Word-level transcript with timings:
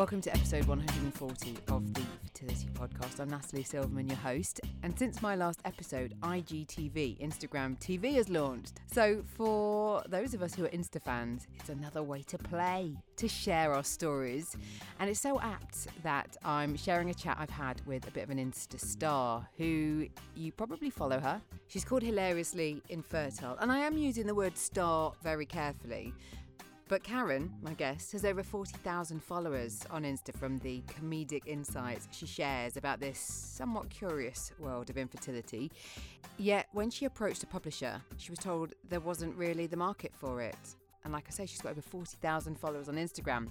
Welcome 0.00 0.22
to 0.22 0.34
episode 0.34 0.64
140 0.64 1.58
of 1.68 1.92
the 1.92 2.00
Fertility 2.22 2.68
Podcast. 2.72 3.20
I'm 3.20 3.28
Natalie 3.28 3.62
Silverman, 3.62 4.08
your 4.08 4.16
host. 4.16 4.58
And 4.82 4.98
since 4.98 5.20
my 5.20 5.34
last 5.36 5.60
episode, 5.66 6.14
IGTV, 6.22 7.20
Instagram 7.20 7.78
TV, 7.78 8.14
has 8.14 8.30
launched. 8.30 8.80
So, 8.90 9.22
for 9.36 10.02
those 10.08 10.32
of 10.32 10.40
us 10.40 10.54
who 10.54 10.64
are 10.64 10.70
Insta 10.70 11.02
fans, 11.02 11.48
it's 11.54 11.68
another 11.68 12.02
way 12.02 12.22
to 12.28 12.38
play, 12.38 12.96
to 13.16 13.28
share 13.28 13.74
our 13.74 13.84
stories. 13.84 14.56
And 15.00 15.10
it's 15.10 15.20
so 15.20 15.38
apt 15.38 15.88
that 16.02 16.34
I'm 16.46 16.78
sharing 16.78 17.10
a 17.10 17.14
chat 17.14 17.36
I've 17.38 17.50
had 17.50 17.82
with 17.84 18.08
a 18.08 18.10
bit 18.10 18.24
of 18.24 18.30
an 18.30 18.38
Insta 18.38 18.80
star 18.80 19.46
who 19.58 20.06
you 20.34 20.50
probably 20.50 20.88
follow 20.88 21.20
her. 21.20 21.42
She's 21.68 21.84
called 21.84 22.02
Hilariously 22.02 22.80
Infertile. 22.88 23.58
And 23.60 23.70
I 23.70 23.80
am 23.80 23.98
using 23.98 24.26
the 24.26 24.34
word 24.34 24.56
star 24.56 25.12
very 25.22 25.44
carefully 25.44 26.14
but 26.90 27.04
Karen, 27.04 27.54
my 27.62 27.72
guest, 27.74 28.10
has 28.10 28.24
over 28.24 28.42
40,000 28.42 29.22
followers 29.22 29.86
on 29.92 30.02
Insta 30.02 30.36
from 30.36 30.58
the 30.58 30.82
comedic 30.88 31.46
insights 31.46 32.08
she 32.10 32.26
shares 32.26 32.76
about 32.76 32.98
this 32.98 33.16
somewhat 33.16 33.88
curious 33.88 34.50
world 34.58 34.90
of 34.90 34.98
infertility. 34.98 35.70
Yet, 36.36 36.66
when 36.72 36.90
she 36.90 37.04
approached 37.04 37.44
a 37.44 37.46
publisher, 37.46 38.02
she 38.16 38.32
was 38.32 38.40
told 38.40 38.72
there 38.88 38.98
wasn't 38.98 39.36
really 39.36 39.68
the 39.68 39.76
market 39.76 40.10
for 40.18 40.42
it. 40.42 40.56
And 41.04 41.12
like 41.12 41.26
I 41.28 41.30
say, 41.30 41.46
she's 41.46 41.60
got 41.60 41.70
over 41.70 41.80
40,000 41.80 42.58
followers 42.58 42.88
on 42.88 42.96
Instagram. 42.96 43.50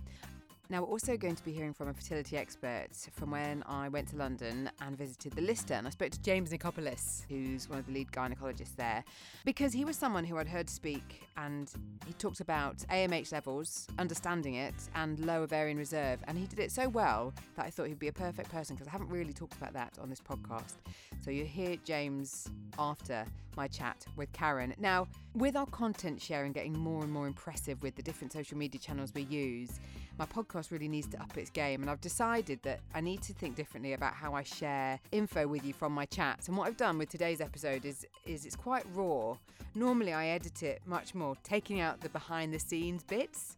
Now, 0.71 0.81
we're 0.81 0.89
also 0.89 1.17
going 1.17 1.35
to 1.35 1.43
be 1.43 1.51
hearing 1.51 1.73
from 1.73 1.87
a 1.87 1.93
fertility 1.95 2.37
expert 2.37 2.89
from 3.13 3.31
when 3.31 3.63
I 3.65 3.89
went 3.89 4.09
to 4.09 4.17
London 4.17 4.69
and 4.81 4.95
visited 4.95 5.33
the 5.33 5.41
Lister. 5.41 5.73
And 5.73 5.87
I 5.87 5.89
spoke 5.89 6.11
to 6.11 6.21
James 6.21 6.51
Nicopoullos, 6.51 7.23
who's 7.27 7.67
one 7.67 7.79
of 7.79 7.87
the 7.87 7.91
lead 7.91 8.11
gynecologists 8.11 8.75
there, 8.75 9.03
because 9.45 9.73
he 9.73 9.83
was 9.83 9.97
someone 9.97 10.23
who 10.23 10.37
I'd 10.37 10.47
heard 10.47 10.69
speak 10.69 11.27
and 11.37 11.71
he 12.05 12.13
talked 12.13 12.39
about 12.39 12.77
AMH 12.91 13.31
levels, 13.31 13.87
understanding 13.97 14.55
it, 14.55 14.75
and 14.93 15.19
low 15.25 15.41
ovarian 15.41 15.77
reserve. 15.77 16.19
And 16.27 16.37
he 16.37 16.45
did 16.45 16.59
it 16.59 16.71
so 16.71 16.87
well 16.87 17.33
that 17.55 17.65
I 17.65 17.71
thought 17.71 17.87
he'd 17.87 17.97
be 17.97 18.09
a 18.09 18.13
perfect 18.13 18.51
person 18.51 18.75
because 18.75 18.87
I 18.87 18.91
haven't 18.91 19.09
really 19.09 19.33
talked 19.33 19.57
about 19.57 19.73
that 19.73 19.97
on 19.99 20.07
this 20.07 20.21
podcast. 20.21 20.75
So 21.21 21.31
you 21.31 21.45
hear 21.45 21.77
James 21.83 22.47
after 22.77 23.25
my 23.57 23.67
chat 23.67 24.05
with 24.15 24.31
Karen. 24.33 24.75
Now, 24.77 25.07
with 25.39 25.55
our 25.55 25.65
content 25.67 26.21
sharing 26.21 26.51
getting 26.51 26.77
more 26.77 27.01
and 27.01 27.11
more 27.11 27.25
impressive 27.25 27.81
with 27.81 27.95
the 27.95 28.01
different 28.01 28.33
social 28.33 28.57
media 28.57 28.79
channels 28.79 29.13
we 29.15 29.21
use, 29.23 29.79
my 30.17 30.25
podcast 30.25 30.69
really 30.69 30.89
needs 30.89 31.07
to 31.07 31.21
up 31.21 31.37
its 31.37 31.49
game. 31.49 31.81
And 31.81 31.89
I've 31.89 32.01
decided 32.01 32.59
that 32.63 32.81
I 32.93 32.99
need 32.99 33.21
to 33.23 33.33
think 33.33 33.55
differently 33.55 33.93
about 33.93 34.13
how 34.13 34.33
I 34.33 34.43
share 34.43 34.99
info 35.13 35.47
with 35.47 35.63
you 35.63 35.73
from 35.73 35.93
my 35.93 36.05
chats. 36.05 36.49
And 36.49 36.57
what 36.57 36.67
I've 36.67 36.77
done 36.77 36.97
with 36.97 37.09
today's 37.09 37.39
episode 37.39 37.85
is 37.85 38.05
is 38.25 38.45
it's 38.45 38.55
quite 38.55 38.85
raw. 38.93 39.37
Normally 39.75 40.13
I 40.13 40.27
edit 40.27 40.61
it 40.61 40.81
much 40.85 41.15
more, 41.15 41.35
taking 41.43 41.79
out 41.79 42.01
the 42.01 42.09
behind 42.09 42.53
the 42.53 42.59
scenes 42.59 43.03
bits. 43.03 43.55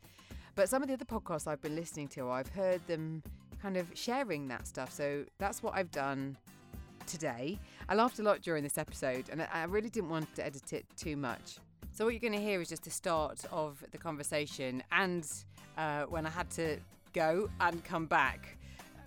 But 0.53 0.69
some 0.69 0.83
of 0.83 0.88
the 0.88 0.93
other 0.93 1.05
podcasts 1.05 1.47
I've 1.47 1.61
been 1.61 1.75
listening 1.75 2.09
to, 2.09 2.29
I've 2.29 2.49
heard 2.49 2.85
them 2.85 3.23
kind 3.61 3.77
of 3.77 3.88
sharing 3.95 4.47
that 4.49 4.67
stuff. 4.67 4.93
So 4.93 5.25
that's 5.39 5.63
what 5.63 5.75
I've 5.75 5.91
done 5.91 6.38
today. 7.07 7.57
I 7.89 7.95
laughed 7.95 8.19
a 8.19 8.23
lot 8.23 8.41
during 8.41 8.63
this 8.63 8.77
episode 8.77 9.25
and 9.31 9.47
I 9.51 9.63
really 9.63 9.89
didn't 9.89 10.09
want 10.09 10.33
to 10.35 10.45
edit 10.45 10.73
it 10.73 10.85
too 10.95 11.17
much. 11.17 11.57
So, 11.94 12.06
what 12.06 12.14
you're 12.14 12.22
going 12.22 12.39
to 12.39 12.39
hear 12.39 12.61
is 12.61 12.70
just 12.70 12.84
the 12.84 12.89
start 12.89 13.44
of 13.52 13.84
the 13.92 13.97
conversation 13.97 14.81
and 14.94 15.28
uh, 15.78 16.03
when 16.03 16.25
I 16.25 16.30
had 16.30 16.50
to 16.52 16.78
go 17.11 17.50
and 17.59 17.84
come 17.84 18.06
back, 18.06 18.58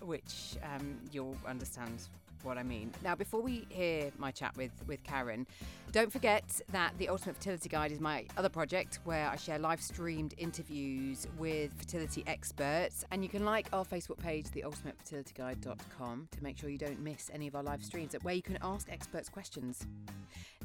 which 0.03 0.57
um, 0.63 0.99
you'll 1.11 1.37
understand 1.47 2.03
what 2.43 2.59
I 2.59 2.63
mean. 2.63 2.93
Now, 3.03 3.15
before 3.15 3.41
we 3.41 3.67
hear 3.71 4.13
my 4.19 4.31
chat 4.31 4.55
with, 4.59 4.71
with 4.87 5.03
Karen, 5.03 5.47
don't 5.95 6.11
forget 6.11 6.61
that 6.73 6.93
the 6.99 7.09
Ultimate 7.09 7.37
Fertility 7.37 7.69
Guide 7.69 7.93
is 7.93 8.01
my 8.01 8.27
other 8.37 8.49
project 8.49 8.99
where 9.05 9.29
I 9.31 9.37
share 9.37 9.61
live 9.61 9.81
streamed 9.81 10.35
interviews 10.39 11.29
with 11.39 11.73
fertility 11.79 12.25
experts. 12.27 13.05
And 13.13 13.23
you 13.23 13.29
can 13.29 13.45
like 13.45 13.69
our 13.73 13.85
Facebook 13.85 14.19
page, 14.19 14.47
theultimatefertilityguide.com, 14.47 16.29
to 16.33 16.43
make 16.43 16.59
sure 16.59 16.69
you 16.69 16.79
don't 16.79 16.99
miss 16.99 17.31
any 17.33 17.47
of 17.47 17.55
our 17.55 17.63
live 17.63 17.85
streams, 17.85 18.17
where 18.23 18.35
you 18.35 18.43
can 18.43 18.59
ask 18.61 18.91
experts 18.91 19.29
questions. 19.29 19.87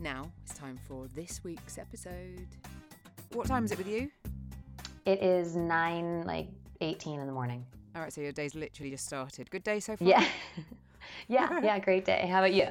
Now 0.01 0.31
it's 0.44 0.56
time 0.57 0.79
for 0.88 1.07
this 1.13 1.44
week's 1.44 1.78
episode. 1.78 2.47
What 3.31 3.46
time 3.46 3.66
is 3.66 3.72
it 3.72 3.78
with 3.78 3.88
you? 3.88 4.09
It 5.06 5.22
is 5.22 5.56
9, 5.56 6.23
like 6.23 6.47
18 6.81 7.19
in 7.19 7.28
the 7.28 7.34
morning. 7.34 7.63
All 7.96 8.01
right, 8.01 8.11
so 8.11 8.22
your 8.22 8.31
day's 8.31 8.56
literally 8.56 8.90
just 8.90 9.06
started. 9.06 9.51
Good 9.51 9.63
day 9.63 9.79
so 9.79 9.96
far? 9.96 10.07
Yeah. 10.07 10.25
yeah, 11.28 11.59
yeah, 11.61 11.78
great 11.78 12.06
day. 12.06 12.28
How 12.28 12.40
about 12.40 12.53
you? 12.53 12.69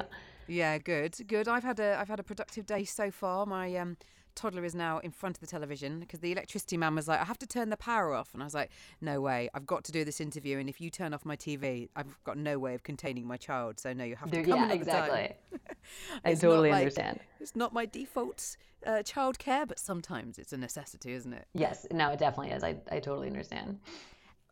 Yeah, 0.49 0.79
good, 0.79 1.17
good. 1.27 1.47
I've 1.47 1.63
had 1.63 1.79
a 1.79 1.99
I've 2.01 2.09
had 2.09 2.19
a 2.19 2.25
productive 2.25 2.67
day 2.67 2.85
so 2.85 3.11
far. 3.11 3.45
My 3.47 3.75
um, 3.77 3.97
toddler 4.35 4.65
is 4.65 4.75
now 4.75 4.99
in 4.99 5.11
front 5.11 5.37
of 5.37 5.41
the 5.41 5.47
television 5.47 6.01
because 6.01 6.21
the 6.21 6.33
electricity 6.33 6.77
man 6.77 6.95
was 6.95 7.07
like, 7.07 7.21
I 7.21 7.25
have 7.25 7.39
to 7.41 7.47
turn 7.47 7.69
the 7.69 7.77
power 7.77 8.15
off, 8.15 8.31
and 8.33 8.43
I 8.43 8.47
was 8.47 8.55
like, 8.55 8.71
No 9.01 9.21
way, 9.21 9.51
I've 9.53 9.67
got 9.67 9.85
to 9.85 9.93
do 9.93 10.05
this 10.05 10.21
interview, 10.21 10.59
and 10.59 10.69
if 10.69 10.81
you 10.81 10.91
turn 10.91 11.13
off 11.13 11.25
my 11.25 11.37
TV, 11.37 11.91
I've 11.95 12.17
got 12.25 12.39
no 12.39 12.59
way 12.59 12.75
of 12.75 12.83
containing 12.83 13.27
my 13.27 13.37
child. 13.37 13.79
So 13.79 13.93
no, 13.93 14.05
you 14.05 14.17
have 14.17 14.31
to 14.31 14.43
come 14.43 14.71
yeah, 14.71 14.73
exactly. 14.73 15.33
I 16.25 16.35
totally 16.35 16.71
like, 16.71 16.79
understand. 16.79 17.21
It's 17.41 17.55
not 17.55 17.73
my 17.73 17.85
default 17.85 18.57
uh, 18.87 19.03
child 19.03 19.39
care, 19.39 19.67
but 19.67 19.79
sometimes 19.79 20.39
it's 20.39 20.53
a 20.53 20.57
necessity, 20.57 21.13
isn't 21.13 21.33
it? 21.33 21.47
Yes, 21.53 21.87
no, 21.91 22.11
it 22.11 22.19
definitely 22.19 22.53
is. 22.53 22.63
I 22.63 22.77
I 22.91 23.01
totally 23.01 23.29
understand. 23.29 23.81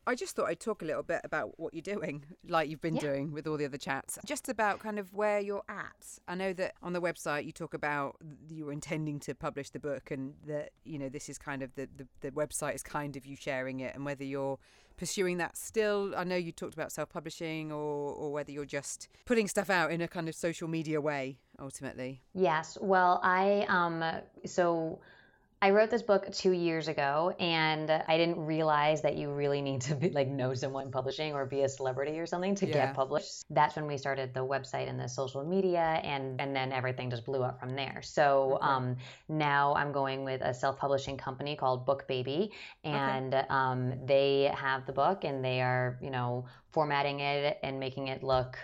I 0.06 0.15
just 0.15 0.37
thought 0.37 0.49
I'd 0.49 0.61
talk 0.61 0.83
a 0.83 0.84
little 0.84 1.03
bit 1.03 1.21
about 1.25 1.59
what 1.59 1.75
you're 1.75 1.83
doing, 1.83 2.25
like 2.49 2.69
you've 2.69 2.81
been 2.81 2.97
yeah. 2.97 3.00
doing 3.00 3.33
with 3.33 3.47
all 3.47 3.56
the 3.56 3.65
other 3.65 3.78
chats, 3.78 4.19
just 4.25 4.49
about 4.49 4.78
kind 4.78 4.99
of 4.99 5.12
where 5.12 5.41
you're 5.41 5.65
at. 5.69 6.19
I 6.28 6.34
know 6.34 6.53
that 6.55 6.75
on 6.83 6.93
the 6.93 7.00
website 7.00 7.44
you 7.44 7.53
talk 7.53 7.75
about 7.75 8.17
you 8.49 8.67
were 8.67 8.72
intending 8.72 9.19
to 9.21 9.34
publish 9.34 9.71
the 9.71 9.81
book 9.81 10.11
and 10.11 10.34
that, 10.47 10.71
you 10.84 10.99
know, 10.99 11.09
this 11.09 11.28
is 11.28 11.39
kind 11.39 11.62
of 11.62 11.75
the, 11.75 11.89
the, 11.97 12.06
the 12.21 12.31
website 12.31 12.75
is 12.75 12.83
kind 12.83 13.17
of 13.17 13.27
you 13.27 13.37
sharing 13.37 13.81
it 13.81 13.94
and 13.94 14.05
whether 14.05 14.25
you're 14.25 14.59
pursuing 14.97 15.39
that 15.39 15.56
still. 15.56 16.15
I 16.17 16.25
know 16.25 16.37
you 16.37 16.53
talked 16.53 16.75
about 16.75 16.93
self 16.93 17.09
publishing 17.09 17.73
or, 17.73 18.12
or 18.12 18.33
whether 18.33 18.53
you're 18.53 18.65
just 18.65 19.09
putting 19.25 19.49
stuff 19.49 19.71
out 19.71 19.91
in 19.91 20.00
a 20.00 20.09
kind 20.09 20.28
of 20.28 20.34
social 20.34 20.69
media 20.69 21.00
way 21.00 21.38
ultimately. 21.61 22.23
Yes. 22.34 22.78
Well, 22.81 23.21
I, 23.23 23.67
um, 23.69 24.05
so 24.44 25.00
I 25.66 25.71
wrote 25.71 25.91
this 25.91 26.03
book 26.03 26.31
two 26.31 26.53
years 26.53 26.87
ago, 26.87 27.34
and 27.41 27.91
I 27.91 28.16
didn't 28.19 28.38
realize 28.38 29.03
that 29.03 29.16
you 29.16 29.32
really 29.32 29.60
need 29.60 29.81
to 29.81 29.97
be 29.97 30.10
like 30.10 30.28
know 30.28 30.54
someone 30.54 30.93
publishing 30.93 31.34
or 31.34 31.44
be 31.44 31.62
a 31.62 31.69
celebrity 31.69 32.21
or 32.21 32.27
something 32.27 32.54
to 32.54 32.69
yeah. 32.69 32.72
get 32.72 32.94
published. 32.94 33.43
That's 33.50 33.75
when 33.75 33.88
we 33.88 33.99
started 33.99 34.32
the 34.32 34.47
website 34.47 34.88
and 34.88 35.00
the 35.00 35.09
social 35.09 35.43
media, 35.43 35.81
and 35.81 36.41
and 36.41 36.55
then 36.55 36.71
everything 36.71 37.10
just 37.10 37.26
blew 37.26 37.43
up 37.43 37.59
from 37.59 37.75
there. 37.75 38.00
So 38.03 38.60
okay. 38.62 38.65
um, 38.65 38.97
now 39.28 39.75
I'm 39.75 39.91
going 39.91 40.22
with 40.22 40.41
a 40.41 40.55
self-publishing 40.55 41.16
company 41.16 41.56
called 41.56 41.84
Book 41.84 42.06
Baby, 42.06 42.53
and 42.84 43.34
okay. 43.34 43.47
um, 43.50 44.06
they 44.06 44.53
have 44.55 44.87
the 44.87 44.93
book, 44.93 45.25
and 45.25 45.44
they 45.44 45.62
are 45.62 45.99
you 46.00 46.10
know 46.10 46.44
formatting 46.71 47.19
it 47.19 47.59
and 47.65 47.81
making 47.81 48.06
it 48.06 48.22
look 48.22 48.56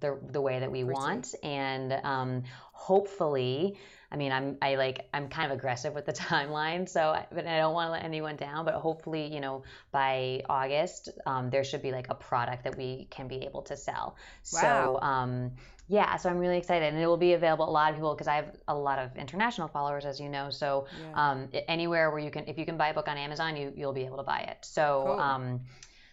the 0.00 0.18
the 0.30 0.40
way 0.40 0.60
that 0.60 0.72
we 0.72 0.84
Pretty. 0.84 0.98
want, 0.98 1.34
and 1.42 1.92
um, 2.02 2.44
hopefully 2.72 3.76
I 4.10 4.16
mean, 4.16 4.32
I'm 4.32 4.56
I 4.62 4.76
like 4.76 5.08
I'm 5.12 5.28
kind 5.28 5.50
of 5.50 5.58
aggressive 5.58 5.94
with 5.94 6.06
the 6.06 6.12
timeline, 6.30 6.88
so 6.88 7.16
but 7.32 7.46
I 7.46 7.58
don't 7.58 7.74
want 7.74 7.88
to 7.88 7.92
let 7.92 8.04
anyone 8.04 8.36
down. 8.36 8.64
But 8.64 8.74
hopefully, 8.74 9.32
you 9.32 9.40
know, 9.40 9.62
by 9.92 10.42
August, 10.48 11.10
um, 11.26 11.50
there 11.50 11.64
should 11.64 11.82
be 11.82 11.92
like 11.92 12.06
a 12.10 12.14
product 12.14 12.64
that 12.64 12.76
we 12.76 13.08
can 13.10 13.28
be 13.28 13.44
able 13.44 13.62
to 13.62 13.76
sell. 13.76 14.16
Wow. 14.52 14.60
So 14.60 15.00
um, 15.00 15.52
yeah, 15.88 16.16
so 16.16 16.28
I'm 16.28 16.38
really 16.38 16.58
excited, 16.58 16.92
and 16.92 17.02
it 17.02 17.06
will 17.06 17.16
be 17.16 17.34
available. 17.34 17.68
A 17.68 17.70
lot 17.70 17.90
of 17.90 17.96
people 17.96 18.14
because 18.14 18.28
I 18.28 18.36
have 18.36 18.56
a 18.68 18.74
lot 18.74 18.98
of 18.98 19.16
international 19.16 19.68
followers, 19.68 20.04
as 20.04 20.20
you 20.20 20.28
know. 20.28 20.50
So 20.50 20.86
yeah. 21.00 21.30
um, 21.30 21.48
anywhere 21.68 22.10
where 22.10 22.20
you 22.20 22.30
can, 22.30 22.44
if 22.48 22.58
you 22.58 22.64
can 22.64 22.76
buy 22.76 22.88
a 22.88 22.94
book 22.94 23.08
on 23.08 23.16
Amazon, 23.16 23.56
you 23.56 23.72
you'll 23.76 23.92
be 23.92 24.04
able 24.04 24.18
to 24.18 24.22
buy 24.22 24.40
it. 24.40 24.58
So 24.62 25.04
cool. 25.06 25.20
um, 25.20 25.60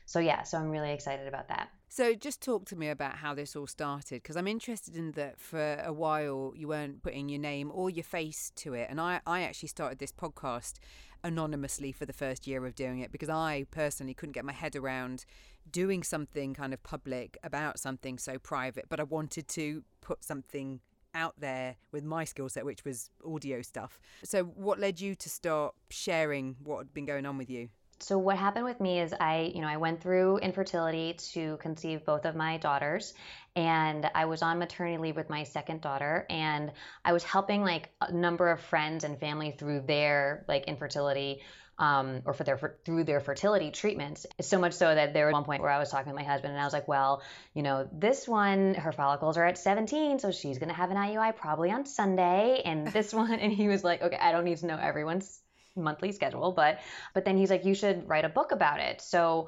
so 0.06 0.20
yeah, 0.20 0.44
so 0.44 0.58
I'm 0.58 0.70
really 0.70 0.92
excited 0.92 1.28
about 1.28 1.48
that. 1.48 1.70
So 1.96 2.16
just 2.16 2.42
talk 2.42 2.66
to 2.70 2.76
me 2.76 2.90
about 2.90 3.18
how 3.18 3.36
this 3.36 3.56
all 3.56 3.68
started 3.68 4.24
because 4.24 4.36
I'm 4.36 4.48
interested 4.48 4.96
in 4.96 5.12
that 5.12 5.40
for 5.40 5.76
a 5.76 5.94
while 5.94 6.52
you 6.56 6.68
weren't 6.68 7.04
putting 7.04 7.30
your 7.30 7.40
name 7.40 7.70
or 7.72 7.88
your 7.88 8.04
face 8.04 8.52
to 8.56 8.74
it. 8.74 8.88
And 8.90 9.00
I, 9.00 9.22
I 9.28 9.44
actually 9.44 9.70
started 9.70 10.00
this 10.00 10.12
podcast 10.12 10.80
anonymously 11.24 11.92
for 11.92 12.08
the 12.08 12.12
first 12.12 12.48
year 12.48 12.66
of 12.66 12.74
doing 12.74 12.98
it 12.98 13.12
because 13.12 13.30
I 13.30 13.68
personally 13.70 14.16
couldn't 14.16 14.34
get 14.34 14.44
my 14.44 14.54
head 14.54 14.76
around 14.76 15.26
doing 15.70 16.02
something 16.02 16.56
kind 16.56 16.74
of 16.74 16.82
public 16.82 17.38
about 17.44 17.78
something 17.78 18.18
so 18.18 18.40
private, 18.40 18.86
but 18.90 19.00
I 19.00 19.04
wanted 19.04 19.48
to 19.50 19.84
put 20.02 20.24
something 20.24 20.80
out 21.14 21.36
there 21.38 21.76
with 21.92 22.04
my 22.04 22.24
skill 22.24 22.50
set, 22.50 22.66
which 22.66 22.84
was 22.84 23.12
audio 23.24 23.62
stuff. 23.62 24.00
So, 24.24 24.46
what 24.46 24.80
led 24.80 25.00
you 25.00 25.14
to 25.14 25.30
start 25.30 25.76
sharing 25.92 26.56
what 26.64 26.80
had 26.80 26.94
been 26.96 27.06
going 27.06 27.28
on 27.28 27.38
with 27.38 27.52
you? 27.52 27.70
So 28.04 28.18
what 28.18 28.38
happened 28.38 28.66
with 28.66 28.82
me 28.82 29.00
is 29.00 29.14
I, 29.18 29.54
you 29.56 29.62
know, 29.62 29.68
I 29.68 29.78
went 29.78 30.02
through 30.02 30.40
infertility 30.40 31.14
to 31.32 31.56
conceive 31.58 32.04
both 32.04 32.26
of 32.26 32.36
my 32.36 32.58
daughters 32.58 33.14
and 33.56 34.10
I 34.14 34.26
was 34.26 34.42
on 34.42 34.60
maternity 34.60 34.98
leave 34.98 35.16
with 35.16 35.30
my 35.30 35.44
second 35.44 35.80
daughter 35.80 36.26
and 36.30 36.74
I 37.06 37.14
was 37.14 37.24
helping 37.24 37.64
like 37.64 37.90
a 38.02 38.12
number 38.12 38.52
of 38.52 38.60
friends 38.60 39.06
and 39.06 39.18
family 39.18 39.52
through 39.52 39.82
their 39.88 40.44
like 40.50 40.66
infertility 40.66 41.44
um, 41.80 42.22
or 42.26 42.34
for 42.34 42.44
their 42.44 42.58
for, 42.58 42.78
through 42.84 43.06
their 43.06 43.22
fertility 43.22 43.72
treatments. 43.72 44.26
So 44.42 44.60
much 44.60 44.74
so 44.74 44.94
that 44.94 45.14
there 45.14 45.28
was 45.28 45.34
one 45.34 45.46
point 45.46 45.62
where 45.62 45.72
I 45.72 45.80
was 45.80 45.90
talking 45.90 46.12
to 46.12 46.16
my 46.16 46.24
husband 46.24 46.52
and 46.52 46.62
I 46.62 46.66
was 46.66 46.74
like, 46.74 46.90
well, 46.90 47.24
you 47.54 47.64
know, 47.64 47.88
this 47.94 48.28
one 48.28 48.74
her 48.74 48.92
follicles 48.92 49.38
are 49.38 49.46
at 49.46 49.58
17, 49.58 50.20
so 50.20 50.32
she's 50.32 50.60
gonna 50.60 50.74
have 50.74 50.92
an 50.92 50.98
IUI 50.98 51.36
probably 51.38 51.72
on 51.72 51.86
Sunday, 51.86 52.62
and 52.66 52.88
this 52.90 53.14
one, 53.24 53.34
and 53.34 53.52
he 53.52 53.70
was 53.70 53.84
like, 53.84 54.02
okay, 54.02 54.18
I 54.18 54.34
don't 54.34 54.44
need 54.44 54.58
to 54.58 54.66
know 54.66 54.78
everyone's 54.78 55.40
monthly 55.76 56.12
schedule 56.12 56.52
but 56.52 56.80
but 57.14 57.26
then 57.26 57.38
he's 57.38 57.50
like 57.50 57.66
you 57.66 57.74
should 57.74 58.08
write 58.08 58.26
a 58.26 58.30
book 58.30 58.52
about 58.52 58.80
it 58.80 59.02
so 59.02 59.48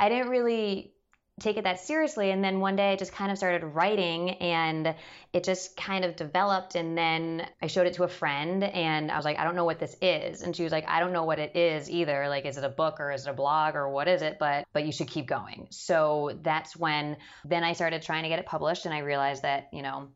I 0.00 0.08
didn't 0.08 0.28
really 0.28 0.92
take 1.40 1.56
it 1.56 1.64
that 1.64 1.80
seriously. 1.80 2.30
And 2.30 2.42
then 2.42 2.60
one 2.60 2.76
day 2.76 2.92
I 2.92 2.96
just 2.96 3.12
kind 3.12 3.30
of 3.30 3.38
started 3.38 3.64
writing 3.64 4.30
and 4.30 4.94
it 5.32 5.44
just 5.44 5.76
kind 5.76 6.04
of 6.04 6.16
developed. 6.16 6.74
And 6.74 6.96
then 6.96 7.46
I 7.62 7.66
showed 7.66 7.86
it 7.86 7.94
to 7.94 8.04
a 8.04 8.08
friend 8.08 8.64
and 8.64 9.10
I 9.10 9.16
was 9.16 9.24
like, 9.24 9.38
I 9.38 9.44
don't 9.44 9.54
know 9.54 9.64
what 9.64 9.78
this 9.78 9.96
is. 10.02 10.42
And 10.42 10.54
she 10.54 10.62
was 10.62 10.72
like, 10.72 10.88
I 10.88 11.00
don't 11.00 11.12
know 11.12 11.24
what 11.24 11.38
it 11.38 11.56
is 11.56 11.90
either. 11.90 12.28
Like, 12.28 12.44
is 12.44 12.56
it 12.56 12.64
a 12.64 12.68
book 12.68 13.00
or 13.00 13.12
is 13.12 13.26
it 13.26 13.30
a 13.30 13.34
blog 13.34 13.74
or 13.74 13.88
what 13.88 14.08
is 14.08 14.22
it? 14.22 14.38
But, 14.38 14.66
but 14.72 14.84
you 14.84 14.92
should 14.92 15.08
keep 15.08 15.26
going. 15.26 15.68
So 15.70 16.38
that's 16.42 16.76
when 16.76 17.16
then 17.44 17.64
I 17.64 17.72
started 17.72 18.02
trying 18.02 18.24
to 18.24 18.28
get 18.28 18.38
it 18.38 18.46
published 18.46 18.86
and 18.86 18.94
I 18.94 18.98
realized 18.98 19.42
that, 19.42 19.68
you 19.72 19.82
know, 19.82 20.08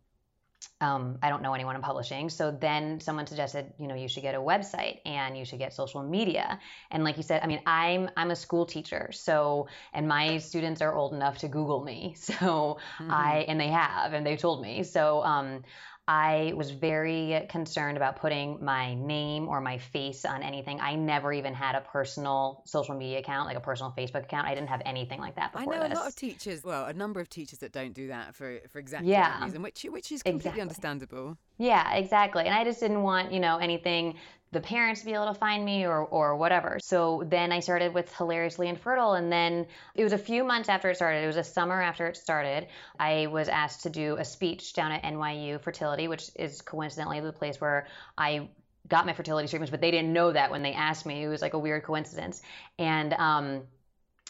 um, 0.81 1.19
I 1.23 1.29
don't 1.29 1.43
know 1.43 1.55
anyone 1.55 1.77
in 1.77 1.83
publishing. 1.83 2.29
So 2.29 2.51
then 2.51 3.01
someone 3.01 3.27
suggested, 3.27 3.73
you 3.79 3.87
know, 3.87 3.95
you 3.95 4.09
should 4.09 4.23
get 4.23 4.35
a 4.35 4.41
website 4.41 5.01
and 5.05 5.37
you 5.37 5.45
should 5.45 5.59
get 5.59 5.73
social 5.73 6.03
media. 6.03 6.59
And 6.91 7.05
like 7.05 7.17
you 7.17 7.23
said, 7.23 7.41
I 7.43 7.47
mean, 7.47 7.61
I'm 7.67 8.11
I'm 8.17 8.31
a 8.31 8.37
school 8.37 8.67
teacher, 8.67 9.11
so 9.13 9.69
and 9.93 10.09
my 10.09 10.39
students 10.39 10.83
are 10.83 10.95
old 10.95 11.15
enough 11.15 11.39
to 11.39 11.49
Google 11.49 11.83
me. 11.85 12.17
So 12.33 12.79
mm-hmm. 12.99 13.11
I 13.11 13.45
and 13.49 13.61
they 13.61 13.69
have 13.69 14.13
and 14.13 14.25
they 14.25 14.37
told 14.37 14.63
me. 14.63 14.85
So 14.85 15.23
um, 15.23 15.65
I 16.09 16.53
was 16.57 16.73
very 16.73 17.47
concerned 17.49 17.97
about 17.97 18.17
putting 18.17 18.65
my 18.65 18.95
name 18.95 19.49
or 19.49 19.61
my 19.61 19.79
face 19.79 20.25
on 20.25 20.43
anything. 20.43 20.81
I 20.81 20.97
never 20.97 21.33
even 21.33 21.55
had 21.55 21.77
a 21.77 21.81
personal 21.81 22.63
social 22.67 22.97
media 22.97 23.21
account, 23.21 23.47
like 23.47 23.57
a 23.57 23.61
personal 23.61 23.95
Facebook 23.97 24.25
account. 24.25 24.49
I 24.49 24.55
didn't 24.55 24.71
have 24.71 24.83
anything 24.85 25.21
like 25.21 25.37
that 25.37 25.53
before. 25.53 25.75
I 25.75 25.79
know 25.79 25.89
this. 25.89 25.99
a 25.99 26.01
lot 26.01 26.09
of 26.09 26.17
teachers, 26.17 26.65
well, 26.65 26.87
a 26.87 26.93
number 26.93 27.21
of 27.21 27.29
teachers 27.29 27.61
that 27.61 27.71
don't 27.71 27.95
do 27.95 28.09
that 28.09 28.35
for 28.35 28.59
for 28.69 28.81
exactly 28.81 29.13
yeah. 29.13 29.39
that 29.39 29.45
reason, 29.45 29.63
which 29.63 29.85
which 29.85 30.11
is 30.11 30.25
completely 30.25 30.39
exactly. 30.49 30.63
understandable. 30.63 31.39
Yeah, 31.63 31.95
exactly. 31.95 32.45
And 32.45 32.53
I 32.53 32.65
just 32.65 32.81
didn't 32.81 33.03
want, 33.03 33.31
you 33.33 33.39
know, 33.39 33.59
anything 33.59 34.17
the 34.51 34.61
parents 34.61 35.01
to 35.01 35.07
be 35.07 35.15
able 35.15 35.29
to 35.33 35.39
find 35.39 35.65
me 35.65 35.87
or, 35.87 35.99
or 36.05 36.37
whatever. 36.37 36.81
So 36.83 37.23
then 37.27 37.53
I 37.53 37.61
started 37.61 37.95
with 37.95 38.13
Hilariously 38.17 38.67
Infertile. 38.69 39.13
And 39.15 39.31
then 39.31 39.69
it 39.95 40.03
was 40.03 40.13
a 40.13 40.19
few 40.19 40.43
months 40.43 40.69
after 40.69 40.91
it 40.91 40.97
started, 40.97 41.23
it 41.23 41.27
was 41.29 41.37
a 41.37 41.45
summer 41.45 41.81
after 41.81 42.09
it 42.09 42.17
started. 42.17 42.67
I 42.99 43.29
was 43.29 43.49
asked 43.49 43.85
to 43.85 43.91
do 43.91 44.17
a 44.17 44.25
speech 44.25 44.73
down 44.73 44.91
at 44.91 45.05
NYU 45.05 45.61
Fertility, 45.61 46.09
which 46.09 46.31
is 46.35 46.63
coincidentally 46.63 47.21
the 47.21 47.33
place 47.33 47.61
where 47.61 47.87
I 48.19 48.49
got 48.89 49.07
my 49.07 49.13
fertility 49.13 49.47
treatments, 49.47 49.71
but 49.71 49.81
they 49.81 49.93
didn't 49.93 50.13
know 50.13 50.33
that 50.33 50.51
when 50.51 50.63
they 50.63 50.73
asked 50.73 51.07
me. 51.07 51.23
It 51.23 51.29
was 51.29 51.43
like 51.43 51.55
a 51.55 51.61
weird 51.61 51.85
coincidence. 51.85 52.43
And, 52.77 53.13
um, 53.13 53.63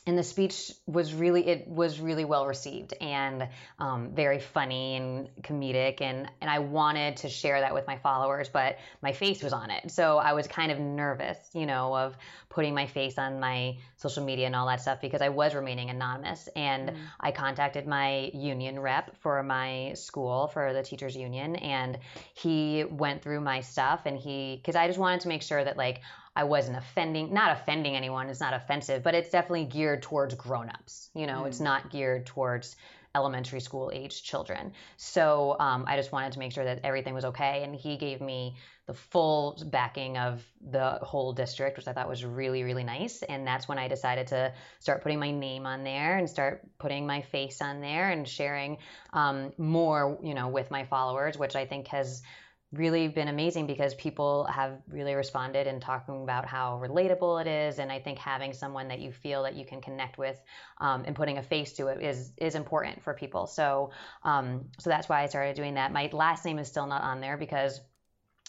and 0.07 0.19
the 0.19 0.23
speech 0.23 0.73
was 0.87 1.15
really 1.15 1.47
it 1.47 1.69
was 1.69 2.01
really 2.01 2.25
well 2.25 2.47
received 2.47 2.93
and 3.01 3.49
um, 3.79 4.11
very 4.15 4.41
funny 4.41 4.97
and 4.97 5.29
comedic. 5.43 6.01
And 6.01 6.29
and 6.41 6.51
I 6.51 6.59
wanted 6.59 7.19
to 7.19 7.29
share 7.29 7.61
that 7.61 7.73
with 7.73 7.87
my 7.87 7.99
followers 7.99 8.49
but 8.49 8.79
my 9.01 9.13
face 9.13 9.43
was 9.43 9.53
on 9.53 9.71
it. 9.71 9.91
So 9.91 10.19
I 10.19 10.33
was 10.33 10.49
kind 10.49 10.73
of 10.73 10.81
nervous 10.81 11.39
you 11.55 11.67
know 11.67 11.97
of 11.97 12.17
putting 12.49 12.75
my 12.75 12.87
face 12.87 13.17
on 13.17 13.41
my 13.41 13.77
social 13.97 14.25
media 14.25 14.47
and 14.47 14.55
all 14.55 14.67
that 14.67 14.81
stuff 14.81 15.01
because 15.01 15.23
I 15.23 15.31
was 15.31 15.55
remaining 15.55 15.89
anonymous. 15.89 16.49
And 16.55 16.91
mm. 16.91 16.97
I 17.19 17.31
contacted 17.31 17.87
my 17.87 18.31
union 18.35 18.79
rep 18.81 19.17
for 19.21 19.43
my 19.43 19.93
school 19.95 20.49
for 20.49 20.73
the 20.73 20.83
teachers 20.83 21.17
union. 21.17 21.57
And 21.57 21.99
he 22.35 22.85
went 22.85 23.23
through 23.23 23.41
my 23.41 23.61
stuff 23.61 24.03
and 24.05 24.19
he 24.19 24.57
because 24.57 24.77
I 24.77 24.87
just 24.87 24.99
wanted 24.99 25.21
to 25.21 25.29
make 25.29 25.43
sure 25.43 25.63
that 25.63 25.77
like 25.77 26.03
I 26.35 26.45
wasn't 26.45 26.79
offending, 26.79 27.33
not 27.33 27.53
offending 27.53 27.95
anyone. 27.95 28.29
It's 28.29 28.41
not 28.41 28.55
offensive, 28.55 29.03
but 29.03 29.15
it's 29.15 29.31
definitely 29.31 29.67
geared 29.67 30.03
towards 30.03 30.35
grown-ups. 30.35 31.11
You 31.15 31.27
know, 31.27 31.43
mm. 31.43 31.49
it's 31.49 31.61
not 31.61 31.91
geared 31.91 32.27
towards 32.27 32.77
elementary 33.15 33.61
school 33.61 33.91
age 33.93 34.23
children. 34.23 34.73
So 34.97 35.57
um, 35.61 35.85
I 35.87 35.97
just 35.97 36.13
wanted 36.13 36.33
to 36.33 36.39
make 36.39 36.53
sure 36.53 36.65
that 36.65 36.81
everything 36.83 37.13
was 37.13 37.27
okay. 37.27 37.63
And 37.63 37.75
he 37.75 37.97
gave 37.97 38.21
me 38.21 38.57
the 38.87 38.95
full 38.95 39.63
backing 39.67 40.17
of 40.17 40.43
the 40.71 40.93
whole 41.03 41.33
district, 41.33 41.77
which 41.77 41.87
I 41.87 41.93
thought 41.93 42.09
was 42.09 42.25
really, 42.25 42.63
really 42.63 42.85
nice. 42.85 43.23
And 43.23 43.47
that's 43.47 43.69
when 43.69 43.79
I 43.79 43.89
decided 43.89 44.29
to 44.29 44.53
start 44.81 45.03
putting 45.03 45.21
my 45.21 45.31
name 45.31 45.67
on 45.67 45.85
there 45.85 46.17
and 46.17 46.29
start 46.29 46.63
putting 46.79 47.07
my 47.07 47.21
face 47.21 47.61
on 47.61 47.81
there 47.81 48.11
and 48.11 48.27
sharing 48.27 48.79
um, 49.13 49.53
more, 49.59 50.19
you 50.23 50.35
know, 50.35 50.49
with 50.49 50.71
my 50.71 50.85
followers, 50.85 51.37
which 51.37 51.55
I 51.55 51.67
think 51.67 51.89
has 51.89 52.23
really 52.73 53.07
been 53.09 53.29
amazing 53.29 53.67
because 53.67 53.95
people 53.95 54.45
have 54.45 54.79
really 54.89 55.15
responded 55.15 55.67
and 55.67 55.81
talking 55.83 56.23
about 56.23 56.47
how 56.47 56.81
relatable 56.83 57.41
it 57.41 57.47
is. 57.47 57.79
And 57.79 57.93
i 57.93 57.99
think 57.99 58.19
having 58.19 58.53
someone 58.53 58.89
that 58.89 58.99
you 58.99 59.13
feel 59.13 59.43
that 59.43 59.55
you 59.55 59.65
can 59.65 59.81
connect 59.81 60.19
with 60.19 60.41
um, 60.81 61.05
and 61.07 61.15
putting 61.15 61.39
a 61.39 61.43
face 61.43 61.73
to 61.75 61.89
it 61.89 62.03
is 62.03 62.33
is 62.39 62.55
important 62.55 63.03
for 63.03 63.15
people. 63.15 63.47
So 63.47 63.91
um, 64.25 64.65
so 64.79 64.91
that's 64.91 65.09
why 65.09 65.23
i 65.23 65.27
started 65.27 65.55
doing 65.55 65.75
that. 65.75 65.93
My 65.93 66.09
last 66.13 66.45
name 66.45 66.59
is 66.59 66.69
still 66.69 66.87
not 66.87 67.03
on 67.03 67.21
there 67.21 67.37
because 67.37 67.81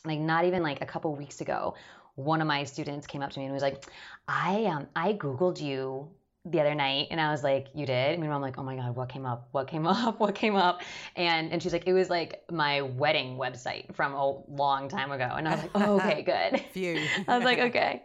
like 0.06 0.20
not 0.20 0.46
even 0.46 0.64
like 0.64 0.82
a 0.82 0.86
couple 0.86 1.16
weeks 1.16 1.42
ago 1.42 1.76
one 2.16 2.42
of 2.42 2.48
my 2.48 2.64
students 2.64 3.08
came 3.08 3.22
up 3.22 3.32
to 3.32 3.40
me 3.40 3.46
and 3.46 3.54
was 3.54 3.64
like 3.64 3.86
i 4.28 4.66
um 4.66 4.88
i 4.96 5.14
googled 5.14 5.60
you 5.60 6.10
the 6.46 6.60
other 6.60 6.76
night 6.76 7.08
and 7.10 7.22
I 7.22 7.32
was 7.32 7.42
like, 7.42 7.68
You 7.74 7.86
did? 7.86 8.20
Meanwhile, 8.20 8.38
I'm 8.38 8.42
like, 8.42 8.58
Oh 8.58 8.64
my 8.64 8.76
God, 8.76 8.96
what 8.96 9.08
came 9.08 9.26
up? 9.26 9.48
What 9.52 9.68
came 9.68 9.88
up? 9.88 10.20
What 10.20 10.36
came 10.36 10.56
up? 10.56 10.82
And 11.16 11.52
and 11.52 11.64
she's 11.64 11.72
like, 11.72 11.88
It 11.88 11.94
was 11.94 12.10
like 12.10 12.44
my 12.52 12.82
wedding 12.82 13.38
website 13.38 13.94
from 13.96 14.14
a 14.14 14.42
long 14.50 14.90
time 14.90 15.12
ago. 15.12 15.30
And 15.38 15.48
I 15.48 15.52
was 15.52 15.62
like, 15.62 15.72
Oh, 15.76 15.96
okay, 15.98 16.22
good. 16.22 16.60
Phew. 16.74 17.00
I 17.28 17.38
was 17.38 17.46
like, 17.46 17.60
Okay. 17.60 18.04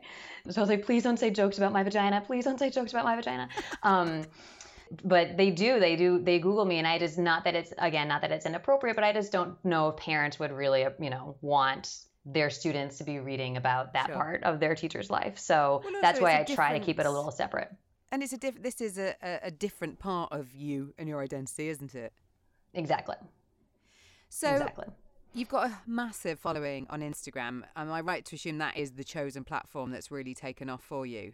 So 0.51 0.61
I 0.61 0.63
was 0.63 0.71
like, 0.71 0.85
Please 0.85 1.03
don't 1.03 1.19
say 1.19 1.31
jokes 1.31 1.59
about 1.59 1.73
my 1.73 1.83
vagina. 1.83 2.23
Please 2.25 2.45
don't 2.45 2.59
say 2.59 2.71
jokes 2.71 2.93
about 2.93 3.05
my 3.05 3.17
vagina. 3.17 3.49
Um, 3.83 4.23
but 5.05 5.37
they 5.37 5.51
do 5.51 5.79
they 5.79 5.97
do 5.97 6.19
they 6.19 6.39
google 6.39 6.65
me 6.65 6.79
and 6.79 6.87
i 6.87 6.99
just 6.99 7.19
not 7.19 7.45
that 7.45 7.55
it's 7.55 7.75
again 7.77 8.09
not 8.09 8.23
that 8.23 8.33
it's 8.33 8.47
inappropriate 8.47 8.97
but 8.97 9.05
i 9.05 9.13
just 9.13 9.31
don't 9.31 9.63
know 9.63 9.89
if 9.89 9.97
parents 9.99 10.39
would 10.39 10.51
really 10.51 10.87
you 10.99 11.11
know 11.11 11.37
want 11.43 11.99
their 12.25 12.49
students 12.49 12.97
to 12.97 13.05
be 13.05 13.19
reading 13.19 13.59
about 13.59 13.93
that 13.93 14.07
sure. 14.07 14.15
part 14.15 14.43
of 14.45 14.61
their 14.61 14.75
teacher's 14.75 15.11
life 15.11 15.39
so 15.39 15.83
well, 15.85 16.01
that's 16.01 16.23
why 16.23 16.41
i 16.41 16.43
try 16.43 16.79
to 16.79 16.83
keep 16.83 16.99
it 16.99 17.05
a 17.05 17.11
little 17.11 17.31
separate 17.31 17.71
and 18.11 18.23
it's 18.23 18.33
a 18.33 18.39
diff- 18.39 18.63
this 18.63 18.81
is 18.81 18.99
a, 18.99 19.15
a, 19.23 19.51
different 19.51 19.99
part 19.99 20.33
of 20.33 20.55
you 20.55 20.95
and 20.99 21.09
your 21.09 21.21
identity, 21.21 21.69
isn't 21.69 21.95
it? 21.95 22.13
Exactly. 22.75 23.17
So 24.29 24.51
exactly. 24.51 24.87
you've 25.35 25.49
got 25.49 25.71
a 25.71 25.79
massive 25.87 26.39
following 26.39 26.87
on 26.91 27.01
Instagram. 27.01 27.63
Am 27.77 27.91
I 27.91 28.01
right 28.01 28.25
to 28.27 28.37
assume 28.37 28.59
that 28.59 28.77
is 28.77 28.93
the 28.93 29.05
chosen 29.05 29.45
platform 29.45 29.91
that's 29.91 30.11
really 30.11 30.35
taken 30.35 30.69
off 30.69 30.83
for 30.83 31.07
you? 31.07 31.33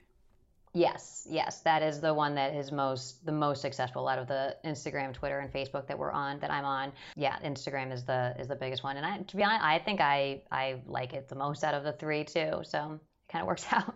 Yes, 0.76 1.24
yes, 1.30 1.60
that 1.60 1.84
is 1.84 2.00
the 2.00 2.12
one 2.12 2.34
that 2.34 2.52
is 2.52 2.72
most 2.72 3.24
the 3.24 3.30
most 3.30 3.62
successful 3.62 4.08
out 4.08 4.18
of 4.18 4.26
the 4.26 4.56
Instagram, 4.64 5.12
Twitter, 5.12 5.38
and 5.38 5.52
Facebook 5.52 5.86
that 5.86 5.96
we're 5.96 6.10
on. 6.10 6.40
That 6.40 6.50
I'm 6.50 6.64
on. 6.64 6.92
Yeah, 7.14 7.38
Instagram 7.44 7.92
is 7.92 8.02
the 8.04 8.34
is 8.40 8.48
the 8.48 8.56
biggest 8.56 8.82
one, 8.82 8.96
and 8.96 9.06
I, 9.06 9.18
to 9.18 9.36
be 9.36 9.44
honest, 9.44 9.62
I 9.62 9.78
think 9.78 10.00
I 10.00 10.42
I 10.50 10.82
like 10.84 11.12
it 11.12 11.28
the 11.28 11.36
most 11.36 11.62
out 11.62 11.74
of 11.74 11.84
the 11.84 11.92
three 11.92 12.24
too. 12.24 12.62
So 12.64 12.98
it 12.98 13.32
kind 13.32 13.42
of 13.42 13.46
works 13.46 13.64
out 13.70 13.94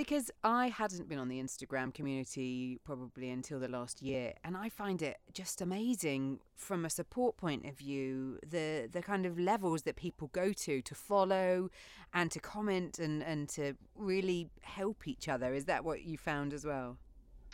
because 0.00 0.30
I 0.42 0.68
hadn't 0.68 1.10
been 1.10 1.18
on 1.18 1.28
the 1.28 1.38
Instagram 1.38 1.92
community 1.92 2.80
probably 2.84 3.28
until 3.28 3.60
the 3.60 3.68
last 3.68 4.00
year, 4.00 4.32
and 4.42 4.56
I 4.56 4.70
find 4.70 5.02
it 5.02 5.18
just 5.34 5.60
amazing 5.60 6.38
from 6.56 6.86
a 6.86 6.90
support 6.90 7.36
point 7.36 7.66
of 7.66 7.76
view. 7.76 8.38
The 8.48 8.88
the 8.90 9.02
kind 9.02 9.26
of 9.26 9.38
levels 9.38 9.82
that 9.82 9.96
people 9.96 10.28
go 10.28 10.54
to 10.54 10.80
to 10.80 10.94
follow, 10.94 11.68
and 12.14 12.30
to 12.30 12.40
comment 12.40 12.98
and 12.98 13.22
and 13.22 13.46
to 13.50 13.74
really 13.94 14.48
help 14.62 15.06
each 15.06 15.28
other. 15.28 15.52
Is 15.52 15.66
that 15.66 15.84
what 15.84 16.02
you 16.02 16.16
found 16.16 16.54
as 16.54 16.64
well? 16.64 16.96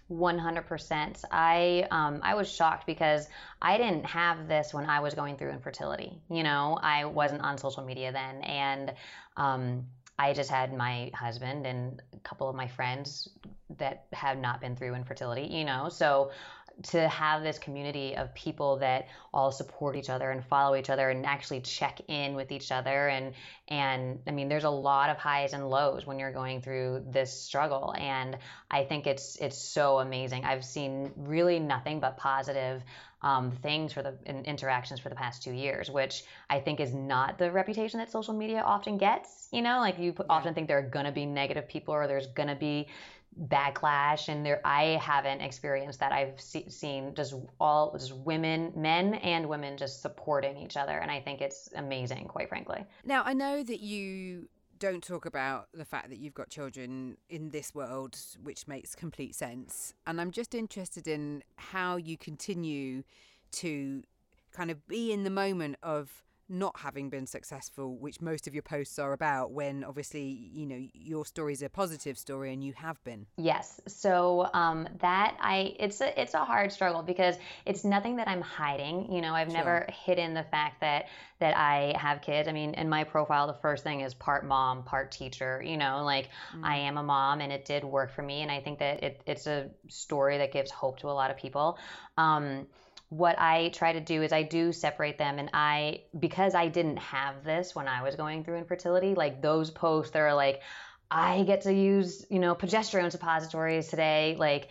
100%. 0.09 1.25
I 1.33 1.89
um, 1.91 2.21
I 2.23 2.37
was 2.37 2.49
shocked 2.49 2.87
because 2.87 3.29
I 3.61 3.77
didn't 3.77 4.07
have 4.07 4.47
this 4.47 4.73
when 4.73 4.87
I 4.89 5.01
was 5.01 5.15
going 5.15 5.37
through 5.37 5.51
infertility. 5.51 6.13
You 6.31 6.45
know, 6.45 6.79
I 6.81 7.07
wasn't 7.07 7.43
on 7.43 7.59
social 7.59 7.85
media 7.85 8.13
then, 8.13 8.41
and 8.43 8.95
um, 9.37 9.87
I 10.19 10.33
just 10.33 10.51
had 10.51 10.73
my 10.73 11.11
husband 11.15 11.67
and 11.67 12.03
a 12.15 12.19
couple 12.21 12.49
of 12.49 12.57
my 12.57 12.69
friends 12.69 13.29
that 13.79 14.07
have 14.13 14.39
not 14.39 14.61
been 14.61 14.75
through 14.75 14.95
infertility, 14.95 15.47
you 15.47 15.65
know. 15.65 15.89
So 15.91 16.31
to 16.83 17.09
have 17.09 17.43
this 17.43 17.59
community 17.59 18.15
of 18.17 18.35
people 18.35 18.77
that 18.79 19.09
all 19.33 19.51
support 19.51 19.97
each 19.97 20.11
other 20.11 20.31
and 20.31 20.45
follow 20.45 20.77
each 20.77 20.91
other 20.91 21.09
and 21.09 21.25
actually 21.25 21.61
check 21.61 22.01
in 22.09 22.35
with 22.35 22.53
each 22.53 22.71
other 22.71 23.09
and 23.09 23.33
and 23.69 24.21
I 24.27 24.31
mean 24.31 24.49
there's 24.49 24.65
a 24.65 24.71
lot 24.71 25.09
of 25.09 25.17
highs 25.17 25.55
and 25.55 25.69
lows 25.71 26.07
when 26.07 26.19
you're 26.19 26.33
going 26.33 26.61
through 26.61 27.07
this 27.09 27.33
struggle 27.33 27.95
and 27.97 28.37
I 28.71 28.85
think 28.85 29.07
it's 29.07 29.37
it's 29.37 29.59
so 29.59 29.99
amazing. 30.01 30.45
I've 30.45 30.65
seen 30.65 31.13
really 31.17 31.59
nothing 31.59 32.01
but 32.01 32.17
positive 32.17 32.83
um, 33.23 33.51
things 33.51 33.93
for 33.93 34.03
the 34.03 34.15
interactions 34.45 35.01
for 35.01 35.09
the 35.09 35.15
past 35.15 35.43
two 35.43 35.53
years, 35.53 35.91
which 35.91 36.25
I 36.51 36.61
think 36.61 36.81
is 36.81 36.93
not 36.93 37.39
the 37.39 37.51
reputation 37.51 37.99
that 37.99 38.11
social 38.11 38.35
media 38.35 38.61
often 38.61 38.99
gets. 38.99 39.49
You 39.53 39.63
know, 39.63 39.79
like 39.81 39.99
you 39.99 40.15
yeah. 40.19 40.27
often 40.29 40.55
think 40.55 40.69
there 40.69 40.79
are 40.79 40.83
gonna 40.83 41.13
be 41.13 41.27
negative 41.27 41.67
people 41.69 41.95
or 41.95 42.07
there's 42.07 42.27
gonna 42.29 42.55
be 42.55 42.89
backlash 43.45 44.29
and 44.29 44.45
there 44.47 44.61
i 44.65 44.99
haven't 45.03 45.41
experienced 45.41 46.01
that. 46.01 46.13
I've 46.13 46.41
see, 46.41 46.69
seen 46.71 47.15
just 47.15 47.35
all 47.61 47.93
just 47.93 48.17
women 48.17 48.73
men 48.75 49.15
and 49.15 49.47
women 49.49 49.77
just 49.77 50.01
supporting 50.01 50.57
each 50.57 50.77
other 50.77 50.99
and 50.99 51.11
i 51.11 51.21
think 51.21 51.41
it's 51.41 51.69
amazing 51.75 52.27
quite 52.27 52.49
frankly. 52.49 52.85
Now 53.05 53.23
i 53.25 53.35
know 53.35 53.63
that 53.63 53.81
you 53.81 54.49
don't 54.79 55.03
talk 55.03 55.27
about 55.27 55.69
the 55.73 55.85
fact 55.85 56.11
that 56.11 56.19
you've 56.19 56.35
got 56.35 56.51
children 56.51 57.17
in 57.29 57.51
this 57.51 57.75
world 57.75 58.17
which 58.43 58.67
makes 58.67 58.95
complete 58.95 59.35
sense 59.35 59.95
and 60.07 60.21
i'm 60.21 60.31
just 60.31 60.55
interested 60.55 61.07
in 61.07 61.43
how 61.57 61.97
you 61.97 62.17
continue 62.17 63.03
to 63.53 64.03
kind 64.53 64.71
of 64.71 64.87
be 64.87 65.13
in 65.13 65.25
the 65.25 65.31
moment 65.31 65.77
of 65.83 66.23
not 66.49 66.79
having 66.79 67.11
been 67.11 67.27
successful, 67.27 67.97
which 67.97 68.21
most 68.21 68.47
of 68.47 68.55
your 68.55 68.63
posts 68.63 68.99
are 68.99 69.13
about, 69.13 69.51
when 69.51 69.83
obviously, 69.83 70.23
you 70.23 70.67
know, 70.67 70.81
your 70.93 71.25
story 71.25 71.53
is 71.53 71.63
a 71.63 71.69
positive 71.69 72.17
story 72.17 72.53
and 72.53 72.63
you 72.63 72.73
have 72.75 73.03
been. 73.05 73.27
Yes. 73.37 73.81
So 73.89 74.49
um, 74.55 74.89
that 75.01 75.37
I, 75.41 75.75
it's 75.81 76.01
a, 76.01 76.21
it's 76.21 76.35
a 76.35 76.45
hard 76.45 76.71
struggle 76.71 77.03
because 77.03 77.37
it's 77.65 77.85
nothing 77.85 78.17
that 78.17 78.29
I'm 78.29 78.41
hiding. 78.41 79.13
You 79.13 79.21
know, 79.23 79.35
I've 79.35 79.49
sure. 79.49 79.57
never 79.57 79.89
hidden 80.05 80.35
the 80.35 80.45
fact 80.45 80.81
that, 80.83 81.07
that 81.41 81.57
I 81.57 81.95
have 81.99 82.23
kids. 82.23 82.49
I 82.49 82.53
mean, 82.53 82.75
in 82.75 82.89
my 82.89 83.05
profile, 83.05 83.47
the 83.47 83.59
first 83.61 83.83
thing 83.83 84.01
is 84.01 84.15
part 84.15 84.47
mom, 84.47 84.85
part 84.85 85.11
teacher, 85.11 85.63
you 85.65 85.77
know, 85.77 86.05
like 86.05 86.29
mm. 86.57 86.65
I 86.65 86.77
am 86.77 86.97
a 86.97 87.03
mom 87.03 87.41
and 87.41 87.53
it 87.53 87.65
did 87.65 87.85
work 87.85 88.13
for 88.13 88.23
me. 88.23 88.43
And 88.43 88.51
I 88.51 88.61
think 88.61 88.79
that 88.79 89.03
it, 89.03 89.21
it's 89.27 89.47
a 89.47 89.69
story 89.89 90.39
that 90.39 90.53
gives 90.53 90.71
hope 90.71 91.01
to 91.01 91.09
a 91.09 91.13
lot 91.13 91.31
of 91.31 91.37
people. 91.37 91.79
Um, 92.17 92.67
what 93.09 93.39
I 93.39 93.69
try 93.69 93.93
to 93.93 94.01
do 94.01 94.23
is 94.23 94.33
I 94.33 94.43
do 94.43 94.73
separate 94.73 95.17
them 95.17 95.39
and 95.39 95.51
I 95.53 96.03
because 96.19 96.55
I 96.55 96.69
didn't 96.69 96.99
have 96.99 97.45
this 97.45 97.75
when 97.75 97.87
I 97.87 98.03
was 98.03 98.17
going 98.17 98.43
through 98.43 98.59
infertility, 98.59 99.15
like 99.15 99.41
those 99.41 99.71
posts 99.71 100.13
that 100.13 100.21
are 100.21 100.35
like 100.35 100.63
I 101.11 101.45
get 101.45 101.63
to 101.63 101.73
use, 101.73 102.27
you 102.31 102.41
know, 102.41 102.55
progesterone 102.55 103.13
suppositories 103.13 103.89
today, 103.89 104.35
like 104.39 104.69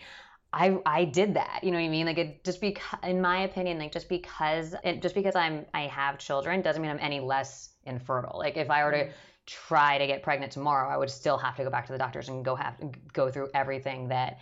I 0.52 0.78
I 0.84 1.04
did 1.06 1.34
that. 1.34 1.60
You 1.62 1.70
know 1.70 1.78
what 1.78 1.84
I 1.84 1.88
mean? 1.88 2.06
Like 2.06 2.18
it 2.18 2.44
just 2.44 2.60
because 2.60 2.98
in 3.02 3.22
my 3.22 3.40
opinion, 3.40 3.78
like 3.78 3.92
just 3.92 4.08
because 4.08 4.74
it, 4.84 5.00
just 5.00 5.14
because 5.14 5.34
I'm 5.34 5.64
I 5.72 5.82
have 5.82 6.18
children 6.18 6.60
doesn't 6.60 6.80
mean 6.80 6.90
I'm 6.90 6.98
any 7.00 7.20
less 7.20 7.70
infertile. 7.84 8.38
Like 8.38 8.58
if 8.58 8.70
I 8.70 8.84
were 8.84 8.92
to 8.92 9.04
mm. 9.04 9.12
try 9.46 9.96
to 9.96 10.06
get 10.06 10.22
pregnant 10.22 10.52
tomorrow, 10.52 10.90
I 10.90 10.98
would 10.98 11.10
still 11.10 11.38
have 11.38 11.56
to 11.56 11.64
go 11.64 11.70
back 11.70 11.86
to 11.86 11.92
the 11.92 11.98
doctors 11.98 12.28
and 12.28 12.44
go 12.44 12.54
have 12.54 12.74
go 13.14 13.30
through 13.30 13.48
everything 13.54 14.08
that 14.08 14.40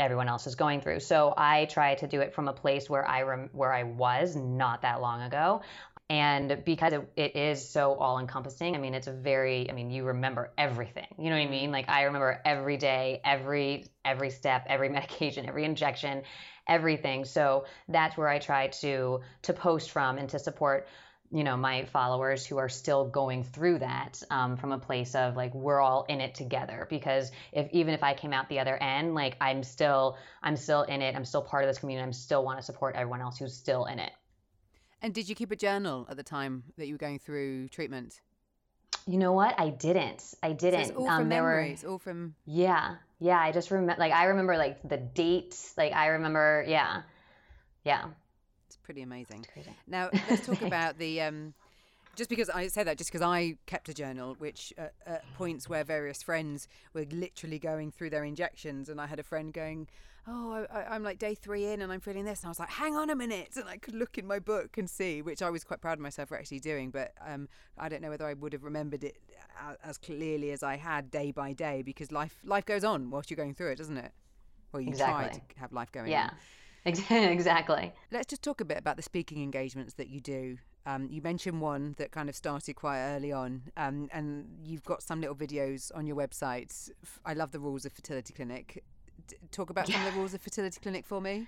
everyone 0.00 0.28
else 0.28 0.46
is 0.46 0.54
going 0.54 0.80
through. 0.80 1.00
So 1.00 1.34
I 1.36 1.66
try 1.66 1.94
to 1.96 2.06
do 2.06 2.20
it 2.20 2.34
from 2.34 2.48
a 2.48 2.52
place 2.52 2.90
where 2.90 3.06
I 3.06 3.22
rem- 3.22 3.50
where 3.52 3.72
I 3.72 3.84
was 3.84 4.36
not 4.36 4.82
that 4.82 5.00
long 5.00 5.22
ago. 5.22 5.62
And 6.10 6.62
because 6.66 6.92
it, 6.92 7.10
it 7.16 7.34
is 7.34 7.66
so 7.66 7.94
all 7.94 8.18
encompassing, 8.18 8.74
I 8.74 8.78
mean, 8.78 8.92
it's 8.92 9.06
a 9.06 9.12
very, 9.12 9.70
I 9.70 9.72
mean, 9.72 9.90
you 9.90 10.04
remember 10.04 10.52
everything. 10.58 11.06
You 11.18 11.30
know 11.30 11.36
what 11.36 11.46
I 11.46 11.50
mean? 11.50 11.72
Like 11.72 11.88
I 11.88 12.02
remember 12.02 12.40
every 12.44 12.76
day, 12.76 13.20
every 13.24 13.86
every 14.04 14.30
step, 14.30 14.66
every 14.68 14.88
medication, 14.98 15.48
every 15.48 15.64
injection, 15.64 16.22
everything. 16.68 17.24
So 17.24 17.64
that's 17.88 18.16
where 18.16 18.28
I 18.28 18.38
try 18.38 18.68
to 18.68 19.20
to 19.42 19.52
post 19.52 19.90
from 19.90 20.18
and 20.18 20.28
to 20.30 20.38
support 20.38 20.88
you 21.34 21.42
know 21.42 21.56
my 21.56 21.84
followers 21.86 22.46
who 22.46 22.58
are 22.58 22.68
still 22.68 23.04
going 23.06 23.42
through 23.42 23.80
that 23.80 24.22
um, 24.30 24.56
from 24.56 24.70
a 24.70 24.78
place 24.78 25.16
of 25.16 25.34
like 25.34 25.52
we're 25.52 25.80
all 25.80 26.06
in 26.08 26.20
it 26.20 26.36
together. 26.36 26.86
Because 26.88 27.32
if 27.52 27.68
even 27.72 27.92
if 27.92 28.04
i 28.04 28.14
came 28.14 28.32
out 28.32 28.48
the 28.48 28.60
other 28.60 28.80
end 28.80 29.14
like 29.14 29.36
i'm 29.40 29.64
still 29.64 30.16
i'm 30.42 30.56
still 30.56 30.82
in 30.82 31.02
it. 31.02 31.16
I'm 31.16 31.24
still 31.24 31.42
part 31.42 31.64
of 31.64 31.68
this 31.68 31.78
community. 31.78 32.06
I'm 32.06 32.12
still 32.12 32.44
want 32.44 32.58
to 32.60 32.62
support 32.62 32.94
everyone 32.94 33.20
else 33.20 33.38
who's 33.38 33.52
still 33.52 33.86
in 33.86 33.98
it. 33.98 34.12
And 35.02 35.12
did 35.12 35.28
you 35.28 35.34
keep 35.34 35.50
a 35.50 35.56
journal 35.56 36.06
at 36.08 36.16
the 36.16 36.22
time 36.22 36.62
that 36.78 36.86
you 36.86 36.94
were 36.94 36.98
going 36.98 37.18
through 37.18 37.68
treatment? 37.68 38.20
You 39.06 39.18
know 39.18 39.32
what? 39.32 39.58
I 39.58 39.70
didn't. 39.70 40.34
I 40.40 40.52
didn't 40.52 40.84
so 40.84 40.90
it's 40.90 40.98
all 40.98 41.08
um, 41.08 41.22
from 41.22 41.28
memories 41.28 41.82
were, 41.82 41.90
all 41.90 41.98
from 41.98 42.36
yeah. 42.46 42.94
Yeah. 43.18 43.40
I 43.40 43.50
just 43.50 43.72
remember 43.72 43.96
like 43.98 44.12
i 44.12 44.26
remember 44.26 44.56
like 44.56 44.88
the 44.88 44.98
dates. 44.98 45.74
Like 45.76 45.92
i 45.94 46.06
remember 46.06 46.64
yeah. 46.68 47.02
Yeah 47.82 48.04
pretty 48.84 49.02
amazing. 49.02 49.44
Now 49.86 50.10
let's 50.30 50.46
talk 50.46 50.62
about 50.62 50.98
the. 50.98 51.22
Um, 51.22 51.54
just 52.16 52.30
because 52.30 52.48
I 52.48 52.68
say 52.68 52.84
that, 52.84 52.96
just 52.96 53.10
because 53.10 53.26
I 53.26 53.56
kept 53.66 53.88
a 53.88 53.94
journal, 53.94 54.36
which 54.38 54.72
uh, 54.78 54.86
at 55.04 55.24
points 55.34 55.68
where 55.68 55.82
various 55.82 56.22
friends 56.22 56.68
were 56.92 57.06
literally 57.10 57.58
going 57.58 57.90
through 57.90 58.10
their 58.10 58.22
injections, 58.22 58.88
and 58.88 59.00
I 59.00 59.06
had 59.06 59.18
a 59.18 59.24
friend 59.24 59.52
going, 59.52 59.88
"Oh, 60.28 60.64
I, 60.70 60.94
am 60.94 61.02
like 61.02 61.18
day 61.18 61.34
three 61.34 61.66
in, 61.66 61.82
and 61.82 61.92
I'm 61.92 61.98
feeling 61.98 62.24
this," 62.24 62.40
and 62.40 62.46
I 62.46 62.50
was 62.50 62.60
like, 62.60 62.70
"Hang 62.70 62.94
on 62.94 63.10
a 63.10 63.16
minute," 63.16 63.56
and 63.56 63.68
I 63.68 63.78
could 63.78 63.96
look 63.96 64.16
in 64.16 64.28
my 64.28 64.38
book 64.38 64.78
and 64.78 64.88
see, 64.88 65.22
which 65.22 65.42
I 65.42 65.50
was 65.50 65.64
quite 65.64 65.80
proud 65.80 65.94
of 65.94 66.00
myself 66.00 66.28
for 66.28 66.38
actually 66.38 66.60
doing, 66.60 66.90
but 66.90 67.12
um, 67.26 67.48
I 67.76 67.88
don't 67.88 68.00
know 68.00 68.10
whether 68.10 68.26
I 68.26 68.34
would 68.34 68.52
have 68.52 68.62
remembered 68.62 69.02
it 69.02 69.16
as 69.82 69.98
clearly 69.98 70.52
as 70.52 70.62
I 70.62 70.76
had 70.76 71.10
day 71.10 71.32
by 71.32 71.52
day, 71.52 71.82
because 71.82 72.12
life 72.12 72.36
life 72.44 72.64
goes 72.64 72.84
on 72.84 73.10
whilst 73.10 73.30
you're 73.30 73.36
going 73.36 73.54
through 73.54 73.72
it, 73.72 73.78
doesn't 73.78 73.98
it? 73.98 74.12
Well, 74.72 74.80
you 74.80 74.88
exactly. 74.88 75.24
try 75.24 75.32
to 75.32 75.60
have 75.60 75.72
life 75.72 75.92
going 75.92 76.10
yeah. 76.10 76.30
on. 76.32 76.36
exactly. 77.10 77.92
Let's 78.10 78.26
just 78.26 78.42
talk 78.42 78.60
a 78.60 78.64
bit 78.64 78.78
about 78.78 78.96
the 78.96 79.02
speaking 79.02 79.42
engagements 79.42 79.94
that 79.94 80.08
you 80.08 80.20
do. 80.20 80.58
Um, 80.86 81.08
you 81.10 81.22
mentioned 81.22 81.60
one 81.60 81.94
that 81.96 82.12
kind 82.12 82.28
of 82.28 82.36
started 82.36 82.74
quite 82.74 83.00
early 83.00 83.32
on, 83.32 83.62
um, 83.76 84.08
and 84.12 84.46
you've 84.62 84.84
got 84.84 85.02
some 85.02 85.20
little 85.20 85.36
videos 85.36 85.90
on 85.94 86.06
your 86.06 86.16
website. 86.16 86.90
I 87.24 87.32
love 87.32 87.52
the 87.52 87.60
rules 87.60 87.86
of 87.86 87.92
fertility 87.92 88.34
clinic. 88.34 88.84
D- 89.26 89.36
talk 89.50 89.70
about 89.70 89.88
some 89.88 90.04
of 90.04 90.12
the 90.12 90.18
rules 90.18 90.34
of 90.34 90.42
fertility 90.42 90.78
clinic 90.82 91.06
for 91.06 91.22
me. 91.22 91.46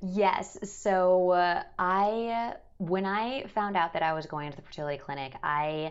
Yes. 0.00 0.58
So 0.62 1.30
uh, 1.30 1.64
I, 1.76 2.54
when 2.78 3.04
I 3.04 3.46
found 3.48 3.76
out 3.76 3.92
that 3.94 4.04
I 4.04 4.12
was 4.12 4.26
going 4.26 4.50
to 4.50 4.56
the 4.56 4.62
fertility 4.62 4.98
clinic, 4.98 5.34
I 5.42 5.90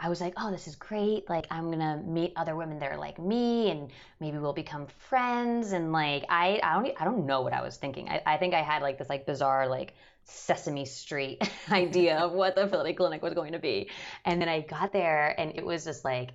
I 0.00 0.08
was 0.08 0.20
like, 0.20 0.34
oh, 0.36 0.50
this 0.50 0.68
is 0.68 0.76
great. 0.76 1.28
Like, 1.28 1.46
I'm 1.50 1.70
gonna 1.70 2.02
meet 2.06 2.32
other 2.36 2.54
women 2.54 2.78
that 2.78 2.92
are 2.92 2.98
like 2.98 3.18
me, 3.18 3.70
and 3.70 3.90
maybe 4.20 4.38
we'll 4.38 4.52
become 4.52 4.86
friends. 4.86 5.72
And 5.72 5.92
like, 5.92 6.24
I, 6.28 6.60
I 6.62 6.74
don't, 6.74 7.00
I 7.00 7.04
don't 7.04 7.26
know 7.26 7.40
what 7.42 7.52
I 7.52 7.62
was 7.62 7.76
thinking. 7.76 8.08
I, 8.08 8.22
I 8.24 8.36
think 8.36 8.54
I 8.54 8.62
had 8.62 8.82
like 8.82 8.98
this 8.98 9.08
like 9.08 9.26
bizarre 9.26 9.66
like 9.66 9.94
Sesame 10.24 10.84
Street 10.84 11.50
idea 11.70 12.18
of 12.18 12.32
what 12.32 12.54
the 12.54 12.62
fertility 12.62 12.94
clinic 12.94 13.22
was 13.22 13.34
going 13.34 13.52
to 13.52 13.58
be. 13.58 13.90
And 14.24 14.40
then 14.40 14.48
I 14.48 14.60
got 14.60 14.92
there, 14.92 15.34
and 15.38 15.52
it 15.56 15.64
was 15.64 15.84
just 15.84 16.04
like 16.04 16.30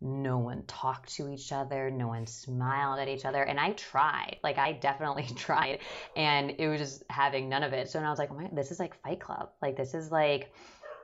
no 0.00 0.38
one 0.38 0.62
talked 0.66 1.14
to 1.16 1.28
each 1.28 1.50
other, 1.50 1.90
no 1.90 2.06
one 2.08 2.26
smiled 2.26 3.00
at 3.00 3.08
each 3.08 3.24
other. 3.24 3.42
And 3.42 3.58
I 3.58 3.72
tried, 3.72 4.36
like, 4.44 4.58
I 4.58 4.72
definitely 4.72 5.26
tried, 5.36 5.80
and 6.14 6.54
it 6.58 6.68
was 6.68 6.80
just 6.80 7.02
having 7.10 7.48
none 7.48 7.62
of 7.62 7.72
it. 7.72 7.88
So 7.88 7.98
then 7.98 8.06
I 8.06 8.10
was 8.10 8.18
like, 8.18 8.30
oh 8.30 8.34
my, 8.34 8.48
this 8.52 8.70
is 8.70 8.78
like 8.78 9.00
Fight 9.02 9.20
Club. 9.20 9.50
Like, 9.60 9.76
this 9.76 9.94
is 9.94 10.10
like, 10.12 10.52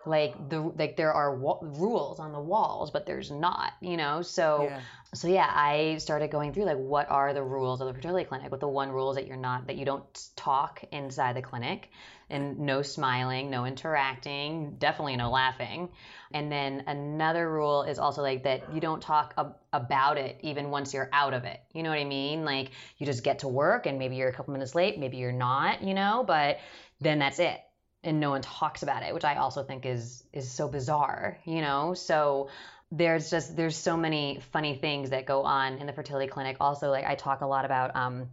like 0.06 0.48
the 0.48 0.60
like 0.60 0.96
there 0.96 1.12
are 1.12 1.34
wa- 1.34 1.58
rules 1.62 2.20
on 2.20 2.32
the 2.32 2.40
walls 2.40 2.90
but 2.90 3.06
there's 3.06 3.30
not 3.30 3.72
you 3.80 3.96
know? 3.96 4.22
So 4.22 4.68
yeah. 4.68 4.80
so 5.14 5.28
yeah 5.28 5.50
i 5.54 5.96
started 5.98 6.30
going 6.30 6.52
through 6.52 6.64
like 6.64 6.76
what 6.76 7.10
are 7.10 7.32
the 7.32 7.42
rules 7.42 7.80
of 7.80 7.86
the 7.86 7.94
fertility 7.94 8.24
clinic? 8.24 8.50
What 8.50 8.60
the 8.60 8.68
one 8.68 8.90
rules 8.90 9.16
that 9.16 9.26
you're 9.26 9.36
not 9.36 9.66
that 9.66 9.76
you 9.76 9.84
don't 9.84 10.28
talk 10.36 10.82
inside 10.92 11.36
the 11.36 11.42
clinic 11.42 11.90
and 12.30 12.58
no 12.58 12.82
smiling 12.82 13.50
no 13.50 13.66
interacting 13.66 14.76
definitely 14.78 15.16
no 15.16 15.30
laughing. 15.30 15.88
And 16.32 16.50
then 16.50 16.84
another 16.86 17.50
rule 17.50 17.84
is 17.84 17.98
also 17.98 18.22
like 18.22 18.42
that 18.44 18.74
you 18.74 18.80
don't 18.80 19.00
talk 19.00 19.34
ab- 19.38 19.56
about 19.72 20.18
it 20.18 20.38
even 20.42 20.70
once 20.70 20.92
you're 20.92 21.10
out 21.12 21.34
of 21.34 21.44
it. 21.44 21.60
You 21.72 21.82
know 21.82 21.90
what 21.90 21.98
i 21.98 22.04
mean? 22.04 22.44
Like 22.44 22.70
you 22.98 23.06
just 23.06 23.24
get 23.24 23.40
to 23.40 23.48
work 23.48 23.86
and 23.86 23.98
maybe 23.98 24.16
you're 24.16 24.28
a 24.28 24.32
couple 24.32 24.52
minutes 24.52 24.74
late 24.74 24.98
maybe 24.98 25.16
you're 25.16 25.32
not 25.32 25.82
you 25.82 25.94
know? 25.94 26.24
But 26.26 26.58
then 27.00 27.18
that's 27.18 27.38
it 27.38 27.60
and 28.04 28.20
no 28.20 28.30
one 28.30 28.42
talks 28.42 28.82
about 28.82 29.02
it, 29.02 29.14
which 29.14 29.24
I 29.24 29.36
also 29.36 29.62
think 29.62 29.86
is 29.86 30.24
is 30.32 30.50
so 30.50 30.68
bizarre, 30.68 31.38
you 31.44 31.60
know? 31.60 31.94
So 31.94 32.48
there's 32.92 33.30
just 33.30 33.56
there's 33.56 33.76
so 33.76 33.96
many 33.96 34.40
funny 34.52 34.74
things 34.74 35.10
that 35.10 35.26
go 35.26 35.42
on 35.42 35.78
in 35.78 35.86
the 35.86 35.92
fertility 35.92 36.28
clinic. 36.28 36.56
Also, 36.60 36.90
like 36.90 37.04
I 37.04 37.14
talk 37.14 37.40
a 37.40 37.46
lot 37.46 37.64
about 37.64 37.96
um, 37.96 38.28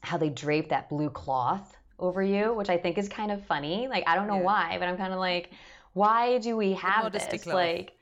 how 0.00 0.18
they 0.18 0.28
drape 0.28 0.70
that 0.70 0.88
blue 0.88 1.10
cloth 1.10 1.76
over 1.98 2.22
you, 2.22 2.52
which 2.52 2.68
I 2.68 2.76
think 2.76 2.98
is 2.98 3.08
kind 3.08 3.32
of 3.32 3.44
funny. 3.46 3.88
Like 3.88 4.04
I 4.06 4.16
don't 4.16 4.26
know 4.26 4.36
yeah. 4.36 4.42
why, 4.42 4.76
but 4.78 4.88
I'm 4.88 4.96
kind 4.96 5.12
of 5.12 5.18
like, 5.18 5.50
why 5.94 6.38
do 6.38 6.56
we 6.56 6.74
have 6.74 7.12
this? 7.12 7.26
Cloth. 7.42 7.54
Like 7.54 7.92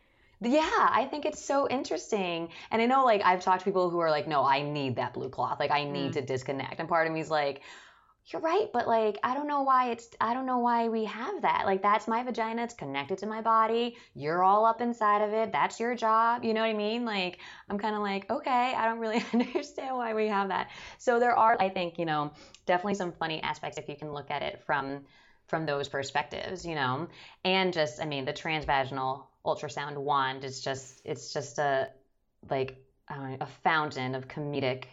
yeah, 0.40 0.88
I 0.90 1.06
think 1.10 1.24
it's 1.24 1.42
so 1.42 1.68
interesting. 1.68 2.48
And 2.70 2.82
I 2.82 2.86
know 2.86 3.04
like 3.04 3.22
I've 3.24 3.42
talked 3.42 3.60
to 3.60 3.64
people 3.64 3.90
who 3.90 4.00
are 4.00 4.10
like, 4.10 4.28
no, 4.28 4.44
I 4.44 4.62
need 4.62 4.96
that 4.96 5.14
blue 5.14 5.28
cloth. 5.28 5.58
Like 5.60 5.70
I 5.70 5.84
need 5.84 6.10
mm. 6.10 6.14
to 6.14 6.22
disconnect. 6.22 6.80
And 6.80 6.88
part 6.88 7.06
of 7.06 7.12
me 7.12 7.20
is 7.20 7.30
like, 7.30 7.62
you're 8.26 8.40
right, 8.40 8.70
but 8.72 8.88
like 8.88 9.18
I 9.22 9.34
don't 9.34 9.46
know 9.46 9.62
why 9.62 9.90
it's 9.90 10.08
I 10.18 10.32
don't 10.32 10.46
know 10.46 10.58
why 10.58 10.88
we 10.88 11.04
have 11.04 11.42
that. 11.42 11.64
Like 11.66 11.82
that's 11.82 12.08
my 12.08 12.22
vagina, 12.22 12.64
it's 12.64 12.72
connected 12.72 13.18
to 13.18 13.26
my 13.26 13.42
body. 13.42 13.96
You're 14.14 14.42
all 14.42 14.64
up 14.64 14.80
inside 14.80 15.20
of 15.22 15.34
it. 15.34 15.52
That's 15.52 15.78
your 15.78 15.94
job. 15.94 16.42
You 16.42 16.54
know 16.54 16.62
what 16.62 16.70
I 16.70 16.74
mean? 16.74 17.04
Like 17.04 17.38
I'm 17.68 17.78
kind 17.78 17.94
of 17.94 18.00
like, 18.00 18.30
okay, 18.30 18.74
I 18.74 18.86
don't 18.86 18.98
really 18.98 19.22
understand 19.34 19.96
why 19.96 20.14
we 20.14 20.28
have 20.28 20.48
that. 20.48 20.70
So 20.98 21.20
there 21.20 21.36
are 21.36 21.56
I 21.60 21.68
think, 21.68 21.98
you 21.98 22.06
know, 22.06 22.32
definitely 22.64 22.94
some 22.94 23.12
funny 23.12 23.42
aspects 23.42 23.76
if 23.76 23.88
you 23.88 23.96
can 23.96 24.10
look 24.10 24.30
at 24.30 24.42
it 24.42 24.62
from 24.64 25.04
from 25.46 25.66
those 25.66 25.88
perspectives, 25.88 26.64
you 26.64 26.74
know. 26.74 27.08
And 27.44 27.74
just 27.74 28.00
I 28.00 28.06
mean, 28.06 28.24
the 28.24 28.32
transvaginal 28.32 29.24
ultrasound 29.44 29.98
wand 29.98 30.44
is 30.44 30.62
just 30.62 31.02
it's 31.04 31.34
just 31.34 31.58
a 31.58 31.90
like 32.48 32.78
a 33.10 33.46
fountain 33.62 34.14
of 34.14 34.28
comedic 34.28 34.84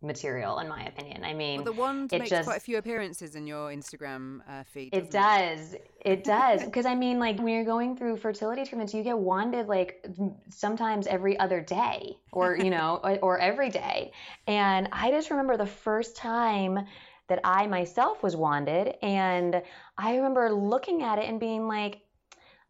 material, 0.00 0.60
in 0.60 0.68
my 0.68 0.84
opinion. 0.84 1.24
I 1.24 1.34
mean, 1.34 1.56
well, 1.56 1.64
the 1.64 1.80
wand 1.80 2.12
makes 2.12 2.30
just, 2.30 2.46
quite 2.46 2.58
a 2.58 2.60
few 2.60 2.78
appearances 2.78 3.34
in 3.34 3.46
your 3.46 3.70
Instagram 3.70 4.40
uh, 4.48 4.62
feed. 4.64 4.94
It 4.94 5.10
does. 5.10 5.74
It, 5.74 5.90
it 6.04 6.24
does. 6.24 6.64
Because 6.68 6.86
I 6.86 6.94
mean, 6.94 7.18
like 7.18 7.38
when 7.38 7.48
you're 7.48 7.64
going 7.64 7.96
through 7.96 8.18
fertility 8.18 8.64
treatments, 8.64 8.94
you 8.94 9.02
get 9.02 9.18
wanded 9.18 9.66
like 9.66 10.06
sometimes 10.50 11.06
every 11.06 11.38
other 11.38 11.60
day, 11.60 12.16
or 12.32 12.56
you 12.64 12.70
know, 12.70 13.00
or, 13.02 13.18
or 13.22 13.38
every 13.38 13.70
day. 13.70 14.12
And 14.46 14.88
I 14.92 15.10
just 15.10 15.30
remember 15.30 15.56
the 15.56 15.66
first 15.66 16.16
time 16.16 16.86
that 17.28 17.40
I 17.44 17.66
myself 17.66 18.22
was 18.22 18.36
wanded, 18.36 18.94
and 19.02 19.62
I 19.96 20.16
remember 20.16 20.50
looking 20.50 21.02
at 21.02 21.18
it 21.18 21.28
and 21.28 21.40
being 21.40 21.66
like, 21.66 22.00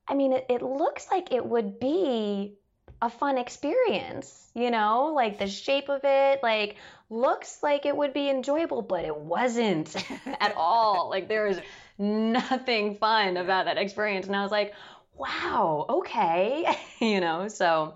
I 0.09 0.15
mean, 0.15 0.33
it, 0.33 0.47
it 0.49 0.63
looks 0.63 1.07
like 1.11 1.33
it 1.33 1.45
would 1.45 1.79
be 1.79 2.58
a 3.01 3.09
fun 3.09 3.39
experience, 3.39 4.51
you 4.55 4.71
know, 4.71 5.13
like 5.15 5.39
the 5.39 5.47
shape 5.47 5.89
of 5.89 6.01
it, 6.05 6.43
like 6.43 6.77
looks 7.11 7.63
like 7.63 7.87
it 7.87 7.97
would 7.97 8.13
be 8.13 8.29
enjoyable, 8.29 8.83
but 8.83 9.05
it 9.05 9.17
wasn't 9.17 9.95
at 10.41 10.55
all. 10.57 11.09
Like 11.09 11.29
there 11.29 11.47
was 11.47 11.59
nothing 11.99 12.97
fun 12.97 13.37
about 13.37 13.67
that 13.67 13.79
experience. 13.79 14.27
And 14.27 14.35
I 14.35 14.43
was 14.43 14.51
like, 14.51 14.75
wow, 15.17 15.87
okay, 15.89 16.77
you 17.01 17.21
know, 17.21 17.49
so 17.49 17.95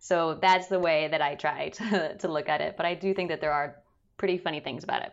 so 0.00 0.38
that's 0.40 0.68
the 0.68 0.78
way 0.78 1.08
that 1.08 1.20
I 1.20 1.34
try 1.34 1.68
to 1.70 2.16
to 2.16 2.28
look 2.28 2.48
at 2.48 2.60
it. 2.60 2.76
But 2.76 2.86
I 2.86 2.94
do 2.94 3.12
think 3.12 3.28
that 3.30 3.40
there 3.40 3.52
are 3.52 3.76
pretty 4.16 4.38
funny 4.38 4.60
things 4.60 4.84
about 4.84 5.02
it. 5.02 5.12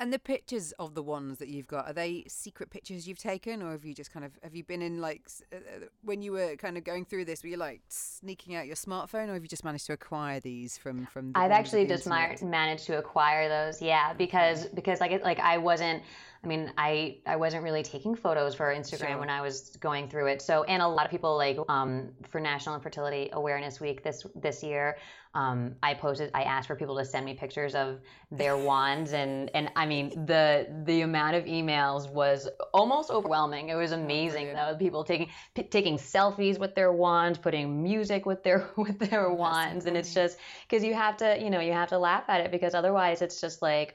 And 0.00 0.12
the 0.12 0.18
pictures 0.18 0.72
of 0.78 0.94
the 0.94 1.02
ones 1.02 1.38
that 1.38 1.48
you've 1.48 1.66
got, 1.66 1.86
are 1.86 1.92
they 1.92 2.24
secret 2.28 2.70
pictures 2.70 3.08
you've 3.08 3.18
taken, 3.18 3.62
or 3.62 3.72
have 3.72 3.84
you 3.84 3.94
just 3.94 4.12
kind 4.12 4.24
of 4.24 4.32
have 4.44 4.54
you 4.54 4.62
been 4.62 4.80
in 4.80 5.00
like 5.00 5.22
uh, 5.52 5.56
uh, 5.56 5.60
when 6.02 6.22
you 6.22 6.30
were 6.30 6.54
kind 6.54 6.76
of 6.78 6.84
going 6.84 7.04
through 7.04 7.24
this, 7.24 7.42
were 7.42 7.48
you 7.48 7.56
like 7.56 7.80
sneaking 7.88 8.54
out 8.54 8.66
your 8.66 8.76
smartphone, 8.76 9.28
or 9.28 9.34
have 9.34 9.42
you 9.42 9.48
just 9.48 9.64
managed 9.64 9.86
to 9.86 9.92
acquire 9.92 10.38
these 10.38 10.78
from 10.78 11.06
from? 11.06 11.32
The 11.32 11.38
I've 11.40 11.50
actually 11.50 11.86
just 11.86 12.06
managed 12.06 12.86
to 12.86 12.98
acquire 12.98 13.48
those, 13.48 13.82
yeah, 13.82 14.12
because 14.12 14.66
because 14.66 15.00
like 15.00 15.22
like 15.24 15.40
I 15.40 15.58
wasn't 15.58 16.02
I 16.42 16.46
mean, 16.46 16.72
I 16.78 17.18
I 17.26 17.36
wasn't 17.36 17.64
really 17.64 17.82
taking 17.82 18.14
photos 18.14 18.54
for 18.54 18.72
Instagram 18.72 19.08
sure. 19.08 19.18
when 19.18 19.30
I 19.30 19.40
was 19.40 19.76
going 19.80 20.08
through 20.08 20.28
it. 20.28 20.40
So, 20.40 20.62
and 20.64 20.80
a 20.80 20.86
lot 20.86 21.04
of 21.04 21.10
people 21.10 21.36
like 21.36 21.58
um, 21.68 22.10
for 22.30 22.40
National 22.40 22.76
Infertility 22.76 23.30
Awareness 23.32 23.80
Week 23.80 24.04
this 24.04 24.24
this 24.36 24.62
year, 24.62 24.98
um, 25.38 25.76
I 25.84 25.94
posted, 25.94 26.32
I 26.34 26.42
asked 26.42 26.66
for 26.66 26.74
people 26.74 26.96
to 26.96 27.04
send 27.04 27.24
me 27.24 27.32
pictures 27.32 27.76
of 27.76 28.00
their 28.32 28.56
wands, 28.56 29.12
and 29.12 29.48
and 29.54 29.70
I 29.76 29.86
mean 29.86 30.26
the 30.26 30.66
the 30.84 31.02
amount 31.02 31.36
of 31.36 31.44
emails 31.44 32.10
was 32.10 32.48
almost 32.74 33.10
overwhelming. 33.10 33.68
It 33.68 33.76
was 33.76 33.92
amazing 33.92 34.52
though, 34.52 34.74
people 34.76 35.04
taking 35.04 35.28
p- 35.54 35.62
taking 35.62 35.96
selfies 35.96 36.58
with 36.58 36.74
their 36.74 36.92
wands, 36.92 37.38
putting 37.38 37.84
music 37.84 38.26
with 38.26 38.42
their 38.42 38.68
with 38.76 38.98
their 38.98 39.30
wands, 39.30 39.86
and 39.86 39.96
it's 39.96 40.12
just 40.12 40.38
because 40.68 40.82
you 40.82 40.94
have 40.94 41.16
to, 41.18 41.38
you 41.40 41.50
know, 41.50 41.60
you 41.60 41.72
have 41.72 41.90
to 41.90 41.98
laugh 41.98 42.24
at 42.26 42.40
it 42.40 42.50
because 42.50 42.74
otherwise 42.74 43.22
it's 43.22 43.40
just 43.40 43.62
like 43.62 43.94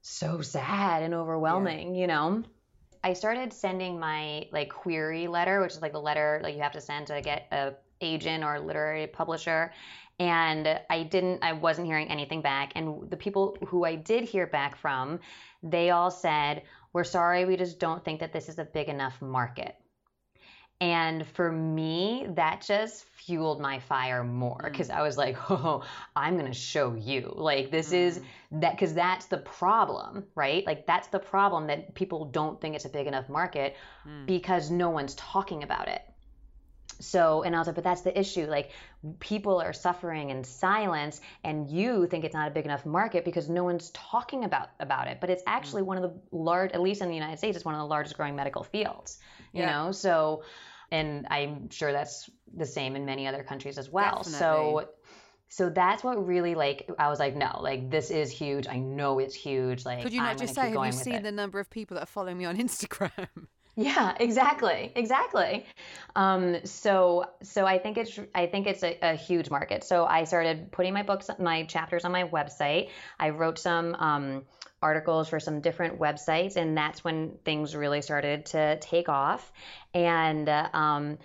so 0.00 0.40
sad 0.40 1.04
and 1.04 1.14
overwhelming, 1.14 1.94
yeah. 1.94 2.00
you 2.00 2.06
know? 2.08 2.42
I 3.04 3.12
started 3.12 3.52
sending 3.52 4.00
my 4.00 4.46
like 4.50 4.68
query 4.68 5.28
letter, 5.28 5.60
which 5.60 5.74
is 5.74 5.82
like 5.82 5.92
the 5.92 6.00
letter 6.00 6.40
like 6.42 6.56
you 6.56 6.62
have 6.62 6.72
to 6.72 6.80
send 6.80 7.06
to 7.06 7.20
get 7.20 7.46
a 7.52 7.74
agent 8.02 8.44
or 8.44 8.60
literary 8.60 9.06
publisher. 9.06 9.72
And 10.22 10.80
I 10.88 11.02
didn't 11.02 11.42
I 11.42 11.52
wasn't 11.54 11.88
hearing 11.88 12.08
anything 12.08 12.42
back. 12.42 12.72
And 12.76 13.10
the 13.10 13.16
people 13.16 13.56
who 13.66 13.84
I 13.84 13.96
did 13.96 14.22
hear 14.22 14.46
back 14.46 14.76
from, 14.76 15.18
they 15.64 15.90
all 15.90 16.12
said, 16.12 16.62
We're 16.92 17.02
sorry, 17.02 17.44
we 17.44 17.56
just 17.56 17.80
don't 17.80 18.04
think 18.04 18.20
that 18.20 18.32
this 18.32 18.48
is 18.48 18.60
a 18.60 18.64
big 18.64 18.88
enough 18.88 19.20
market. 19.20 19.74
And 20.80 21.26
for 21.28 21.50
me, 21.50 22.26
that 22.30 22.64
just 22.66 23.04
fueled 23.04 23.60
my 23.60 23.78
fire 23.78 24.24
more 24.24 24.60
because 24.64 24.88
mm. 24.88 24.96
I 24.96 25.02
was 25.02 25.16
like, 25.16 25.36
oh, 25.50 25.84
I'm 26.16 26.36
going 26.36 26.50
to 26.50 26.58
show 26.58 26.94
you. 26.94 27.32
Like, 27.36 27.70
this 27.70 27.90
mm. 27.90 27.98
is 27.98 28.20
that, 28.50 28.72
because 28.72 28.92
that's 28.92 29.26
the 29.26 29.38
problem, 29.38 30.24
right? 30.34 30.66
Like, 30.66 30.84
that's 30.84 31.06
the 31.06 31.20
problem 31.20 31.68
that 31.68 31.94
people 31.94 32.24
don't 32.24 32.60
think 32.60 32.74
it's 32.74 32.84
a 32.84 32.88
big 32.88 33.06
enough 33.06 33.28
market 33.28 33.76
mm. 34.04 34.26
because 34.26 34.72
no 34.72 34.90
one's 34.90 35.14
talking 35.14 35.62
about 35.62 35.86
it. 35.86 36.02
So, 37.00 37.42
and 37.42 37.54
I 37.54 37.58
was 37.58 37.66
like, 37.66 37.76
but 37.76 37.84
that's 37.84 38.02
the 38.02 38.18
issue. 38.18 38.46
Like, 38.46 38.70
people 39.20 39.60
are 39.60 39.72
suffering 39.72 40.30
in 40.30 40.44
silence, 40.44 41.20
and 41.44 41.68
you 41.68 42.06
think 42.06 42.24
it's 42.24 42.34
not 42.34 42.48
a 42.48 42.50
big 42.50 42.64
enough 42.64 42.86
market 42.86 43.24
because 43.24 43.48
no 43.48 43.64
one's 43.64 43.90
talking 43.90 44.44
about 44.44 44.70
about 44.80 45.08
it. 45.08 45.18
But 45.20 45.30
it's 45.30 45.42
actually 45.46 45.82
mm. 45.82 45.86
one 45.86 45.96
of 45.96 46.02
the 46.02 46.20
large, 46.36 46.72
at 46.72 46.80
least 46.80 47.02
in 47.02 47.08
the 47.08 47.14
United 47.14 47.38
States, 47.38 47.56
it's 47.56 47.64
one 47.64 47.74
of 47.74 47.80
the 47.80 47.86
largest 47.86 48.16
growing 48.16 48.36
medical 48.36 48.62
fields. 48.62 49.18
You 49.52 49.62
yeah. 49.62 49.84
know, 49.84 49.92
so 49.92 50.42
and 50.92 51.26
I'm 51.30 51.70
sure 51.70 51.90
that's 51.90 52.30
the 52.54 52.66
same 52.66 52.94
in 52.94 53.04
many 53.04 53.26
other 53.26 53.42
countries 53.42 53.78
as 53.78 53.90
well. 53.90 54.18
Definitely. 54.18 54.38
So 54.38 54.88
so 55.48 55.68
that's 55.68 56.02
what 56.02 56.26
really 56.26 56.54
like 56.54 56.88
I 56.98 57.08
was 57.08 57.18
like, 57.18 57.34
no, 57.34 57.58
like 57.60 57.90
this 57.90 58.10
is 58.10 58.30
huge. 58.30 58.66
I 58.68 58.78
know 58.78 59.18
it's 59.18 59.34
huge. 59.34 59.84
Like 59.84 60.02
could 60.02 60.12
you 60.12 60.20
not 60.20 60.32
I'm 60.32 60.38
just 60.38 60.54
say 60.54 60.70
have 60.70 60.86
you 60.86 60.92
seen 60.92 61.22
the 61.22 61.32
number 61.32 61.58
of 61.58 61.68
people 61.68 61.96
that 61.96 62.04
are 62.04 62.06
following 62.06 62.38
me 62.38 62.44
on 62.44 62.56
Instagram? 62.66 63.28
Yeah, 63.74 64.14
exactly, 64.20 64.92
exactly. 64.94 65.64
Um, 66.14 66.66
so, 66.66 67.24
so 67.42 67.64
I 67.64 67.78
think 67.78 67.96
it's 67.96 68.18
I 68.34 68.46
think 68.46 68.66
it's 68.66 68.82
a, 68.82 68.98
a, 69.00 69.14
huge 69.14 69.48
market. 69.48 69.82
So 69.82 70.04
I 70.04 70.24
started 70.24 70.70
putting 70.70 70.92
my 70.92 71.02
books, 71.02 71.30
my 71.38 71.64
chapters 71.64 72.04
on 72.04 72.12
my 72.12 72.24
website. 72.24 72.90
I 73.18 73.30
wrote 73.30 73.58
some 73.58 73.94
um, 73.94 74.42
articles 74.82 75.30
for 75.30 75.40
some 75.40 75.62
different 75.62 75.98
websites, 75.98 76.56
and 76.56 76.76
that's 76.76 77.02
when 77.02 77.38
things 77.46 77.74
really 77.74 78.02
started 78.02 78.44
to 78.46 78.78
take 78.80 79.08
off. 79.08 79.50
And 79.94 80.50
uh, 80.50 80.68
um, 80.74 81.18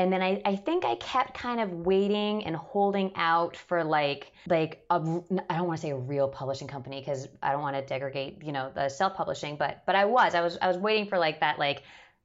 and 0.00 0.10
then 0.10 0.22
I, 0.22 0.40
I 0.46 0.56
think 0.56 0.86
I 0.86 0.94
kept 0.94 1.34
kind 1.34 1.60
of 1.60 1.70
waiting 1.72 2.44
and 2.46 2.56
holding 2.56 3.12
out 3.16 3.54
for 3.56 3.84
like 3.84 4.32
like 4.48 4.82
a 4.88 4.94
I 4.96 5.56
don't 5.56 5.66
want 5.66 5.78
to 5.78 5.82
say 5.82 5.90
a 5.90 5.96
real 5.96 6.26
publishing 6.26 6.68
company 6.68 7.00
because 7.00 7.28
I 7.42 7.52
don't 7.52 7.60
want 7.60 7.76
to 7.76 7.82
degrade 7.82 8.42
you 8.42 8.52
know 8.52 8.72
the 8.74 8.88
self 8.88 9.14
publishing, 9.14 9.56
but 9.56 9.82
but 9.84 9.96
I 9.96 10.06
was 10.06 10.34
I 10.34 10.40
was 10.40 10.56
I 10.62 10.68
was 10.68 10.78
waiting 10.78 11.06
for 11.06 11.18
like 11.18 11.40
that 11.40 11.58
like 11.58 11.82